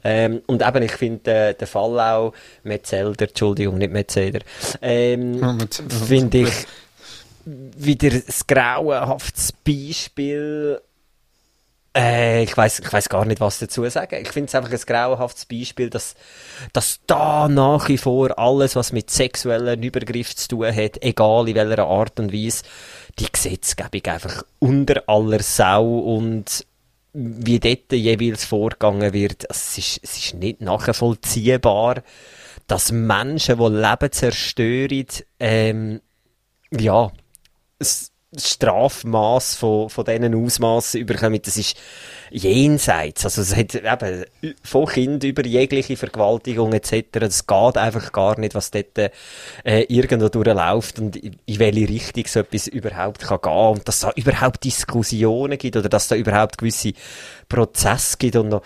Ähm, 0.05 0.43
und 0.47 0.67
eben, 0.67 0.83
ich 0.83 0.93
finde 0.93 1.49
äh, 1.51 1.55
den 1.55 1.67
Fall 1.67 2.01
auch 2.01 2.33
Metzelder, 2.63 3.29
Entschuldigung, 3.29 3.79
nicht 3.79 3.93
Metzelder, 3.93 4.41
ähm, 4.81 5.41
oh, 5.43 6.05
finde 6.07 6.39
ich 6.39 6.67
wieder 7.45 8.11
ein 8.11 8.23
grauenhaftes 8.47 9.53
Beispiel 9.53 10.81
äh, 11.97 12.45
ich 12.45 12.57
weiß 12.57 12.81
ich 12.81 12.93
weiß 12.93 13.09
gar 13.09 13.25
nicht, 13.25 13.41
was 13.41 13.59
dazu 13.59 13.89
sagen. 13.89 14.23
Ich 14.23 14.31
finde 14.31 14.49
es 14.49 14.55
einfach 14.55 14.71
ein 14.71 14.79
grauenhaftes 14.79 15.47
Beispiel, 15.47 15.91
dass, 15.91 16.15
dass 16.73 17.01
da 17.07 17.49
nach 17.49 17.89
wie 17.89 17.99
vor 17.99 18.39
alles, 18.39 18.77
was 18.77 18.93
mit 18.93 19.11
sexuellen 19.11 19.83
Übergriff 19.83 20.37
zu 20.37 20.49
tun 20.49 20.75
hat, 20.75 21.03
egal 21.03 21.49
in 21.49 21.57
welcher 21.57 21.87
Art 21.87 22.21
und 22.21 22.33
Weise, 22.33 22.63
die 23.19 23.31
Gesetzgebung 23.31 24.05
einfach 24.05 24.45
unter 24.61 25.03
aller 25.09 25.43
Sau 25.43 25.99
und 25.99 26.65
wie 27.13 27.59
dort 27.59 27.93
jeweils 27.93 28.45
vorgegangen 28.45 29.13
wird, 29.13 29.47
es 29.49 29.79
ist, 29.79 30.01
es 30.03 30.17
ist 30.19 30.35
nicht 30.35 30.61
nachvollziehbar, 30.61 32.03
dass 32.67 32.93
Menschen, 32.93 33.59
die 33.59 33.69
Leben 33.69 34.13
zerstören, 34.13 35.07
ähm, 35.41 36.01
ja, 36.71 37.11
das 37.79 38.13
Strafmaß 38.37 39.57
von, 39.57 39.91
von 39.91 40.05
diesen 40.05 40.35
Ausmaßen 40.35 41.01
überkommen, 41.01 41.41
das 41.43 41.57
ist 41.57 41.77
jenseits. 42.31 43.25
Also 43.25 43.43
es 43.43 43.57
hat 43.57 43.75
eben 43.75 44.25
von 44.63 44.87
Kind 44.87 45.25
über 45.25 45.45
jegliche 45.45 45.97
Vergewaltigung 45.97 46.73
etc. 46.73 47.07
Das 47.13 47.47
geht 47.47 47.77
einfach 47.77 48.13
gar 48.13 48.39
nicht, 48.39 48.55
was 48.55 48.71
dort 48.71 48.97
äh, 48.99 49.83
irgendwo 49.89 50.29
durchläuft 50.29 51.01
und 51.01 51.17
in 51.17 51.37
welche 51.47 51.89
Richtung 51.89 52.25
so 52.29 52.41
etwas 52.41 52.69
überhaupt 52.69 53.23
kann 53.23 53.41
gehen 53.43 53.53
und 53.53 53.89
dass 53.89 54.01
da 54.01 54.13
überhaupt 54.15 54.63
Diskussionen 54.63 55.59
gibt 55.59 55.77
oder 55.77 55.89
dass 55.89 56.07
da 56.07 56.15
überhaupt 56.15 56.59
gewisse 56.59 56.93
Prozesse 57.49 58.17
gibt 58.17 58.37
und 58.37 58.51
noch 58.51 58.63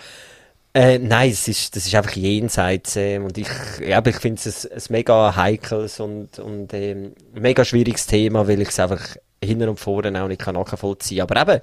äh, 0.77 0.99
nein, 0.99 1.31
es 1.31 1.47
ist, 1.47 1.77
das 1.77 1.87
ist 1.87 1.95
einfach 1.95 2.17
jenseits 2.17 2.97
äh, 2.97 3.19
und 3.19 3.39
ich, 3.39 3.47
ja, 3.81 4.05
ich 4.05 4.17
finde 4.17 4.43
es 4.45 4.67
ein, 4.67 4.73
ein, 4.73 4.83
mega 4.89 5.37
heikles 5.37 6.01
und, 6.01 6.41
und 6.41 6.75
ähm, 6.75 7.13
mega 7.33 7.65
schwieriges 7.65 8.09
Thema, 8.09 8.49
weil 8.49 8.61
ich 8.61 8.71
es 8.71 8.81
einfach 8.81 9.17
hinten 9.45 9.69
und 9.69 9.81
vorne 9.81 10.23
auch 10.23 10.29
nicht 10.29 10.47
nachvollziehen 10.47 11.27
kann. 11.27 11.39
Aber 11.39 11.55
eben, 11.55 11.63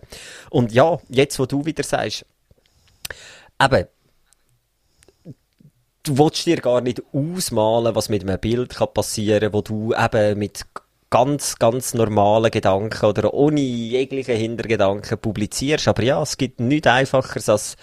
und 0.49 0.71
ja, 0.71 0.99
jetzt 1.09 1.39
wo 1.39 1.45
du 1.45 1.65
wieder 1.65 1.83
sagst, 1.83 2.25
eben, 3.61 3.87
du 6.03 6.17
willst 6.17 6.45
dir 6.45 6.57
gar 6.57 6.81
nicht 6.81 7.01
ausmalen, 7.13 7.95
was 7.95 8.09
mit 8.09 8.23
einem 8.23 8.39
Bild 8.39 8.75
kann 8.75 8.93
passieren 8.93 9.51
kann, 9.51 9.53
wo 9.53 9.61
du 9.61 9.93
eben 9.93 10.39
mit 10.39 10.65
ganz, 11.09 11.59
ganz 11.59 11.93
normalen 11.93 12.49
Gedanken 12.49 13.05
oder 13.05 13.33
ohne 13.33 13.59
jegliche 13.59 14.33
Hintergedanken 14.33 15.17
publizierst. 15.19 15.87
Aber 15.87 16.01
ja, 16.03 16.21
es 16.21 16.37
gibt 16.37 16.59
nichts 16.59 16.87
Einfacheres 16.87 17.49
als 17.49 17.75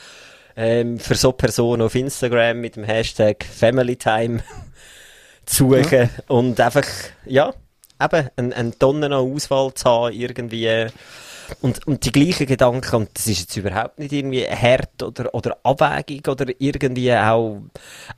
ähm, 0.56 0.98
für 0.98 1.14
so 1.14 1.32
Personen 1.32 1.82
auf 1.82 1.94
Instagram 1.94 2.60
mit 2.60 2.76
dem 2.76 2.84
Hashtag 2.84 3.44
FamilyTime 3.44 4.42
zu 5.46 5.70
suchen 5.70 5.92
ja. 5.92 6.08
und 6.26 6.58
einfach, 6.60 6.86
ja, 7.26 7.54
eben 8.00 8.28
eine, 8.36 8.56
eine 8.56 8.78
Tonne 8.78 9.06
an 9.06 9.12
Auswahl 9.12 9.72
zu 9.74 9.84
haben, 9.88 10.14
irgendwie. 10.14 10.86
Und, 11.62 11.86
und 11.86 12.04
die 12.04 12.12
gleichen 12.12 12.46
Gedanken, 12.46 12.94
und 12.94 13.10
das 13.14 13.26
ist 13.26 13.40
jetzt 13.40 13.56
überhaupt 13.56 13.98
nicht 13.98 14.12
irgendwie 14.12 14.44
hart 14.46 15.02
oder, 15.02 15.34
oder 15.34 15.56
Abwägung 15.62 16.34
oder 16.34 16.52
irgendwie 16.58 17.14
auch, 17.14 17.62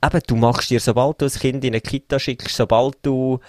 eben, 0.03 0.21
du 0.27 0.35
machst 0.35 0.69
dir, 0.69 0.81
sobald 0.81 1.21
du 1.21 1.25
ein 1.25 1.31
Kind 1.31 1.63
in 1.63 1.71
eine 1.71 1.79
Kita 1.79 2.19
schickst, 2.19 2.57
sobald 2.57 2.97
du, 3.03 3.39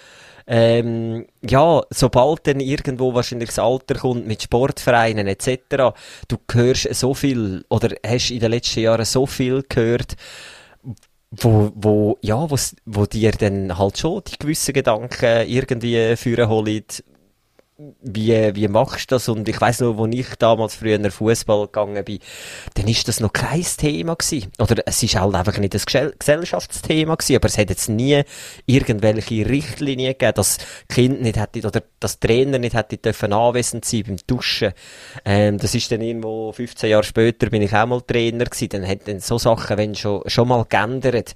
ähm, 0.47 1.27
ja, 1.41 1.83
sobald 1.91 2.47
dann 2.47 2.61
irgendwo 2.61 3.13
wahrscheinlich 3.13 3.49
das 3.49 3.59
Alter 3.59 3.97
kommt 3.97 4.27
mit 4.27 4.43
Sportvereinen 4.43 5.27
etc., 5.27 5.95
du 6.29 6.37
hörst 6.53 6.95
so 6.95 7.13
viel 7.13 7.65
oder 7.69 7.97
hast 8.07 8.31
in 8.31 8.41
den 8.41 8.53
letzten 8.53 8.81
Jahren 8.81 9.05
so 9.05 9.27
viel 9.27 9.65
gehört, 9.69 10.15
wo, 11.33 11.73
wo, 11.75 12.19
ja, 12.21 12.51
wo, 12.51 12.57
wo 12.85 13.07
dir 13.07 13.33
dann 13.33 13.79
halt 13.79 13.99
schon 13.99 14.23
die 14.27 14.39
gewissen 14.39 14.75
Gedanken 14.75 15.49
irgendwie 15.49 16.17
führen 16.17 16.49
holen, 16.49 16.85
wie, 18.03 18.55
wie 18.55 18.69
machst 18.69 19.11
du 19.11 19.15
das? 19.15 19.29
Und 19.29 19.49
ich 19.49 19.61
weiß 19.61 19.81
noch, 19.81 19.97
wo 19.97 20.07
ich 20.07 20.35
damals 20.39 20.75
früher 20.75 20.97
in 20.97 21.11
Fußball 21.11 21.67
gegangen 21.67 22.05
bin, 22.05 22.19
dann 22.75 22.89
ist 22.89 23.09
das 23.09 23.21
noch 23.21 23.33
kein 23.33 23.63
Thema 23.63 24.15
gewesen. 24.15 24.51
Oder 24.59 24.83
es 24.87 25.03
ist 25.03 25.17
halt 25.17 25.35
einfach 25.35 25.59
nicht 25.59 25.75
ein 25.75 26.13
Gesellschaftsthema 26.19 27.15
gewesen, 27.15 27.37
aber 27.37 27.49
es 27.49 27.59
hat 27.59 27.71
jetzt 27.71 27.89
nie 27.89 28.23
irgendwelche 28.67 29.49
Richtlinien 29.49 30.13
gegeben, 30.13 30.35
dass 30.35 30.59
Kind 30.89 31.23
nicht 31.23 31.39
hätte, 31.39 31.67
oder 31.67 31.83
das 32.01 32.19
Trainer 32.21 32.59
nicht 32.59 32.75
hätte 32.75 32.97
dürfen 32.97 33.33
anwesend 33.33 33.85
sein 33.85 34.05
beim 34.07 34.17
Duschen. 34.27 34.73
Ähm, 35.25 35.59
das 35.59 35.75
ist 35.75 35.91
dann 35.91 36.01
irgendwo 36.01 36.53
15 36.53 36.91
Jahre 36.91 37.05
später 37.05 37.51
bin 37.51 37.63
ich 37.63 37.75
auch 37.75 37.87
mal 37.87 38.01
Trainer 38.01 38.45
gewesen, 38.45 38.69
dann 38.71 38.87
hat 38.87 39.09
dann 39.09 39.21
so 39.21 39.39
Sachen, 39.39 39.77
wenn 39.79 39.95
schon, 39.95 40.23
schon 40.27 40.49
mal 40.49 40.65
geändert. 40.69 41.35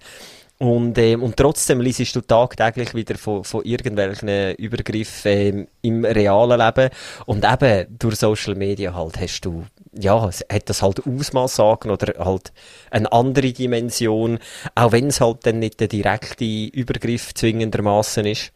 Und, 0.59 0.97
ähm, 0.97 1.23
und 1.23 1.37
trotzdem 1.37 1.83
liest 1.83 2.17
du 2.17 2.23
tagtäglich 2.23 2.95
wieder 2.95 3.17
von, 3.17 3.45
von 3.45 3.63
irgendwelchen 3.65 4.55
Übergriffen 4.55 5.33
ähm, 5.33 5.69
im 5.83 6.05
realen 6.05 6.59
Leben. 6.59 6.91
Und 7.27 7.45
eben 7.45 7.99
durch 7.99 8.17
Social 8.17 8.55
Media 8.55 8.95
halt 8.95 9.21
hast 9.21 9.43
du 9.43 9.65
ja, 9.99 10.31
hat 10.31 10.69
das 10.69 10.83
halt 10.83 11.07
Ausmaß 11.07 11.57
sagen 11.57 11.91
oder 11.91 12.25
halt 12.25 12.53
eine 12.91 13.11
andere 13.13 13.53
Dimension, 13.53 14.39
auch 14.75 14.93
wenn 14.93 15.09
es 15.09 15.21
halt 15.21 15.47
dann 15.47 15.59
nicht 15.59 15.81
der 15.81 15.89
direkte 15.89 16.45
Übergriff 16.45 17.35
zwingendermaßen 17.35 18.27
ist, 18.27 18.53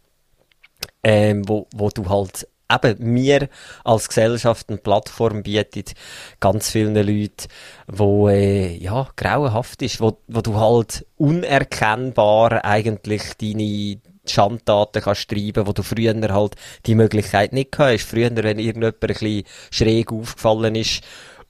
ähm, 1.02 1.48
wo, 1.48 1.66
wo 1.74 1.90
du 1.90 2.08
halt 2.08 2.46
eben 2.70 3.12
mir 3.12 3.48
als 3.84 4.08
Gesellschaft 4.08 4.68
eine 4.68 4.78
Plattform 4.78 5.42
bietet, 5.42 5.94
ganz 6.40 6.70
vielen 6.70 6.94
Leuten, 6.94 7.48
wo 7.86 8.28
äh, 8.28 8.76
ja 8.76 9.08
grauenhaft 9.16 9.82
ist, 9.82 10.00
wo, 10.00 10.18
wo 10.28 10.40
du 10.40 10.56
halt 10.56 11.06
unerkennbar 11.16 12.64
eigentlich 12.64 13.34
deine 13.40 14.00
Schandtaten 14.26 15.02
kannst 15.02 15.28
treiben, 15.28 15.66
wo 15.66 15.72
du 15.72 15.82
früher 15.82 16.14
halt 16.32 16.54
die 16.86 16.94
Möglichkeit 16.94 17.52
nicht 17.52 17.76
hast. 17.78 18.08
Früher, 18.08 18.30
wenn 18.34 18.58
irgendjemand 18.58 19.02
ein 19.02 19.08
bisschen 19.08 19.44
schräg 19.70 20.12
aufgefallen 20.12 20.74
ist, 20.74 21.02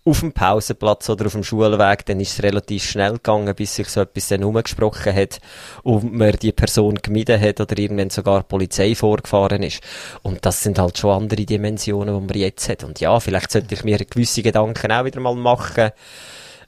auf 0.05 0.21
dem 0.21 0.33
Pausenplatz 0.33 1.11
oder 1.11 1.27
auf 1.27 1.33
dem 1.33 1.45
Schulweg, 1.45 2.07
dann 2.07 2.21
ist 2.21 2.33
es 2.33 2.43
relativ 2.43 2.85
schnell 2.85 3.15
gegangen, 3.15 3.55
bis 3.55 3.75
sich 3.75 3.89
so 3.89 4.01
etwas 4.01 4.29
dann 4.29 4.45
umgesprochen 4.45 5.15
hat 5.15 5.41
und 5.83 6.13
man 6.13 6.33
die 6.33 6.53
Person 6.53 6.95
gemieden 6.95 7.41
hat 7.41 7.61
oder 7.61 7.79
irgendwann 7.79 8.11
sogar 8.11 8.41
die 8.41 8.49
Polizei 8.49 8.95
vorgefahren 8.95 9.63
ist. 9.63 9.83
Und 10.23 10.47
das 10.47 10.63
sind 10.63 10.79
halt 10.79 10.97
schon 10.97 11.23
andere 11.23 11.45
Dimensionen, 11.45 12.19
die 12.19 12.27
man 12.27 12.41
jetzt 12.41 12.69
hat. 12.69 12.83
Und 12.83 12.99
ja, 13.01 13.21
vielleicht 13.21 13.53
sollte 13.53 13.75
ich 13.75 13.85
mir 13.85 13.99
gewisse 13.99 14.43
Gedanken 14.43 14.91
auch 14.91 15.05
wieder 15.05 15.21
mal 15.21 15.35
machen, 15.35 15.91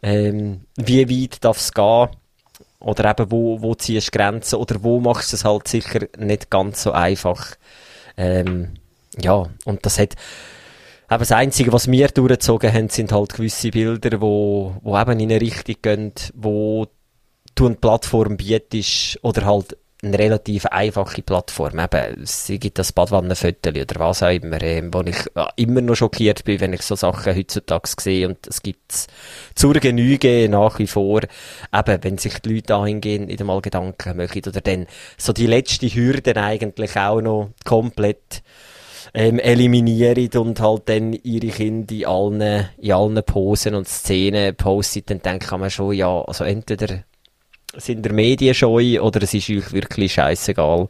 ähm, 0.02 0.62
wie 0.76 1.08
weit 1.08 1.42
darf 1.42 1.58
es 1.58 1.72
gehen, 1.72 2.08
oder 2.82 3.10
eben, 3.10 3.30
wo, 3.30 3.62
wo 3.62 3.74
ziehst 3.74 4.08
du 4.08 4.18
Grenzen? 4.18 4.56
Oder 4.56 4.82
wo 4.82 5.00
machst 5.00 5.32
du 5.32 5.36
es 5.36 5.44
halt 5.44 5.68
sicher 5.68 6.00
nicht 6.18 6.50
ganz 6.50 6.82
so 6.82 6.92
einfach? 6.92 7.56
Ähm, 8.16 8.74
ja, 9.20 9.46
und 9.64 9.86
das 9.86 9.98
hat, 9.98 10.16
eben 11.14 11.20
das 11.20 11.32
Einzige, 11.32 11.72
was 11.72 11.90
wir 11.90 12.08
durchgezogen 12.08 12.72
haben, 12.72 12.88
sind 12.88 13.12
halt 13.12 13.34
gewisse 13.34 13.70
Bilder, 13.70 14.20
wo, 14.20 14.76
wo 14.82 14.98
eben 14.98 15.20
in 15.20 15.30
eine 15.30 15.40
Richtung 15.40 15.76
gehen, 15.82 16.12
wo 16.34 16.86
du 17.54 17.66
eine 17.66 17.76
Plattform 17.76 18.36
bietest 18.36 19.18
oder 19.22 19.44
halt 19.44 19.76
eine 20.04 20.18
relativ 20.18 20.66
einfache 20.66 21.22
Plattform. 21.22 21.78
Eben, 21.78 22.22
es 22.22 22.46
gibt 22.48 22.78
das 22.78 22.92
Badwannenfotos 22.92 23.72
oder 23.72 24.00
was 24.00 24.22
auch 24.22 24.30
immer, 24.30 24.60
ähm, 24.62 24.92
wo 24.92 25.00
ich 25.02 25.16
immer 25.56 25.80
noch 25.80 25.94
schockiert 25.94 26.44
bin, 26.44 26.60
wenn 26.60 26.72
ich 26.72 26.82
so 26.82 26.96
Sachen 26.96 27.36
heutzutage 27.36 27.88
sehe 28.00 28.28
und 28.28 28.44
es 28.46 28.62
gibt 28.62 29.06
zur 29.54 29.74
Genüge 29.74 30.48
nach 30.48 30.78
wie 30.80 30.88
vor, 30.88 31.20
eben, 31.72 32.04
wenn 32.04 32.18
sich 32.18 32.38
die 32.40 32.54
Leute 32.54 32.66
dahingehend 32.68 33.28
nicht 33.28 33.40
einmal 33.40 33.60
Gedanken 33.60 34.16
machen 34.16 34.42
oder 34.44 34.60
dann 34.60 34.86
so 35.18 35.32
die 35.32 35.46
letzte 35.46 35.86
Hürde 35.86 36.36
eigentlich 36.36 36.96
auch 36.96 37.20
noch 37.20 37.50
komplett 37.64 38.42
ähm, 39.14 39.38
eliminieren 39.38 40.30
und 40.36 40.60
halt 40.60 40.82
dann 40.86 41.12
ihre 41.12 41.48
Kinder 41.48 41.94
in 41.94 42.06
allen, 42.06 42.68
in 42.78 42.92
allen 42.92 43.22
Posen 43.24 43.74
und 43.74 43.88
Szenen 43.88 44.56
posten, 44.56 45.04
dann 45.06 45.22
denkt 45.22 45.50
man 45.50 45.70
schon, 45.70 45.92
ja, 45.92 46.22
also 46.22 46.44
entweder 46.44 47.04
sind 47.76 48.04
der 48.04 48.12
Medien 48.12 48.54
scheu 48.54 49.00
oder 49.00 49.22
es 49.22 49.34
ist 49.34 49.50
euch 49.50 49.72
wirklich 49.72 50.14
scheißegal, 50.14 50.88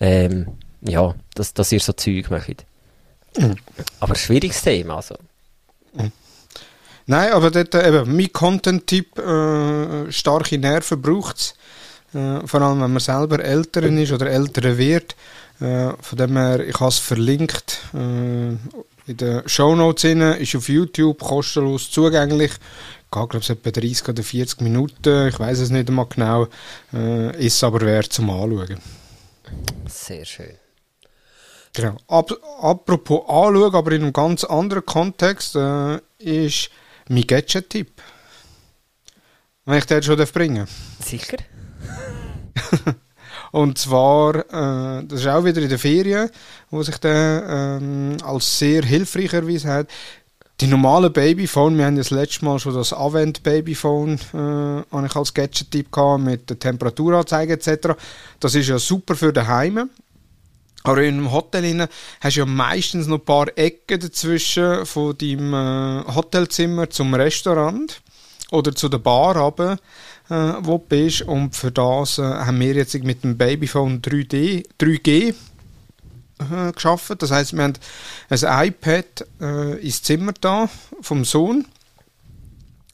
ähm, 0.00 0.46
ja, 0.82 1.14
dass, 1.34 1.54
dass 1.54 1.72
ihr 1.72 1.80
so 1.80 1.92
Zeug 1.92 2.30
macht. 2.30 2.64
Mhm. 3.38 3.56
Aber 4.00 4.14
schwieriges 4.14 4.62
Thema, 4.62 4.96
also. 4.96 5.16
Nein, 7.06 7.32
aber 7.32 7.50
dort 7.50 7.74
äh, 7.74 7.88
eben, 7.88 8.16
mein 8.16 8.32
Content-Tipp, 8.32 9.18
äh, 9.18 10.10
starke 10.10 10.58
Nerven 10.58 11.00
braucht 11.00 11.36
es. 11.36 11.54
Äh, 12.12 12.46
vor 12.46 12.62
allem, 12.62 12.80
wenn 12.80 12.92
man 12.92 13.00
selber 13.00 13.42
älter 13.42 13.82
ist 13.82 14.12
oder 14.12 14.26
älter 14.26 14.76
wird. 14.76 15.14
Äh, 15.60 15.92
von 16.00 16.18
dem 16.18 16.36
her, 16.36 16.60
ich 16.66 16.78
habe 16.80 16.88
es 16.88 16.98
verlinkt. 16.98 17.80
Äh, 17.94 18.48
in 19.08 19.16
den 19.16 19.48
Shownotes 19.48 20.04
ist 20.40 20.56
auf 20.56 20.68
YouTube 20.68 21.20
kostenlos 21.20 21.90
zugänglich 21.90 22.52
geht, 23.10 23.30
glaube 23.30 23.38
ich, 23.38 23.50
etwa 23.50 23.70
30 23.70 24.08
oder 24.08 24.22
40 24.22 24.60
Minuten. 24.60 25.28
Ich 25.28 25.38
weiß 25.38 25.60
es 25.60 25.70
nicht 25.70 25.88
einmal 25.88 26.06
genau. 26.06 26.48
Äh, 26.92 27.44
ist 27.44 27.62
aber 27.62 27.80
wert 27.80 28.12
zum 28.12 28.30
Anschauen. 28.30 28.78
Sehr 29.88 30.24
schön. 30.24 30.54
Genau. 31.72 31.96
Ab, 32.08 32.32
apropos 32.60 33.28
anschauen, 33.28 33.74
aber 33.74 33.92
in 33.92 34.02
einem 34.02 34.12
ganz 34.12 34.44
anderen 34.44 34.84
Kontext, 34.84 35.56
äh, 35.56 36.00
ist 36.18 36.70
mein 37.08 37.26
Gadget-Tipp. 37.26 38.02
Wenn 39.64 39.78
ich 39.78 39.86
den 39.86 40.02
schon 40.02 40.16
bringen 40.16 40.66
darf. 40.66 40.70
Sicher. 41.04 41.38
Und 43.56 43.78
zwar, 43.78 44.34
äh, 44.34 45.06
das 45.06 45.20
ist 45.20 45.26
auch 45.28 45.42
wieder 45.42 45.62
in 45.62 45.70
der 45.70 45.78
Ferien, 45.78 46.28
wo 46.70 46.82
sich 46.82 46.98
der 46.98 47.78
ähm, 47.80 48.18
als 48.22 48.58
sehr 48.58 48.82
hilfreich 48.82 49.32
erwiesen 49.32 49.70
hat. 49.70 49.88
Die 50.60 50.66
normalen 50.66 51.10
Babyphone, 51.10 51.78
wir 51.78 51.86
haben 51.86 51.96
das 51.96 52.10
letzte 52.10 52.44
Mal 52.44 52.58
schon 52.58 52.74
das 52.74 52.92
Avent 52.92 53.42
Babyphone 53.42 54.18
äh, 54.34 55.06
ich 55.06 55.16
als 55.16 55.32
Gadget-Tipp 55.32 55.88
mit 56.18 56.50
der 56.50 56.58
Temperaturanzeige 56.58 57.54
etc. 57.54 57.94
Das 58.40 58.54
ist 58.54 58.68
ja 58.68 58.78
super 58.78 59.14
für 59.14 59.32
daheim. 59.32 59.88
Aber 60.82 61.02
in 61.02 61.14
einem 61.14 61.32
Hotel 61.32 61.88
hast 62.20 62.36
du 62.36 62.40
ja 62.40 62.46
meistens 62.46 63.06
noch 63.06 63.20
ein 63.20 63.24
paar 63.24 63.46
Ecken 63.56 64.00
dazwischen 64.00 64.84
von 64.84 65.16
deinem 65.16 65.54
äh, 65.54 66.14
Hotelzimmer 66.14 66.90
zum 66.90 67.14
Restaurant 67.14 68.02
oder 68.50 68.74
zu 68.74 68.90
der 68.90 68.98
Bar 68.98 69.38
runter, 69.38 69.78
äh, 70.28 70.34
wo 70.60 70.78
du 70.78 70.84
bist. 70.88 71.22
Und 71.22 71.54
für 71.54 71.70
das 71.70 72.18
äh, 72.18 72.22
haben 72.22 72.60
wir 72.60 72.74
jetzt 72.74 72.94
mit 73.02 73.24
dem 73.24 73.36
Babyphone 73.36 74.00
3D, 74.00 74.66
3G 74.80 75.34
äh, 76.38 76.72
geschaffen. 76.72 77.16
Das 77.18 77.30
heißt, 77.30 77.54
wir 77.54 77.64
haben 77.64 77.74
ein 78.30 78.68
iPad 78.68 79.26
äh, 79.40 79.80
ins 79.80 80.02
Zimmer 80.02 80.32
da 80.40 80.68
vom 81.00 81.24
Sohn 81.24 81.66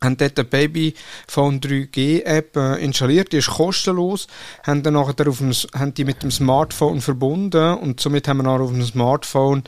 haben 0.03 0.16
dort 0.16 0.39
eine 0.39 0.49
Babyphone 0.49 1.61
3G 1.61 2.24
App 2.24 2.57
äh, 2.57 2.83
installiert, 2.85 3.33
die 3.33 3.39
ist 3.39 3.51
kostenlos, 3.51 4.26
haben 4.64 4.83
dann 4.83 4.95
nachher 4.95 5.28
auf 5.28 5.39
dem, 5.39 5.53
haben 5.53 5.95
die 5.95 6.05
mit 6.05 6.22
dem 6.22 6.30
Smartphone 6.30 7.01
verbunden 7.01 7.74
und 7.78 8.01
somit 8.01 8.28
haben 8.28 8.39
wir 8.39 8.43
nachher 8.45 8.62
auf 8.62 8.72
dem 8.72 8.85
Smartphone 8.85 9.62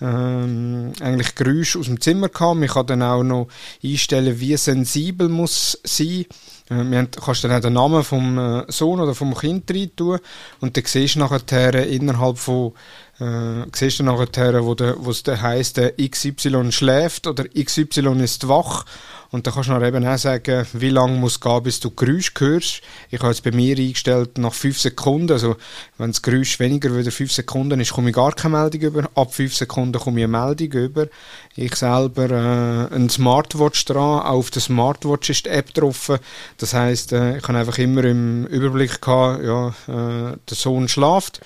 ähm, 0.00 0.92
eigentlich 1.00 1.34
Geräusche 1.34 1.78
aus 1.78 1.86
dem 1.86 2.00
Zimmer 2.00 2.28
gehabt. 2.28 2.58
Man 2.58 2.68
kann 2.68 2.86
dann 2.86 3.02
auch 3.02 3.22
noch 3.22 3.48
einstellen, 3.82 4.40
wie 4.40 4.56
sensibel 4.56 5.28
muss 5.28 5.78
sein. 5.84 6.08
Äh, 6.08 6.24
wir 6.70 6.98
haben, 6.98 7.10
kannst 7.10 7.42
dann 7.42 7.52
auch 7.52 7.60
den 7.60 7.72
Namen 7.72 8.04
vom 8.04 8.38
äh, 8.38 8.64
Sohn 8.68 9.00
oder 9.00 9.14
vom 9.14 9.34
Kind 9.34 9.70
rein 9.70 9.90
tun 9.96 10.20
und 10.60 10.76
dann 10.76 10.84
siehst 10.86 11.16
du 11.16 11.18
nachher 11.18 11.86
innerhalb 11.86 12.38
von 12.38 12.72
äh, 13.18 13.66
siehst 13.74 13.98
du 13.98 14.04
nachher, 14.04 14.64
wo, 14.64 15.10
es 15.10 15.22
dann 15.24 15.42
heisst, 15.42 15.80
XY 15.98 16.70
schläft 16.72 17.26
oder 17.26 17.44
XY 17.44 18.22
ist 18.22 18.48
wach. 18.48 18.84
Und 19.32 19.46
dann 19.46 19.54
kannst 19.54 19.68
du 19.68 19.74
dann 19.74 19.84
eben 19.84 20.04
auch 20.04 20.18
sagen, 20.18 20.66
wie 20.72 20.88
lange 20.88 21.16
muss 21.16 21.34
es 21.34 21.40
gehen, 21.40 21.62
bis 21.62 21.78
du 21.78 21.90
Geräusch 21.92 22.32
hörst. 22.38 22.82
Ich 23.10 23.20
habe 23.20 23.30
es 23.30 23.40
bei 23.40 23.52
mir 23.52 23.76
eingestellt 23.76 24.38
nach 24.38 24.52
5 24.52 24.80
Sekunden. 24.80 25.30
Also, 25.30 25.56
wenn 25.98 26.10
das 26.10 26.20
Geräusch 26.20 26.58
weniger 26.58 26.92
als 26.92 27.14
5 27.14 27.32
Sekunden 27.32 27.78
ist, 27.78 27.92
komme 27.92 28.10
ich 28.10 28.16
gar 28.16 28.32
keine 28.32 28.56
Meldung 28.56 28.80
über. 28.80 29.08
Ab 29.14 29.32
5 29.32 29.54
Sekunden 29.54 30.00
komme 30.00 30.18
ich 30.20 30.24
eine 30.24 30.36
Meldung 30.36 30.72
über. 30.72 31.06
Ich 31.54 31.76
selber 31.76 32.30
äh, 32.30 32.94
ein 32.94 33.08
Smartwatch 33.08 33.84
dran. 33.84 34.20
Auch 34.20 34.40
auf 34.40 34.50
der 34.50 34.62
Smartwatch 34.62 35.30
ist 35.30 35.46
die 35.46 35.50
App 35.50 35.72
drauf. 35.74 36.10
Das 36.58 36.74
heisst, 36.74 37.12
äh, 37.12 37.38
ich 37.38 37.46
habe 37.46 37.58
einfach 37.58 37.78
immer 37.78 38.02
im 38.04 38.46
Überblick 38.46 39.00
gehabt, 39.00 39.44
ja, 39.44 39.68
äh, 39.68 40.36
der 40.48 40.56
Sohn 40.56 40.88
schlaft. 40.88 41.40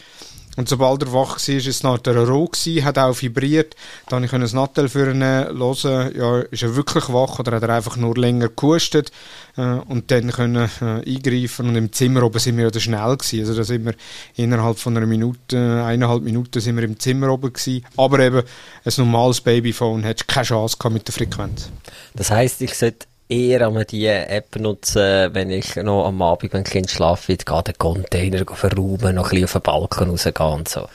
Und 0.56 0.68
sobald 0.68 1.02
er 1.02 1.12
wach 1.12 1.38
war, 1.38 1.54
war 1.54 1.68
es 1.68 1.82
nachher 1.82 2.16
roh, 2.28 2.46
gewesen, 2.46 2.84
hat 2.84 2.98
auch 2.98 3.20
vibriert. 3.20 3.74
Dann 4.08 4.26
konnte 4.28 4.46
ich 4.46 4.52
ein 4.52 4.56
Nattel 4.56 4.88
für 4.88 5.10
ihn 5.10 5.22
hören. 5.22 6.16
Ja, 6.16 6.40
ist 6.40 6.62
er 6.62 6.76
wirklich 6.76 7.08
wach 7.08 7.38
oder 7.38 7.52
hat 7.52 7.62
er 7.62 7.70
einfach 7.70 7.96
nur 7.96 8.16
länger 8.16 8.48
gehustet? 8.48 9.10
Äh, 9.56 9.62
und 9.62 10.10
dann 10.10 10.30
können 10.30 10.70
äh, 10.80 10.84
eingreifen. 10.84 11.68
Und 11.68 11.76
im 11.76 11.92
Zimmer 11.92 12.22
oben 12.22 12.38
sind 12.38 12.56
wir 12.56 12.70
ja 12.70 12.80
schnell 12.80 13.16
gewesen. 13.16 13.40
Also 13.40 13.54
da 13.54 13.64
sind 13.64 13.84
wir 13.84 13.94
innerhalb 14.36 14.78
von 14.78 14.96
einer 14.96 15.06
Minute, 15.06 15.84
eineinhalb 15.84 16.22
Minuten 16.22 16.60
sind 16.60 16.76
wir 16.76 16.84
im 16.84 16.98
Zimmer 16.98 17.30
oben 17.30 17.52
gewesen. 17.52 17.84
Aber 17.96 18.20
eben, 18.20 18.42
ein 18.84 18.92
normales 18.96 19.40
Babyphone 19.40 20.04
hättest 20.04 20.28
keine 20.28 20.46
Chance 20.46 20.76
mit 20.90 21.06
der 21.06 21.14
Frequenz. 21.14 21.70
Das 22.14 22.30
heisst, 22.30 22.62
ich 22.62 22.74
sollte 22.74 23.06
eher 23.28 23.66
an 23.66 23.84
die 23.88 24.06
App 24.06 24.56
nutzen, 24.56 25.34
wenn 25.34 25.50
ich 25.50 25.76
noch 25.76 26.06
am 26.06 26.20
Abend, 26.22 26.52
wenn 26.52 26.64
Kind 26.64 26.90
schlafen 26.90 27.36
gehe 27.36 27.62
den 27.62 27.78
Container 27.78 28.44
verrauben, 28.46 29.14
noch 29.14 29.24
ein 29.24 29.30
bisschen 29.30 29.44
auf 29.44 29.52
den 29.52 29.62
Balkon 29.62 30.10
rausgehen 30.10 30.52
und 30.52 30.68
so. 30.68 30.88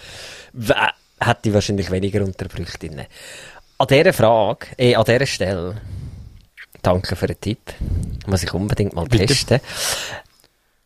Hätte 1.20 1.50
ich 1.50 1.54
wahrscheinlich 1.54 1.92
weniger 1.92 2.24
Unterbrüche 2.24 2.78
drin. 2.78 3.02
An 3.78 3.88
dieser 3.88 4.14
Frage, 4.14 4.68
eh, 4.78 4.96
an 4.96 5.06
dieser 5.06 5.26
Stelle, 5.26 5.82
danke 6.82 7.16
für 7.16 7.28
den 7.28 7.40
Tipp, 7.42 7.74
muss 8.28 8.44
ich 8.44 8.54
unbedingt 8.54 8.94
mal 8.94 9.06
Bitte? 9.06 9.26
testen. 9.26 9.60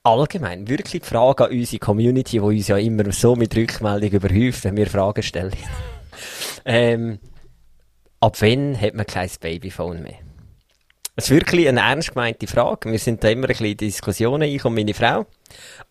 Allgemein, 0.03 0.67
wirklich 0.67 1.01
die 1.01 1.07
Frage 1.07 1.45
an 1.45 1.51
unsere 1.51 1.79
Community, 1.79 2.31
die 2.31 2.39
uns 2.39 2.67
ja 2.67 2.77
immer 2.77 3.09
so 3.11 3.35
mit 3.35 3.55
Rückmeldung 3.55 4.09
überhäuft, 4.11 4.65
wenn 4.65 4.75
wir 4.75 4.87
Fragen 4.87 5.23
stellen. 5.23 5.55
ähm, 6.65 7.19
ab 8.19 8.35
wann 8.41 8.79
hat 8.79 8.95
man 8.95 9.05
kein 9.05 9.29
Babyphone 9.39 10.03
mehr? 10.03 10.19
Es 11.15 11.25
ist 11.25 11.31
wirklich 11.31 11.67
eine 11.67 11.81
ernst 11.81 12.13
gemeinte 12.13 12.47
Frage. 12.47 12.91
Wir 12.91 12.97
sind 12.97 13.23
da 13.23 13.29
immer 13.29 13.43
ein 13.43 13.49
bisschen 13.49 13.67
in 13.67 13.77
Diskussionen, 13.77 14.49
ich 14.49 14.65
und 14.65 14.73
meine 14.73 14.95
Frau. 14.95 15.27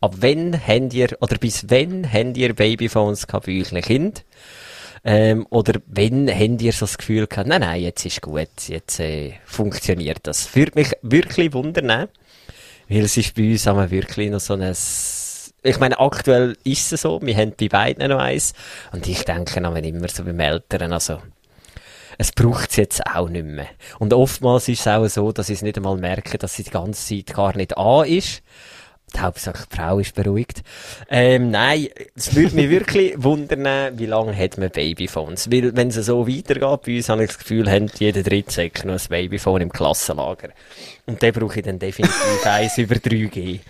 Ab 0.00 0.16
wann 0.18 0.60
habt 0.66 0.92
ihr, 0.94 1.16
oder 1.20 1.38
bis 1.38 1.70
wann 1.70 2.12
habt 2.12 2.36
ihr 2.36 2.52
Babyphones 2.52 3.28
gehabt 3.28 3.46
bei 3.46 3.60
euch 3.60 3.70
Kind? 3.84 4.24
Ähm, 5.04 5.46
oder 5.50 5.80
wenn 5.86 6.28
habt 6.28 6.60
ihr 6.60 6.72
so 6.72 6.86
das 6.86 6.98
Gefühl 6.98 7.28
gehabt, 7.28 7.48
nein, 7.48 7.60
nein, 7.60 7.82
jetzt 7.82 8.04
ist 8.04 8.20
gut, 8.20 8.48
jetzt 8.66 8.98
äh, 8.98 9.34
funktioniert 9.44 10.18
das. 10.24 10.56
Würde 10.56 10.72
mich 10.74 10.92
wirklich 11.02 11.52
wundern, 11.52 12.08
weil 12.88 13.04
es 13.04 13.16
ist 13.16 13.36
bei 13.36 13.52
uns 13.52 13.64
wir 13.66 13.90
wirklich 13.92 14.28
noch 14.28 14.40
so 14.40 14.54
ein 14.54 14.74
ich 15.64 15.78
meine, 15.78 16.00
aktuell 16.00 16.56
ist 16.64 16.92
es 16.92 17.02
so, 17.02 17.22
wir 17.22 17.36
haben 17.36 17.52
bei 17.56 17.68
beiden 17.68 18.08
noch 18.08 18.18
eins. 18.18 18.52
Und 18.90 19.06
ich 19.06 19.24
denke 19.24 19.60
noch 19.60 19.76
immer 19.76 20.08
so 20.08 20.24
beim 20.24 20.40
Älteren, 20.40 20.92
also, 20.92 21.20
es 22.18 22.32
braucht 22.32 22.70
es 22.70 22.76
jetzt 22.76 23.06
auch 23.06 23.28
nicht 23.28 23.46
mehr. 23.46 23.68
Und 23.98 24.12
oftmals 24.12 24.68
ist 24.68 24.80
es 24.80 24.86
auch 24.86 25.06
so, 25.08 25.32
dass 25.32 25.48
ich 25.48 25.56
es 25.56 25.62
nicht 25.62 25.76
einmal 25.76 25.96
merke, 25.96 26.38
dass 26.38 26.54
sie 26.54 26.64
die 26.64 26.70
ganze 26.70 27.16
Zeit 27.16 27.34
gar 27.34 27.56
nicht 27.56 27.76
an 27.76 28.06
ist. 28.06 28.42
Die 29.14 29.20
Hauptsache, 29.20 29.66
die 29.70 29.76
Frau 29.76 29.98
ist 29.98 30.14
beruhigt. 30.14 30.62
Ähm, 31.10 31.50
nein, 31.50 31.88
es 32.16 32.34
würde 32.34 32.56
mich 32.56 32.70
wirklich 32.70 33.12
wundern, 33.22 33.98
wie 33.98 34.06
lange 34.06 34.34
hat 34.34 34.56
man 34.56 34.70
Babyphones? 34.70 35.50
Weil, 35.50 35.76
wenn 35.76 35.88
es 35.88 35.96
so 35.96 36.26
weitergeht, 36.26 36.82
bei 36.86 36.96
uns 36.96 37.08
habe 37.10 37.24
ich 37.24 37.28
das 37.28 37.38
Gefühl, 37.38 37.70
haben 37.70 37.90
jeder 37.98 38.22
dritte 38.22 38.52
Säck 38.52 38.84
noch 38.86 38.94
ein 38.94 39.08
Babyphone 39.08 39.62
im 39.62 39.72
Klassenlager. 39.72 40.50
Und 41.04 41.22
dann 41.22 41.32
brauche 41.32 41.58
ich 41.58 41.64
dann 41.64 41.78
definitiv 41.78 42.40
eins 42.46 42.78
über 42.78 42.94
3G. 42.94 43.60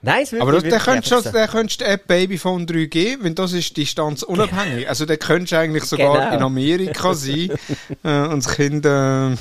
Nein, 0.00 0.22
es 0.22 0.32
Aber 0.34 0.52
dann 0.52 0.80
könntest 0.80 1.26
du 1.26 1.32
dann 1.32 1.48
könntest 1.48 1.80
die 1.80 1.84
App 1.84 2.06
Babyphone 2.06 2.66
3G, 2.66 3.18
wenn 3.20 3.34
das 3.34 3.52
ist 3.52 3.76
distanzunabhängig. 3.76 4.88
Also 4.88 5.06
dann 5.06 5.18
könntest 5.18 5.52
du 5.52 5.58
eigentlich 5.58 5.84
sogar 5.84 6.18
genau. 6.18 6.36
in 6.36 6.42
Amerika 6.42 7.14
sein 7.14 7.50
äh, 8.04 8.22
und 8.26 8.44
das 8.44 8.54
kind, 8.54 8.86
äh, 8.86 9.36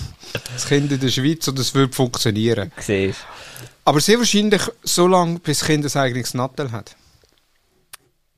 das 0.54 0.68
kind 0.68 0.92
in 0.92 1.00
der 1.00 1.10
Schweiz 1.10 1.48
und 1.48 1.60
es 1.60 1.76
würde 1.76 1.94
funktionieren. 1.94 2.72
Siehst. 2.80 3.20
Aber 3.86 4.02
sehr 4.02 4.18
wahrscheinlich 4.18 4.64
so 4.84 5.08
lange, 5.08 5.40
bis 5.40 5.60
das 5.60 5.68
Kind 5.68 5.86
ein 5.86 6.02
eigenes 6.02 6.34
Nattel 6.34 6.72
hat. 6.72 6.96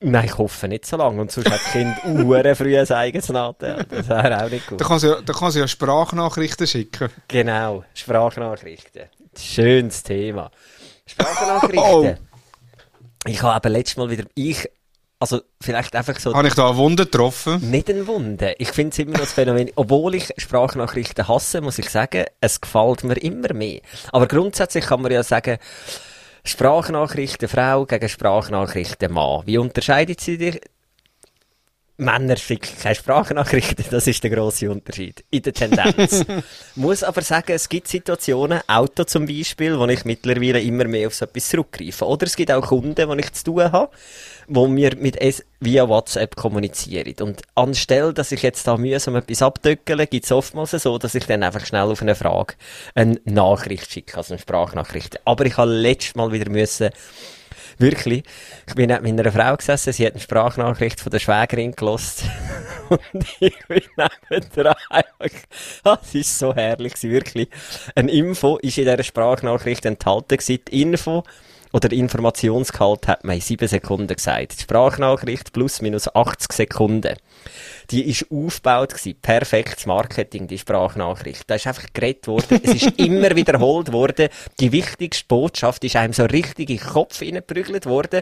Nein, 0.02 0.26
ich 0.26 0.38
hoffe 0.38 0.68
nicht 0.68 0.86
so 0.86 0.98
lange. 0.98 1.22
Und 1.22 1.32
sonst 1.32 1.50
hat 1.50 1.60
das 1.60 1.72
Kind 1.72 1.96
uhren 2.06 2.56
früh 2.56 2.78
ein 2.78 2.90
eigenes 2.90 3.30
Nattel. 3.30 3.86
Das 3.90 4.08
wäre 4.08 4.46
auch 4.46 4.50
nicht 4.50 4.68
gut. 4.68 4.80
Da 4.80 4.86
kann 4.86 5.00
sie 5.00 5.08
ja, 5.08 5.22
da 5.22 5.34
kann 5.34 5.52
sie 5.52 5.60
ja 5.60 5.68
Sprachnachrichten 5.68 6.68
schicken. 6.68 7.10
Genau, 7.28 7.84
Sprachnachrichten. 7.94 9.04
Schönes 9.38 10.04
Thema. 10.04 10.52
Sprachnachrichten. 11.10 12.18
Oh. 13.26 13.30
Ich 13.30 13.44
habe 13.44 13.54
aber 13.54 13.70
letztes 13.70 13.98
Mal 13.98 14.10
wieder, 14.10 14.24
ich, 14.34 14.70
also 15.20 15.42
vielleicht 15.62 15.94
einfach 15.94 16.18
so... 16.20 16.34
Habe 16.34 16.48
ich 16.48 16.54
da 16.54 16.70
eine 16.70 16.78
Wunde 16.78 17.04
getroffen? 17.04 17.70
Nicht 17.70 17.90
eine 17.90 18.08
Wunde. 18.08 18.56
Ich 18.60 18.70
finde 18.70 18.94
es 18.94 19.00
immer 19.00 19.12
noch 19.12 19.20
das 19.20 19.34
Phänomen, 19.34 19.70
obwohl 19.76 20.16
ich 20.16 20.34
Sprachnachrichten 20.38 21.28
hasse, 21.28 21.60
muss 21.60 21.80
ich 21.80 21.90
sagen, 21.90 22.24
es 22.40 22.62
gefällt 22.62 23.04
mir 23.04 23.18
immer 23.18 23.54
mehr. 23.54 23.82
Aber 24.14 24.26
grundsätzlich 24.28 24.86
kann 24.86 25.02
man 25.02 25.12
ja 25.12 25.22
sagen, 25.24 25.58
Sprachnachrichten 26.46 27.50
Frau 27.50 27.86
gegen 27.86 28.08
Sprachnachrichten 28.08 29.12
Mann. 29.12 29.42
Wie 29.46 29.58
unterscheidet 29.58 30.22
sie 30.22 30.38
dich? 30.38 30.62
Männer 32.00 32.38
schicken 32.38 32.78
keine 32.82 32.96
Sprachnachrichten, 32.96 33.86
das 33.92 34.08
ist 34.08 34.24
der 34.24 34.32
grosse 34.32 34.72
Unterschied 34.72 35.24
in 35.32 35.42
der 35.42 35.54
Tendenz. 35.54 36.26
Muss 36.76 37.04
aber 37.04 37.22
sagen, 37.22 37.52
es 37.52 37.68
gibt 37.68 37.90
Situationen, 37.90 38.62
Auto 38.68 39.04
zum 39.04 39.26
Beispiel, 39.26 39.78
wo 39.78 39.86
ich 39.86 40.06
mittlerweile 40.06 40.62
immer 40.62 40.86
mehr 40.86 41.08
auf 41.08 41.16
so 41.16 41.26
etwas 41.26 41.50
zurückgreife. 41.50 42.06
Oder 42.06 42.26
es 42.28 42.38
gibt 42.38 42.52
auch 42.52 42.66
Kunden, 42.66 42.96
die 42.96 43.20
ich 43.20 43.34
zu 43.34 43.44
tun 43.44 43.72
habe, 43.72 43.92
wo 44.48 44.74
wir 44.74 44.96
mit 44.96 45.18
es 45.18 45.44
via 45.60 45.90
WhatsApp 45.90 46.38
kommunizieren. 46.38 47.14
Und 47.20 47.42
anstelle, 47.56 48.14
dass 48.14 48.32
ich 48.32 48.44
jetzt 48.44 48.66
da 48.66 48.78
mühsam 48.78 49.18
etwas 49.18 49.42
abdöckele, 49.42 50.08
gibt 50.08 50.24
es 50.24 50.32
oftmals 50.32 50.72
so, 50.72 50.98
dass 50.98 51.16
ich 51.16 51.26
dann 51.26 51.44
einfach 51.44 51.66
schnell 51.66 51.84
auf 51.84 52.02
eine 52.02 52.16
Frage 52.16 52.56
eine 52.96 53.20
Nachricht 53.26 53.92
schicke, 53.92 54.16
also 54.16 54.34
eine 54.34 54.42
Sprachnachricht. 54.42 55.20
Aber 55.26 55.46
ich 55.46 55.58
habe 55.58 55.72
letztes 55.72 56.16
Mal 56.16 56.32
wieder 56.32 56.50
müssen 56.50 56.92
Wirklich. 57.80 58.26
Ich 58.68 58.76
bin 58.76 58.90
mit 58.90 59.20
einer 59.20 59.32
Frau 59.32 59.56
gesessen, 59.56 59.94
sie 59.94 60.06
hat 60.06 60.12
eine 60.12 60.22
Sprachnachricht 60.22 61.00
von 61.00 61.12
der 61.12 61.20
Schwägerin 61.20 61.72
gelost. 61.72 62.24
und 62.90 63.26
ich 63.40 63.58
bin 63.70 63.82
nebendran 64.30 64.76
einfach, 64.90 65.40
das 65.86 66.14
ist 66.14 66.38
so 66.38 66.54
herrlich, 66.54 67.02
wirklich. 67.04 67.48
Eine 67.96 68.12
Info 68.12 68.58
ist 68.58 68.78
in 68.78 68.84
dieser 68.84 69.02
Sprachnachricht 69.02 69.86
enthalten. 69.86 70.38
Die 70.46 70.82
Info 70.82 71.24
oder 71.72 71.90
Informationsgehalt 71.94 73.08
hat 73.08 73.24
man 73.24 73.36
in 73.36 73.42
sieben 73.42 73.68
Sekunden 73.70 74.14
gesagt. 74.14 74.58
Die 74.58 74.64
Sprachnachricht 74.64 75.54
plus 75.54 75.82
minus 75.82 76.14
80 76.14 76.52
Sekunden 76.52 77.16
die 77.92 78.10
ist 78.10 78.26
aufgebaut 78.32 78.94
gewesen. 78.94 79.20
Perfektes 79.22 79.86
Marketing, 79.86 80.48
die 80.48 80.58
Sprachnachricht. 80.58 81.50
Da 81.50 81.56
ist 81.56 81.68
einfach 81.68 81.88
geredet 81.94 82.28
worden. 82.28 82.62
es 82.64 82.84
ist 82.84 82.92
immer 83.00 83.36
wiederholt 83.36 83.92
worden. 83.92 84.30
Die 84.60 84.72
wichtigste 84.72 85.26
Botschaft 85.28 85.84
ist 85.84 85.96
einem 85.96 86.14
so 86.14 86.26
richtig 86.26 86.70
in 86.70 86.78
den 86.78 86.88
Kopf 86.88 87.20
hineingeprügelt 87.20 87.86
worden. 87.86 88.22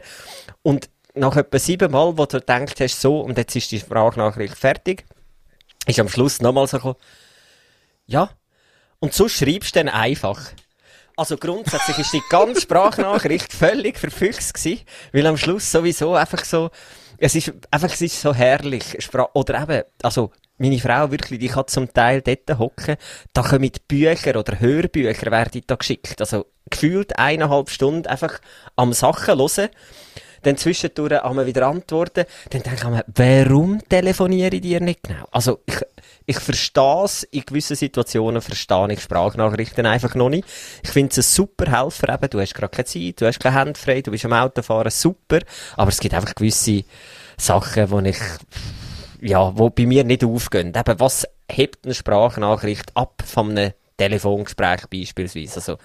Und 0.61 0.89
nach 1.13 1.36
etwa 1.36 1.59
sieben 1.59 1.91
Mal, 1.91 2.18
wo 2.18 2.26
du 2.26 2.39
denkst 2.39 2.76
hast, 2.80 3.01
so, 3.01 3.22
und 3.22 3.38
jetzt 3.38 3.55
ist 3.55 3.72
die 3.72 3.80
Sprachnachricht 3.80 4.55
fertig, 4.55 5.05
ist 5.86 5.99
am 5.99 6.09
Schluss 6.09 6.41
nochmal 6.41 6.68
so 6.68 6.78
gekommen, 6.78 6.97
ja, 8.05 8.30
und 8.99 9.13
so 9.13 9.28
schreibst 9.28 9.76
du 9.76 9.80
dann 9.80 9.89
einfach. 9.89 10.51
Also 11.15 11.38
grundsätzlich 11.38 11.97
ist 11.97 12.13
die 12.13 12.22
ganze 12.30 12.61
Sprachnachricht 12.61 13.51
völlig 13.53 13.97
verfüchst 13.97 14.53
gewesen, 14.53 14.82
weil 15.11 15.26
am 15.26 15.38
Schluss 15.38 15.72
sowieso 15.72 16.13
einfach 16.13 16.45
so, 16.45 16.70
es 17.18 17.36
ist 17.36 17.53
einfach, 17.72 17.91
es 17.91 18.01
ist 18.01 18.22
so 18.22 18.34
herrlich. 18.34 18.97
Oder 19.34 19.63
eben, 19.63 19.84
also, 20.01 20.32
meine 20.57 20.80
Frau 20.80 21.11
wirklich, 21.11 21.39
die 21.39 21.49
kann 21.49 21.68
zum 21.68 21.93
Teil 21.93 22.22
dort 22.22 22.57
hocken, 22.57 22.97
da 23.34 23.43
kommen 23.43 23.72
Bücher 23.88 24.38
oder 24.38 24.59
Hörbücher 24.59 25.32
werden 25.32 25.61
da 25.68 25.76
geschickt. 25.76 26.20
Also, 26.20 26.45
gefühlt 26.70 27.18
eineinhalb 27.18 27.70
Stunden 27.70 28.07
einfach 28.07 28.39
am 28.76 28.93
Sachen 28.93 29.38
hören. 29.38 29.70
Dann 30.43 30.57
zwischendurch 30.57 31.13
haben 31.13 31.38
wir 31.38 31.45
wieder 31.45 31.68
Antworten. 31.68 32.26
Dann 32.49 32.61
denke 32.61 32.76
ich 32.76 32.89
mir, 32.89 33.03
warum 33.07 33.82
telefoniere 33.88 34.55
ich 34.55 34.61
dir 34.61 34.80
nicht 34.80 35.03
genau? 35.03 35.26
Also, 35.32 35.59
ich, 35.65 35.80
ich 36.30 36.39
verstehe 36.39 37.03
es, 37.05 37.23
in 37.23 37.41
gewissen 37.45 37.78
Situationen 37.78 38.41
verstehe 38.41 38.91
ich 38.91 38.99
Sprachnachrichten 38.99 39.86
einfach 39.86 40.13
noch 40.13 40.28
nicht. 40.28 40.45
Ich 40.84 40.89
finde 40.89 41.09
es 41.11 41.17
ein 41.19 41.23
super 41.23 41.71
Helfer, 41.71 42.13
eben, 42.13 42.30
du 42.30 42.41
hast 42.41 42.53
gerade 42.53 42.69
keine 42.69 42.86
Zeit, 42.86 43.21
du 43.21 43.25
hast 43.25 43.39
keine 43.39 43.57
Hände 43.57 43.80
frei, 43.80 44.01
du 44.01 44.11
bist 44.11 44.25
am 44.25 44.34
Autofahren, 44.34 44.91
super. 44.91 45.39
Aber 45.78 45.89
es 45.89 46.01
gibt 46.01 46.13
einfach 46.13 46.36
gewisse 46.36 46.84
Sachen, 47.38 47.89
wo 47.89 47.99
ich, 48.01 48.17
ja, 49.21 49.57
wo 49.57 49.69
bei 49.69 49.86
mir 49.86 50.03
nicht 50.03 50.25
aufgehen. 50.25 50.73
Eben, 50.75 50.99
was 50.99 51.25
hebt 51.49 51.86
eine 51.86 51.93
Sprachnachricht 51.93 52.91
ab 52.97 53.23
von 53.25 53.51
einem 53.51 53.71
Telefongespräch 53.95 54.82
beispielsweise? 54.91 55.55
Also, 55.55 55.78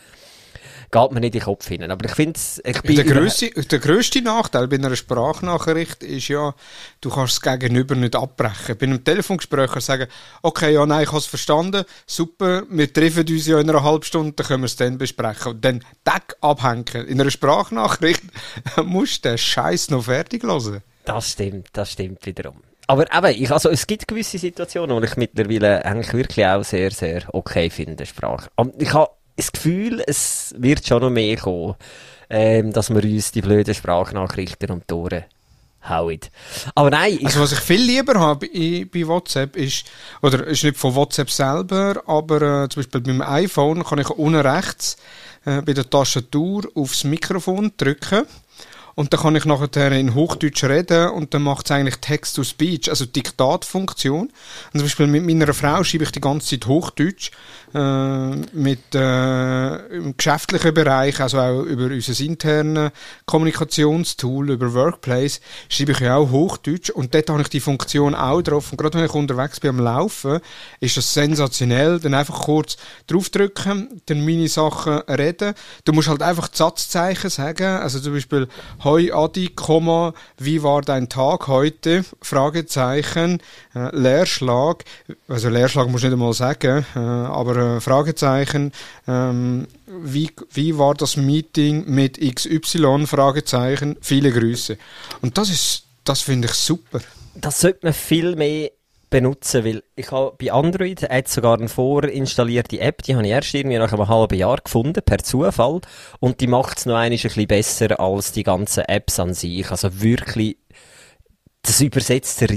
geht 0.93 1.11
mir 1.11 1.21
nicht 1.21 1.35
in 1.35 1.41
den 1.41 1.45
Kopf 1.45 1.67
hinein. 1.67 1.91
Aber 1.91 2.05
ich 2.05 2.13
finde 2.13 2.39
ich 2.65 2.83
bin... 2.83 2.97
Der 2.97 3.05
grösste, 3.05 3.51
der 3.51 3.79
grösste 3.79 4.21
Nachteil 4.23 4.69
bei 4.69 4.77
einer 4.77 4.95
Sprachnachricht 4.95 6.03
ist 6.03 6.29
ja, 6.29 6.55
du 7.01 7.11
kannst 7.11 7.45
das 7.45 7.59
Gegenüber 7.59 7.95
nicht 7.95 8.15
abbrechen. 8.15 8.77
Bei 8.79 8.87
einem 8.87 9.03
Telefongespräch 9.03 9.73
sagen, 9.81 10.07
okay, 10.43 10.75
ja, 10.75 10.85
nein, 10.85 11.05
ich 11.05 11.09
habe 11.09 11.19
es 11.19 11.27
verstanden, 11.27 11.85
super, 12.07 12.65
wir 12.69 12.93
treffen 12.93 13.27
uns 13.27 13.47
ja 13.47 13.59
in 13.59 13.71
einer 13.71 13.83
halben 13.83 14.05
Stunde, 14.05 14.33
dann 14.33 14.47
können 14.47 14.63
wir 14.63 14.67
es 14.67 14.77
dann 14.77 14.99
besprechen. 14.99 15.53
Und 15.53 15.65
dann 15.65 15.83
Tag 16.05 16.37
abhängen. 16.43 17.07
In 17.09 17.21
einer 17.21 17.31
Sprachnachricht 17.31 18.23
musst 18.85 19.25
du 19.25 19.31
den 19.31 19.39
Scheiß 19.39 19.91
noch 19.91 20.05
fertig 20.05 20.43
hören. 20.43 20.83
Das 21.07 21.31
stimmt, 21.31 21.69
das 21.73 21.93
stimmt 21.93 22.25
wiederum. 22.27 22.63
Aber 22.87 23.11
eben, 23.11 23.43
ich, 23.43 23.51
also, 23.51 23.71
es 23.71 23.87
gibt 23.87 24.07
gewisse 24.07 24.39
Situationen, 24.39 24.95
wo 24.95 25.03
ich 25.03 25.17
mittlerweile 25.17 25.85
eigentlich 25.85 26.13
wirklich 26.13 26.45
auch 26.47 26.63
sehr, 26.63 26.91
sehr 26.91 27.23
okay 27.33 27.71
finde, 27.71 28.05
Sprache. 28.05 28.51
Und 28.57 28.81
ich 28.81 28.93
habe 28.93 29.11
das 29.37 29.53
Gefühl, 29.53 30.03
es 30.07 30.55
wird 30.59 30.87
schon 30.87 31.03
noch 31.03 31.11
mehr 31.11 31.37
kommen, 31.37 31.75
ähm, 32.31 32.73
dass 32.73 32.91
wir 32.91 33.03
uns 33.03 33.33
die 33.33 33.43
blöden 33.43 33.75
Sprachnachrichten 33.75 34.71
um 34.71 34.83
die 34.89 34.95
Ohren 34.95 35.25
hauen. 35.89 36.21
Aber 36.75 36.91
nein. 36.91 37.19
Also 37.25 37.41
was 37.41 37.53
ich 37.53 37.61
viel 37.61 37.81
lieber 37.81 38.19
habe 38.19 38.47
bei, 38.47 39.07
WhatsApp 39.07 39.57
ist, 39.57 39.85
oder 40.21 40.47
ist 40.47 40.65
nicht 40.65 40.77
von 40.77 40.95
WhatsApp 40.95 41.31
selber, 41.31 42.03
aber 42.07 42.65
äh, 42.65 42.69
zum 42.69 42.83
Beispiel 42.83 43.01
beim 43.01 43.21
iPhone 43.23 43.85
kann 43.85 43.99
ich 43.99 44.11
unten 44.11 44.41
rechts 44.41 44.97
äh, 45.45 45.61
bei 45.63 45.73
der 45.73 45.89
Tastatur 45.89 46.71
aufs 46.75 47.05
Mikrofon 47.05 47.73
drücken 47.77 48.27
und 48.95 49.13
dann 49.13 49.21
kann 49.21 49.37
ich 49.37 49.45
nachher 49.45 49.93
in 49.93 50.15
Hochdeutsch 50.15 50.65
reden 50.65 51.11
und 51.11 51.33
dann 51.33 51.43
macht 51.43 51.67
es 51.67 51.71
eigentlich 51.71 51.97
Text-to-Speech, 51.97 52.91
also 52.91 53.07
Diktatfunktion. 53.07 54.29
Und 54.29 54.33
zum 54.73 54.83
Beispiel 54.83 55.07
mit 55.07 55.25
meiner 55.25 55.55
Frau 55.55 55.83
schreibe 55.83 56.05
ich 56.05 56.13
die 56.13 56.21
ganze 56.21 56.49
Zeit 56.49 56.67
Hochdeutsch 56.67 57.31
äh, 57.75 58.37
mit 58.53 58.95
äh, 58.95 59.87
im 59.97 60.17
geschäftlichen 60.17 60.75
Bereich, 60.75 61.21
also 61.21 61.39
auch 61.39 61.63
über 61.63 61.85
unser 61.85 62.25
internes 62.25 62.91
Kommunikationstool, 63.27 64.51
über 64.51 64.73
Workplace, 64.75 65.41
schreibe 65.69 65.93
ich 65.93 66.01
ja 66.01 66.17
auch 66.17 66.31
Hochdeutsch 66.31 66.91
und 66.91 67.15
dort 67.15 67.31
habe 67.31 67.43
ich 67.43 67.49
die 67.49 67.61
Funktion 67.61 68.15
auch 68.15 68.43
drauf. 68.43 68.73
Und 68.73 68.79
gerade 68.79 68.99
wenn 68.99 69.07
ich 69.07 69.15
unterwegs 69.15 69.61
bin 69.61 69.71
am 69.71 69.81
Laufen, 69.81 70.41
ist 70.81 70.97
das 70.97 71.15
sensationell. 71.15 72.01
Dann 72.01 72.15
einfach 72.15 72.43
kurz 72.43 72.77
draufdrücken, 73.07 74.03
dann 74.07 74.25
meine 74.25 74.49
Sachen 74.49 74.99
reden. 75.09 75.55
Du 75.85 75.93
musst 75.93 76.09
halt 76.09 76.23
einfach 76.23 76.49
Satzzeichen 76.53 77.31
sagen, 77.31 77.79
also 77.79 78.01
zum 78.01 78.15
Beispiel 78.15 78.49
Hoi 78.85 79.13
Adi, 79.13 79.49
Komma, 79.49 80.13
wie 80.39 80.63
war 80.63 80.83
dein 80.83 81.09
Tag 81.09 81.49
heute? 81.49 82.05
Fragezeichen, 82.21 83.41
äh, 83.75 83.95
Leerschlag, 83.97 84.85
also 85.29 85.49
Leerschlag 85.49 85.89
muss 85.89 86.03
ich 86.03 86.11
nicht 86.11 86.15
einmal 86.15 86.33
sagen, 86.33 86.85
äh, 86.95 86.99
aber 86.99 87.57
äh, 87.63 87.81
Fragezeichen, 87.81 88.73
ähm, 89.07 89.67
wie, 89.87 90.31
wie 90.53 90.79
war 90.79 90.95
das 90.95 91.17
Meeting 91.17 91.85
mit 91.87 92.19
XY? 92.21 93.07
Fragezeichen, 93.07 93.97
viele 94.01 94.33
Grüße. 94.33 94.77
Und 95.21 95.39
das 95.39 95.51
ist, 95.51 95.85
das 96.05 96.23
finde 96.23 96.49
ich 96.49 96.55
super. 96.55 97.01
das 97.35 97.61
sollte 97.61 97.81
man 97.83 97.93
viel 97.93 98.37
mehr 98.37 98.71
benutzen, 99.13 99.65
weil 99.65 99.85
ich 99.95 100.11
habe 100.11 100.35
bei 100.41 100.51
Android 100.51 101.03
hat 101.03 101.29
sogar 101.29 101.59
eine 101.59 101.69
vorinstallierte 101.69 102.81
App, 102.81 103.03
die 103.03 103.15
habe 103.15 103.25
ich 103.25 103.31
erst 103.31 103.55
irgendwie 103.55 103.79
nach 103.79 103.93
einem 103.93 104.09
halben 104.09 104.37
Jahr 104.37 104.57
gefunden, 104.57 105.03
per 105.05 105.19
Zufall, 105.19 105.81
und 106.19 106.41
die 106.41 106.47
macht 106.49 106.79
es 106.79 106.87
noch 106.87 106.97
ein 106.97 107.11
bisschen 107.11 107.47
besser 107.47 108.01
als 108.01 108.33
die 108.33 108.43
ganzen 108.43 108.85
Apps 108.87 109.21
an 109.21 109.35
sich. 109.35 109.71
Also 109.71 110.01
wirklich, 110.01 110.57
das 111.65 111.81
übersetzt 111.81 112.43
er, 112.43 112.49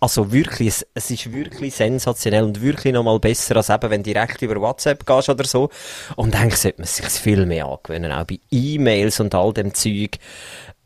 also 0.00 0.32
wirklich, 0.32 0.68
es, 0.68 0.86
es 0.94 1.10
ist 1.12 1.32
wirklich 1.32 1.74
sensationell 1.74 2.42
und 2.42 2.60
wirklich 2.60 2.92
nochmal 2.92 3.20
besser, 3.20 3.56
als 3.56 3.70
eben, 3.70 3.90
wenn 3.90 4.02
du 4.02 4.12
direkt 4.12 4.42
über 4.42 4.60
WhatsApp 4.60 5.06
gehst 5.06 5.28
oder 5.28 5.44
so. 5.44 5.70
Und 6.16 6.34
eigentlich 6.34 6.56
sollte 6.56 6.80
man 6.80 6.88
sich 6.88 7.06
viel 7.06 7.46
mehr 7.46 7.66
angewöhnen, 7.66 8.10
auch 8.10 8.24
bei 8.24 8.40
E-Mails 8.50 9.20
und 9.20 9.34
all 9.34 9.52
dem 9.52 9.72
Zeug 9.74 10.18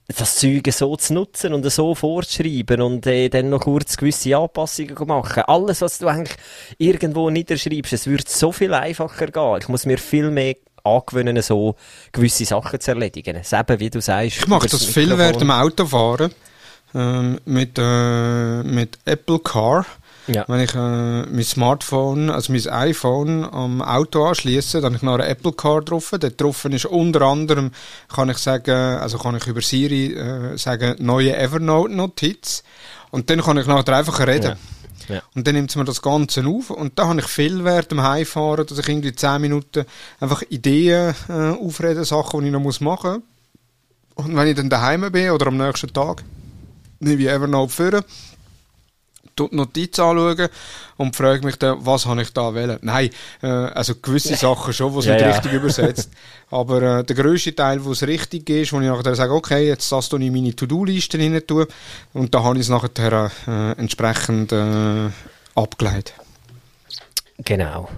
das 0.09 0.37
Zeug 0.37 0.69
so 0.71 0.95
zu 0.95 1.15
nutzen 1.15 1.53
und 1.53 1.69
so 1.69 1.95
vorzuschreiben 1.95 2.81
und 2.81 3.07
äh, 3.09 3.29
dann 3.29 3.49
noch 3.51 3.63
kurz 3.63 3.97
gewisse 3.97 4.37
Anpassungen 4.37 4.95
machen. 5.05 5.43
Alles, 5.49 5.81
was 5.81 5.99
du 5.99 6.07
eigentlich 6.07 6.37
irgendwo 6.79 7.29
niederschreibst, 7.29 7.93
es 7.93 8.07
wird 8.07 8.29
so 8.29 8.53
viel 8.53 8.73
einfacher 8.73 9.27
gehen. 9.27 9.59
Ich 9.63 9.69
muss 9.69 9.85
mir 9.85 9.99
viel 9.99 10.31
mehr 10.31 10.55
angewöhnen, 10.85 11.43
so 11.43 11.75
gewisse 12.13 12.45
Sachen 12.45 12.79
zu 12.79 12.93
erledigen. 12.93 13.37
Eben, 13.37 13.81
wie 13.81 13.91
du 13.91 14.01
sagst. 14.01 14.37
Ich 14.37 14.47
mache 14.47 14.69
das 14.69 14.85
viel 14.85 15.19
während 15.19 15.41
dem 15.41 15.51
Autofahren 15.51 16.31
ähm, 16.97 17.39
mit, 17.45 17.79
äh, 17.79 18.63
mit 18.63 18.99
Apple 19.05 19.39
Car. 19.41 19.85
Ja. 20.27 20.45
Wenn 20.49 20.61
ich 20.61 20.75
äh, 20.75 21.23
mein 21.27 21.45
Smartphone, 21.45 22.31
also 22.31 22.53
mein 22.53 22.67
iPhone 22.69 23.45
am 23.45 23.81
Auto 23.81 24.25
anschließe, 24.25 24.81
dann 24.81 24.95
habe 24.95 24.97
ich 24.97 25.03
noch 25.03 25.15
eine 25.15 25.27
Apple 25.27 25.53
Car 25.53 25.83
drauf. 25.83 26.13
Dort 26.19 26.41
drauf 26.41 26.65
ist 26.65 26.87
unter 26.87 27.23
anderem, 27.23 27.71
kann 28.13 28.31
ich 28.31 28.39
sagen, 28.39 28.75
also 28.75 29.19
kann 29.19 29.37
ich 29.37 29.47
über 29.47 29.61
Siri 29.61 30.15
äh, 30.15 30.57
sagen, 30.57 30.97
neue 30.99 31.37
Evernote-Notiz. 31.37 32.65
Und 33.11 33.31
dann 33.31 33.43
kann 33.43 33.59
ich 33.59 33.67
nachher 33.67 33.97
einfach 33.97 34.27
reden. 34.27 34.57
Ja. 35.09 35.15
Ja. 35.15 35.23
Und 35.37 35.47
dann 35.47 35.55
nimmt 35.55 35.71
es 35.71 35.77
mir 35.77 35.85
das 35.85 36.03
Ganze 36.03 36.45
auf. 36.45 36.71
Und 36.71 36.99
da 36.99 37.07
habe 37.07 37.21
ich 37.21 37.27
viel 37.27 37.63
während 37.63 37.93
dem 37.93 38.03
Heimfahren, 38.03 38.67
dass 38.67 38.79
ich 38.79 38.89
irgendwie 38.89 39.15
10 39.15 39.41
Minuten 39.41 39.85
einfach 40.19 40.43
Ideen 40.49 41.15
äh, 41.29 41.51
aufreden, 41.51 42.05
Sachen, 42.05 42.41
die 42.41 42.47
ich 42.47 42.53
noch 42.53 42.81
machen 42.81 43.23
muss. 44.17 44.27
Und 44.27 44.35
wenn 44.35 44.49
ich 44.49 44.57
dann 44.57 44.71
daheim 44.71 45.13
bin 45.13 45.31
oder 45.31 45.49
am 45.49 45.59
nächsten 45.59 45.93
Tag, 45.93 46.25
nehme 47.01 47.23
ich 47.23 47.29
Evernote 47.29 47.73
führen 47.73 48.05
die 49.39 49.57
Notiz 49.57 49.99
anschauen 49.99 50.49
und 50.97 51.15
frage 51.15 51.45
mich 51.45 51.57
dann, 51.57 51.85
was 51.85 52.07
habe 52.07 52.23
ich 52.23 52.33
da 52.33 52.55
wählen? 52.55 52.79
Nein, 52.83 53.11
äh, 53.43 53.47
also 53.47 53.95
gewisse 53.97 54.35
Sachen 54.35 54.73
schon, 54.73 54.93
die 54.93 54.99
es 55.01 55.05
ja, 55.07 55.13
nicht 55.15 55.23
ja. 55.23 55.31
richtig 55.33 55.53
übersetzt. 55.53 56.11
Aber 56.51 56.83
äh, 56.83 57.05
der 57.05 57.17
grösste 57.17 57.55
Teil, 57.55 57.85
wo 57.85 57.93
es 57.93 58.03
richtig 58.07 58.49
ist, 58.49 58.73
wo 58.73 58.81
ich 58.81 58.87
nachher 58.87 59.15
sage, 59.15 59.33
okay, 59.33 59.69
jetzt 59.69 59.91
das 59.93 60.09
tue 60.09 60.23
ich 60.23 60.31
meine 60.31 60.55
To-Do-Liste 60.55 61.19
rein 61.19 61.41
tue 61.47 61.67
und 62.13 62.35
da 62.35 62.43
habe 62.43 62.57
ich 62.57 62.63
es 62.63 62.69
nachher 62.69 63.31
äh, 63.47 63.73
entsprechend 63.79 64.53
äh, 64.53 65.11
abgeleitet. 65.55 66.15
Genau. 67.39 67.89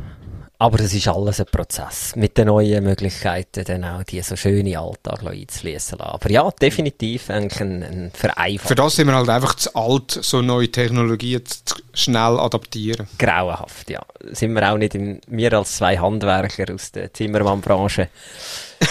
Aber 0.60 0.80
es 0.80 0.92
ist 0.92 1.06
alles 1.06 1.38
ein 1.38 1.46
Prozess. 1.46 2.16
Mit 2.16 2.36
den 2.36 2.48
neuen 2.48 2.82
Möglichkeiten 2.82 3.64
dann 3.64 3.84
auch 3.84 4.02
die 4.02 4.20
so 4.22 4.34
schöne 4.34 4.76
Alltag 4.76 5.24
einzufließen 5.24 5.98
lassen. 5.98 6.10
Aber 6.10 6.30
ja, 6.30 6.50
definitiv 6.50 7.30
eigentlich 7.30 7.60
ein, 7.60 7.82
ein 7.84 8.10
Vereinfachung. 8.12 8.68
Für 8.68 8.74
das 8.74 8.96
sind 8.96 9.06
wir 9.06 9.14
halt 9.14 9.28
einfach 9.28 9.54
zu 9.54 9.72
alt, 9.76 10.10
so 10.10 10.42
neue 10.42 10.68
Technologien 10.68 11.46
zu 11.46 11.76
schnell 11.94 12.40
adaptieren. 12.40 13.06
Grauenhaft, 13.18 13.88
ja. 13.88 14.02
Sind 14.32 14.52
wir 14.54 14.72
auch 14.72 14.78
nicht 14.78 14.96
in, 14.96 15.20
wir 15.28 15.52
als 15.52 15.76
zwei 15.76 15.96
Handwerker 15.96 16.74
aus 16.74 16.90
der 16.90 17.14
Zimmermannbranche. 17.14 18.08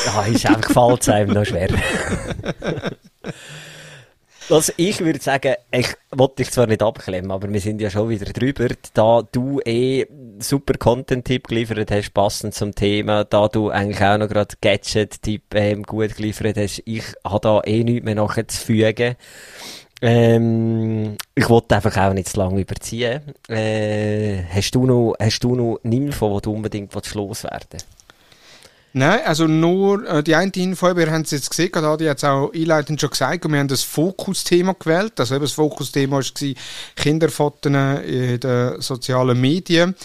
Ja, 0.05 0.21
ist 0.23 0.45
einfach, 0.45 0.61
gefällt 0.61 1.01
es 1.01 1.09
einem 1.09 1.33
noch 1.33 1.45
schwer. 1.45 1.67
Also 4.49 4.71
ich 4.77 5.01
würde 5.01 5.19
sagen, 5.19 5.55
ich 5.71 5.93
wollte 6.11 6.37
dich 6.37 6.51
zwar 6.51 6.67
nicht 6.67 6.81
abklemmen, 6.81 7.31
aber 7.31 7.51
wir 7.51 7.59
sind 7.59 7.81
ja 7.81 7.89
schon 7.89 8.07
wieder 8.07 8.31
drüber, 8.31 8.69
da 8.93 9.21
du 9.29 9.59
eh 9.65 10.05
super 10.39 10.77
Content-Tipp 10.77 11.47
geliefert 11.47 11.91
hast, 11.91 12.13
passend 12.13 12.53
zum 12.53 12.73
Thema, 12.73 13.23
da 13.23 13.47
du 13.47 13.69
eigentlich 13.69 14.01
auch 14.01 14.17
noch 14.17 14.27
gerade 14.27 14.55
Gadget-Tipp 14.61 15.43
ähm, 15.53 15.83
gut 15.83 16.15
geliefert 16.15 16.57
hast, 16.57 16.81
ich 16.85 17.03
habe 17.23 17.39
da 17.41 17.61
eh 17.61 17.83
nichts 17.83 18.05
mehr 18.05 18.15
nachzufügen. 18.15 19.15
Ähm, 20.01 21.17
ich 21.33 21.49
wollte 21.49 21.75
einfach 21.75 21.97
auch 21.97 22.13
nicht 22.13 22.29
zu 22.29 22.37
lange 22.37 22.61
überziehen. 22.61 23.21
Äh, 23.49 24.43
hast 24.43 24.71
du 24.71 24.85
noch, 24.85 25.15
hast 25.19 25.39
du 25.39 25.55
noch 25.55 25.79
Info, 25.83 26.39
die 26.39 26.43
du 26.43 26.53
unbedingt 26.53 26.93
loswerden 27.13 27.67
willst? 27.71 27.96
Nein, 28.93 29.19
also 29.25 29.45
nur 29.47 30.07
äh, 30.07 30.23
die 30.23 30.33
eine 30.33 30.51
Info, 30.55 30.95
wir 30.95 31.11
haben 31.11 31.21
es 31.21 31.31
jetzt 31.31 31.49
gesehen, 31.49 31.71
gerade 31.71 32.03
die 32.03 32.09
hat 32.09 32.17
es 32.17 32.23
auch 32.23 32.51
einleitend 32.53 32.99
schon 32.99 33.11
gesagt, 33.11 33.45
und 33.45 33.51
wir 33.51 33.59
haben 33.59 33.67
das 33.67 33.83
Fokusthema 33.83 34.75
gewählt. 34.79 35.19
Also 35.19 35.35
eben 35.35 35.43
das 35.43 35.51
Fokusthema 35.51 36.17
war 36.17 36.53
Kinderfotos 36.95 37.71
in 37.71 38.39
den 38.39 38.81
sozialen 38.81 39.39
Medien. 39.39 39.95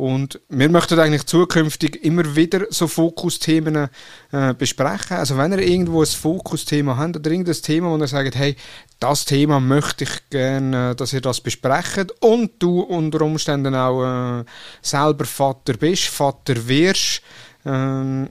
Und 0.00 0.40
wir 0.48 0.70
möchten 0.70 0.98
eigentlich 0.98 1.26
zukünftig 1.26 2.02
immer 2.02 2.34
wieder 2.34 2.64
so 2.70 2.88
Fokusthemen 2.88 3.90
äh, 4.32 4.54
besprechen. 4.54 5.18
Also 5.18 5.36
wenn 5.36 5.52
ihr 5.52 5.58
irgendwo 5.58 6.00
ein 6.00 6.06
Fokusthema 6.06 6.96
habt 6.96 7.16
oder 7.16 7.30
irgendein 7.30 7.56
Thema, 7.56 7.90
wo 7.90 7.98
ihr 7.98 8.08
sagt, 8.08 8.34
hey, 8.34 8.56
das 8.98 9.26
Thema 9.26 9.60
möchte 9.60 10.04
ich 10.04 10.30
gerne, 10.30 10.92
äh, 10.92 10.94
dass 10.94 11.12
ihr 11.12 11.20
das 11.20 11.42
besprecht 11.42 12.14
und 12.20 12.52
du 12.60 12.80
unter 12.80 13.20
Umständen 13.20 13.74
auch 13.74 14.40
äh, 14.40 14.44
selber 14.80 15.26
Vater 15.26 15.74
bist, 15.74 16.04
Vater 16.04 16.66
wirst, 16.66 17.20
ähm, 17.64 18.28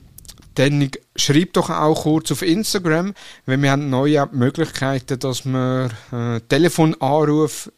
dann 0.60 0.90
schreibt 1.16 1.56
doch 1.56 1.70
auch 1.70 2.04
kurz 2.04 2.34
auf 2.34 2.42
Instagram, 2.42 3.14
wenn 3.46 3.64
wir 3.64 3.72
haben 3.72 3.90
neue 3.90 4.28
Möglichkeiten, 4.34 5.18
dass 5.18 5.46
wir 5.46 5.90
äh, 6.12 6.42
Telefonanrufe 6.42 7.72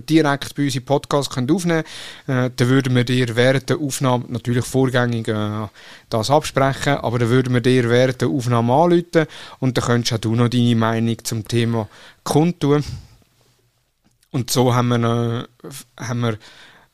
direkt 0.00 0.54
bei 0.54 0.64
unserem 0.64 0.84
Podcast 0.84 1.30
können 1.30 1.50
aufnehmen 1.50 1.84
können. 2.26 2.46
Äh, 2.46 2.50
dann 2.54 2.68
würden 2.68 2.94
wir 2.94 3.04
dir 3.04 3.34
während 3.34 3.70
der 3.70 3.78
Aufnahme 3.78 4.26
natürlich 4.28 4.66
vorgängig 4.66 5.28
äh, 5.28 5.68
das 6.10 6.30
absprechen, 6.30 6.98
aber 6.98 7.18
dann 7.18 7.30
würden 7.30 7.54
wir 7.54 7.62
dir 7.62 7.88
während 7.88 8.20
der 8.20 8.28
Aufnahme 8.28 8.74
anrufen 8.74 9.26
und 9.60 9.78
dann 9.78 9.84
könntest 9.84 10.12
auch 10.12 10.18
du 10.18 10.34
noch 10.34 10.48
deine 10.48 10.76
Meinung 10.76 11.16
zum 11.24 11.48
Thema 11.48 11.88
kundtun. 12.24 12.84
Und 14.32 14.50
so 14.50 14.74
haben 14.74 14.88
wir, 14.88 15.46
äh, 15.62 16.04
haben 16.04 16.20
wir 16.20 16.38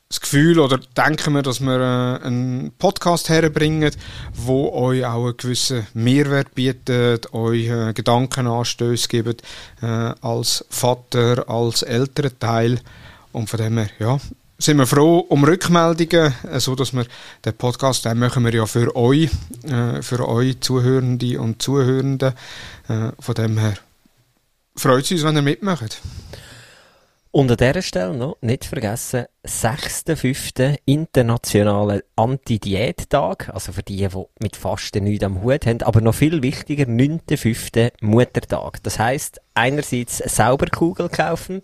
das 0.09 0.21
Gefühl 0.21 0.57
oder 0.57 0.79
denken 0.97 1.35
wir, 1.35 1.43
dass 1.43 1.61
wir 1.61 1.79
äh, 1.79 2.25
einen 2.25 2.71
Podcast 2.79 3.29
herbringen, 3.29 3.91
wo 4.33 4.71
euch 4.73 5.05
auch 5.05 5.25
einen 5.25 5.37
gewissen 5.37 5.85
Mehrwert 5.93 6.55
bietet, 6.55 7.31
euch 7.31 7.67
äh, 7.67 7.93
Gedankenanstöße 7.93 9.07
gibt 9.07 9.43
äh, 9.83 9.85
als 9.85 10.65
Vater, 10.71 11.47
als 11.47 11.83
älterer 11.83 12.37
Teil 12.39 12.81
und 13.33 13.51
von 13.51 13.59
dem 13.59 13.77
her, 13.77 13.89
ja, 13.99 14.19
sind 14.57 14.77
wir 14.77 14.87
froh 14.87 15.19
um 15.19 15.43
Rückmeldungen, 15.43 16.33
äh, 16.51 16.59
so 16.59 16.73
dass 16.73 16.91
wir 16.91 17.05
den 17.45 17.53
Podcast, 17.53 18.05
den 18.05 18.17
machen 18.17 18.43
wir 18.43 18.53
ja 18.53 18.65
für 18.65 18.95
euch, 18.95 19.29
für 20.01 20.27
euch 20.27 20.59
Zuhörende 20.59 21.39
und 21.39 21.61
Zuhörende. 21.61 22.33
Von 23.19 23.35
dem 23.35 23.59
her 23.59 23.75
freut 24.75 25.05
es 25.05 25.11
uns, 25.11 25.23
wenn 25.23 25.35
ihr 25.35 25.41
mitmacht. 25.43 26.01
Und 27.31 27.51
an 27.51 27.57
dieser 27.57 27.83
Stelle 27.83 28.15
noch, 28.15 28.37
nicht 28.41 28.65
vergessen, 28.65 29.25
6.5. 29.45 30.77
internationaler 30.85 32.01
Anti-Diät-Tag. 32.15 33.51
Also 33.53 33.71
für 33.71 33.83
die, 33.83 34.07
die 34.07 34.25
mit 34.39 34.55
Fasten 34.55 35.03
nichts 35.03 35.23
am 35.23 35.43
Hut 35.43 35.67
haben. 35.67 35.83
Aber 35.83 36.01
noch 36.01 36.15
viel 36.15 36.41
wichtiger, 36.41 36.85
9.5. 36.85 37.91
Muttertag. 38.01 38.81
Das 38.81 38.97
heisst, 38.97 39.41
einerseits 39.53 40.17
Sauberkugel 40.17 41.09
kaufen, 41.09 41.61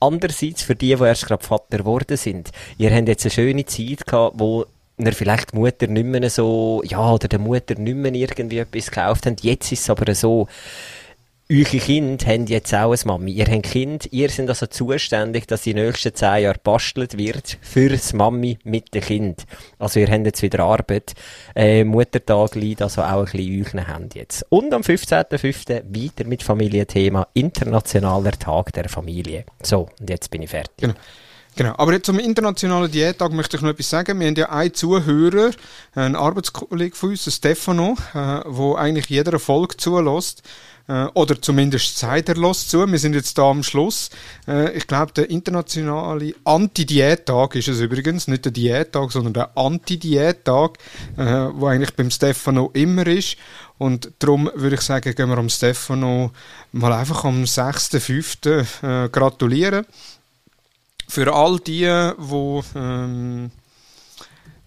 andererseits 0.00 0.62
für 0.62 0.74
die, 0.74 0.96
die 0.96 1.02
erst 1.04 1.26
gerade 1.26 1.44
Vater 1.44 1.78
geworden 1.78 2.16
sind. 2.16 2.50
Ihr 2.78 2.90
habt 2.90 3.06
jetzt 3.08 3.26
eine 3.26 3.32
schöne 3.32 3.66
Zeit 3.66 4.06
gehabt, 4.06 4.36
wo 4.38 4.64
ihr 4.96 5.12
vielleicht 5.12 5.52
die 5.52 5.58
Mutter 5.58 5.88
nicht 5.88 6.06
mehr 6.06 6.30
so, 6.30 6.82
ja, 6.86 7.12
oder 7.12 7.28
der 7.28 7.38
Mutter 7.38 7.74
nicht 7.74 7.96
mehr 7.96 8.14
irgendwie 8.14 8.58
etwas 8.58 8.86
gekauft 8.86 9.26
habt. 9.26 9.42
Jetzt 9.42 9.72
ist 9.72 9.82
es 9.82 9.90
aber 9.90 10.14
so, 10.14 10.48
eure 11.52 11.64
Kinder 11.64 12.26
haben 12.26 12.46
jetzt 12.46 12.72
auch 12.74 12.92
ein 12.92 12.98
Mami. 13.04 13.32
Ihr 13.32 13.46
habt 13.46 13.64
Kind, 13.64 14.08
ihr 14.10 14.30
seid 14.30 14.48
also 14.48 14.66
zuständig, 14.66 15.46
dass 15.46 15.62
die 15.62 15.74
nächsten 15.74 16.14
zehn 16.14 16.44
Jahre 16.44 16.58
bastelt 16.62 17.18
wird 17.18 17.58
für 17.60 17.90
das 17.90 18.14
Mami 18.14 18.58
mit 18.64 18.94
dem 18.94 19.02
Kind. 19.02 19.44
Also 19.78 20.00
ihr 20.00 20.08
habt 20.08 20.24
jetzt 20.24 20.40
wieder 20.40 20.60
Arbeit. 20.60 21.12
Äh, 21.54 21.84
Muttertag 21.84 22.54
liegt 22.54 22.80
also 22.80 23.02
auch 23.02 23.26
ein 23.26 23.32
bisschen 23.32 23.64
euren 23.66 23.86
Händen 23.86 24.18
jetzt. 24.18 24.46
Und 24.48 24.72
am 24.72 24.80
15.05. 24.80 25.82
weiter 25.94 26.24
mit 26.26 26.42
Familienthema 26.42 27.28
Internationaler 27.34 28.32
Tag 28.32 28.72
der 28.72 28.88
Familie. 28.88 29.44
So, 29.62 29.88
und 30.00 30.08
jetzt 30.08 30.30
bin 30.30 30.42
ich 30.42 30.50
fertig. 30.50 30.76
Genau. 30.78 30.94
Genau. 31.54 31.74
Aber 31.76 31.92
jetzt 31.92 32.06
zum 32.06 32.18
internationalen 32.18 32.90
Diättag 32.90 33.32
möchte 33.32 33.56
ich 33.56 33.62
noch 33.62 33.70
etwas 33.70 33.90
sagen. 33.90 34.18
Wir 34.18 34.26
haben 34.26 34.36
ja 34.36 34.48
einen 34.48 34.72
Zuhörer, 34.72 35.50
einen 35.94 36.16
Arbeitskollege 36.16 36.96
von 36.96 37.10
uns, 37.10 37.34
Stefano, 37.34 37.96
äh, 38.14 38.40
wo 38.46 38.74
eigentlich 38.74 39.06
jeder 39.06 39.38
Folge 39.38 39.76
zulässt. 39.76 40.42
Äh, 40.88 41.04
oder 41.14 41.40
zumindest 41.40 41.98
sagt 41.98 42.28
er 42.28 42.36
lässt 42.36 42.70
zu. 42.70 42.90
Wir 42.90 42.98
sind 42.98 43.14
jetzt 43.14 43.36
da 43.38 43.50
am 43.50 43.62
Schluss. 43.62 44.10
Äh, 44.48 44.72
ich 44.76 44.86
glaube, 44.86 45.12
der 45.12 45.30
internationale 45.30 46.34
Anti-Diättag 46.44 47.54
ist 47.54 47.68
es 47.68 47.80
übrigens. 47.80 48.28
Nicht 48.28 48.46
der 48.46 48.52
Diättag, 48.52 49.12
sondern 49.12 49.34
der 49.34 49.56
Anti-Diättag, 49.56 50.78
äh, 51.16 51.24
wo 51.52 51.66
eigentlich 51.66 51.94
beim 51.94 52.10
Stefano 52.10 52.70
immer 52.72 53.06
ist. 53.06 53.36
Und 53.78 54.12
darum 54.20 54.50
würde 54.54 54.76
ich 54.76 54.82
sagen, 54.82 55.14
gehen 55.14 55.28
wir 55.28 55.38
am 55.38 55.48
Stefano 55.48 56.30
mal 56.72 56.92
einfach 56.92 57.24
am 57.24 57.44
6.5. 57.44 59.04
Äh, 59.04 59.08
gratulieren. 59.08 59.86
Für 61.12 61.30
all 61.34 61.58
die, 61.58 61.80
die 61.80 62.60
ähm, 62.74 63.50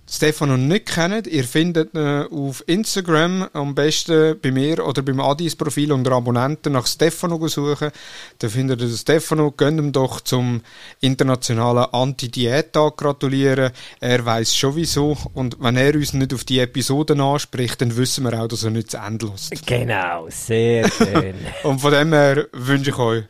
Stefano 0.07 0.57
nicht 0.57 0.85
kennt, 0.85 1.25
ihr 1.25 1.43
findet 1.43 1.95
äh, 1.95 2.25
auf 2.29 2.63
Instagram 2.67 3.49
am 3.51 3.73
besten 3.73 4.39
bei 4.39 4.51
mir 4.51 4.85
oder 4.85 5.01
beim 5.01 5.21
Adis 5.21 5.55
Profil 5.55 5.91
unter 5.91 6.11
Abonnenten 6.11 6.73
nach 6.73 6.85
Stefano 6.85 7.47
suchen. 7.47 7.89
Da 8.37 8.47
findet 8.47 8.79
ihr 8.79 8.95
Stefano. 8.95 9.49
Gönnt 9.57 9.79
ihm 9.79 9.91
doch 9.91 10.21
zum 10.21 10.61
internationalen 11.01 11.91
Anti-Diät-Tag 11.91 12.95
gratulieren. 12.95 13.71
Er 13.99 14.23
weiß 14.23 14.55
schon 14.55 14.75
wieso. 14.75 15.17
Und 15.33 15.57
wenn 15.59 15.77
er 15.77 15.95
uns 15.95 16.13
nicht 16.13 16.31
auf 16.31 16.43
die 16.43 16.59
Episoden 16.59 17.21
anspricht, 17.21 17.81
dann 17.81 17.97
wissen 17.97 18.23
wir 18.23 18.39
auch, 18.39 18.47
dass 18.47 18.63
er 18.63 18.69
nicht 18.69 18.91
zu 18.91 18.97
Ende 18.97 19.25
lässt. 19.25 19.65
Genau, 19.65 20.27
sehr 20.29 20.91
schön. 20.91 21.37
Und 21.63 21.79
von 21.79 21.91
dem 21.91 22.13
her 22.13 22.45
wünsche 22.51 22.91
ich 22.91 22.97
euch 22.99 23.23
einen 23.23 23.27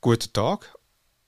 guten 0.00 0.32
Tag 0.32 0.79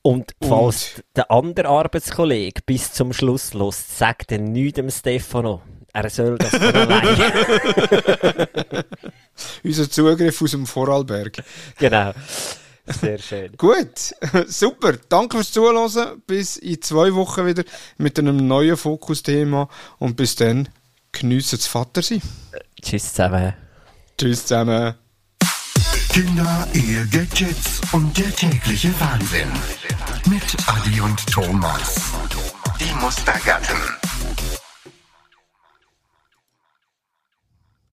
Und 0.02 0.32
falls 0.42 1.02
der 1.14 1.30
andere 1.30 1.68
Arbeitskollege 1.68 2.60
bis 2.66 2.92
zum 2.92 3.12
Schluss 3.12 3.54
lässt, 3.54 3.98
sagt 3.98 4.32
dann 4.32 4.44
nichts 4.52 4.76
dem 4.76 4.90
Stefano. 4.90 5.62
Er 5.92 6.10
soll 6.10 6.38
das 6.38 6.50
von 6.50 6.74
allein. 6.74 7.04
Unser 9.64 9.90
Zugriff 9.90 10.42
aus 10.42 10.50
dem 10.50 10.66
Vorarlberg. 10.66 11.42
genau. 11.78 12.12
Sehr 12.86 13.18
schön. 13.18 13.52
Gut, 13.56 14.12
super. 14.48 14.94
Danke 15.08 15.36
fürs 15.36 15.52
Zuhören. 15.52 16.20
Bis 16.26 16.56
in 16.56 16.82
zwei 16.82 17.14
Wochen 17.14 17.46
wieder 17.46 17.62
mit 17.96 18.18
einem 18.18 18.48
neuen 18.48 18.76
Fokusthema. 18.76 19.68
Und 19.98 20.16
bis 20.16 20.34
dann, 20.34 20.68
geniessen 21.12 21.58
das 21.58 21.68
Vatersein. 21.68 22.22
Tschüss 22.80 23.10
zusammen. 23.10 23.54
Tschüss 24.18 24.46
zusammen. 24.46 24.94
Kinder, 26.12 26.68
Ehe, 26.74 27.06
Gadgets 27.06 27.80
und 27.92 28.18
der 28.18 28.30
tägliche 28.36 28.92
Wahnsinn. 29.00 29.48
Mit 30.28 30.42
Adi 30.66 31.00
und 31.00 31.26
Thomas. 31.26 32.12
Die 32.78 32.94
Mustergatten. 33.00 34.01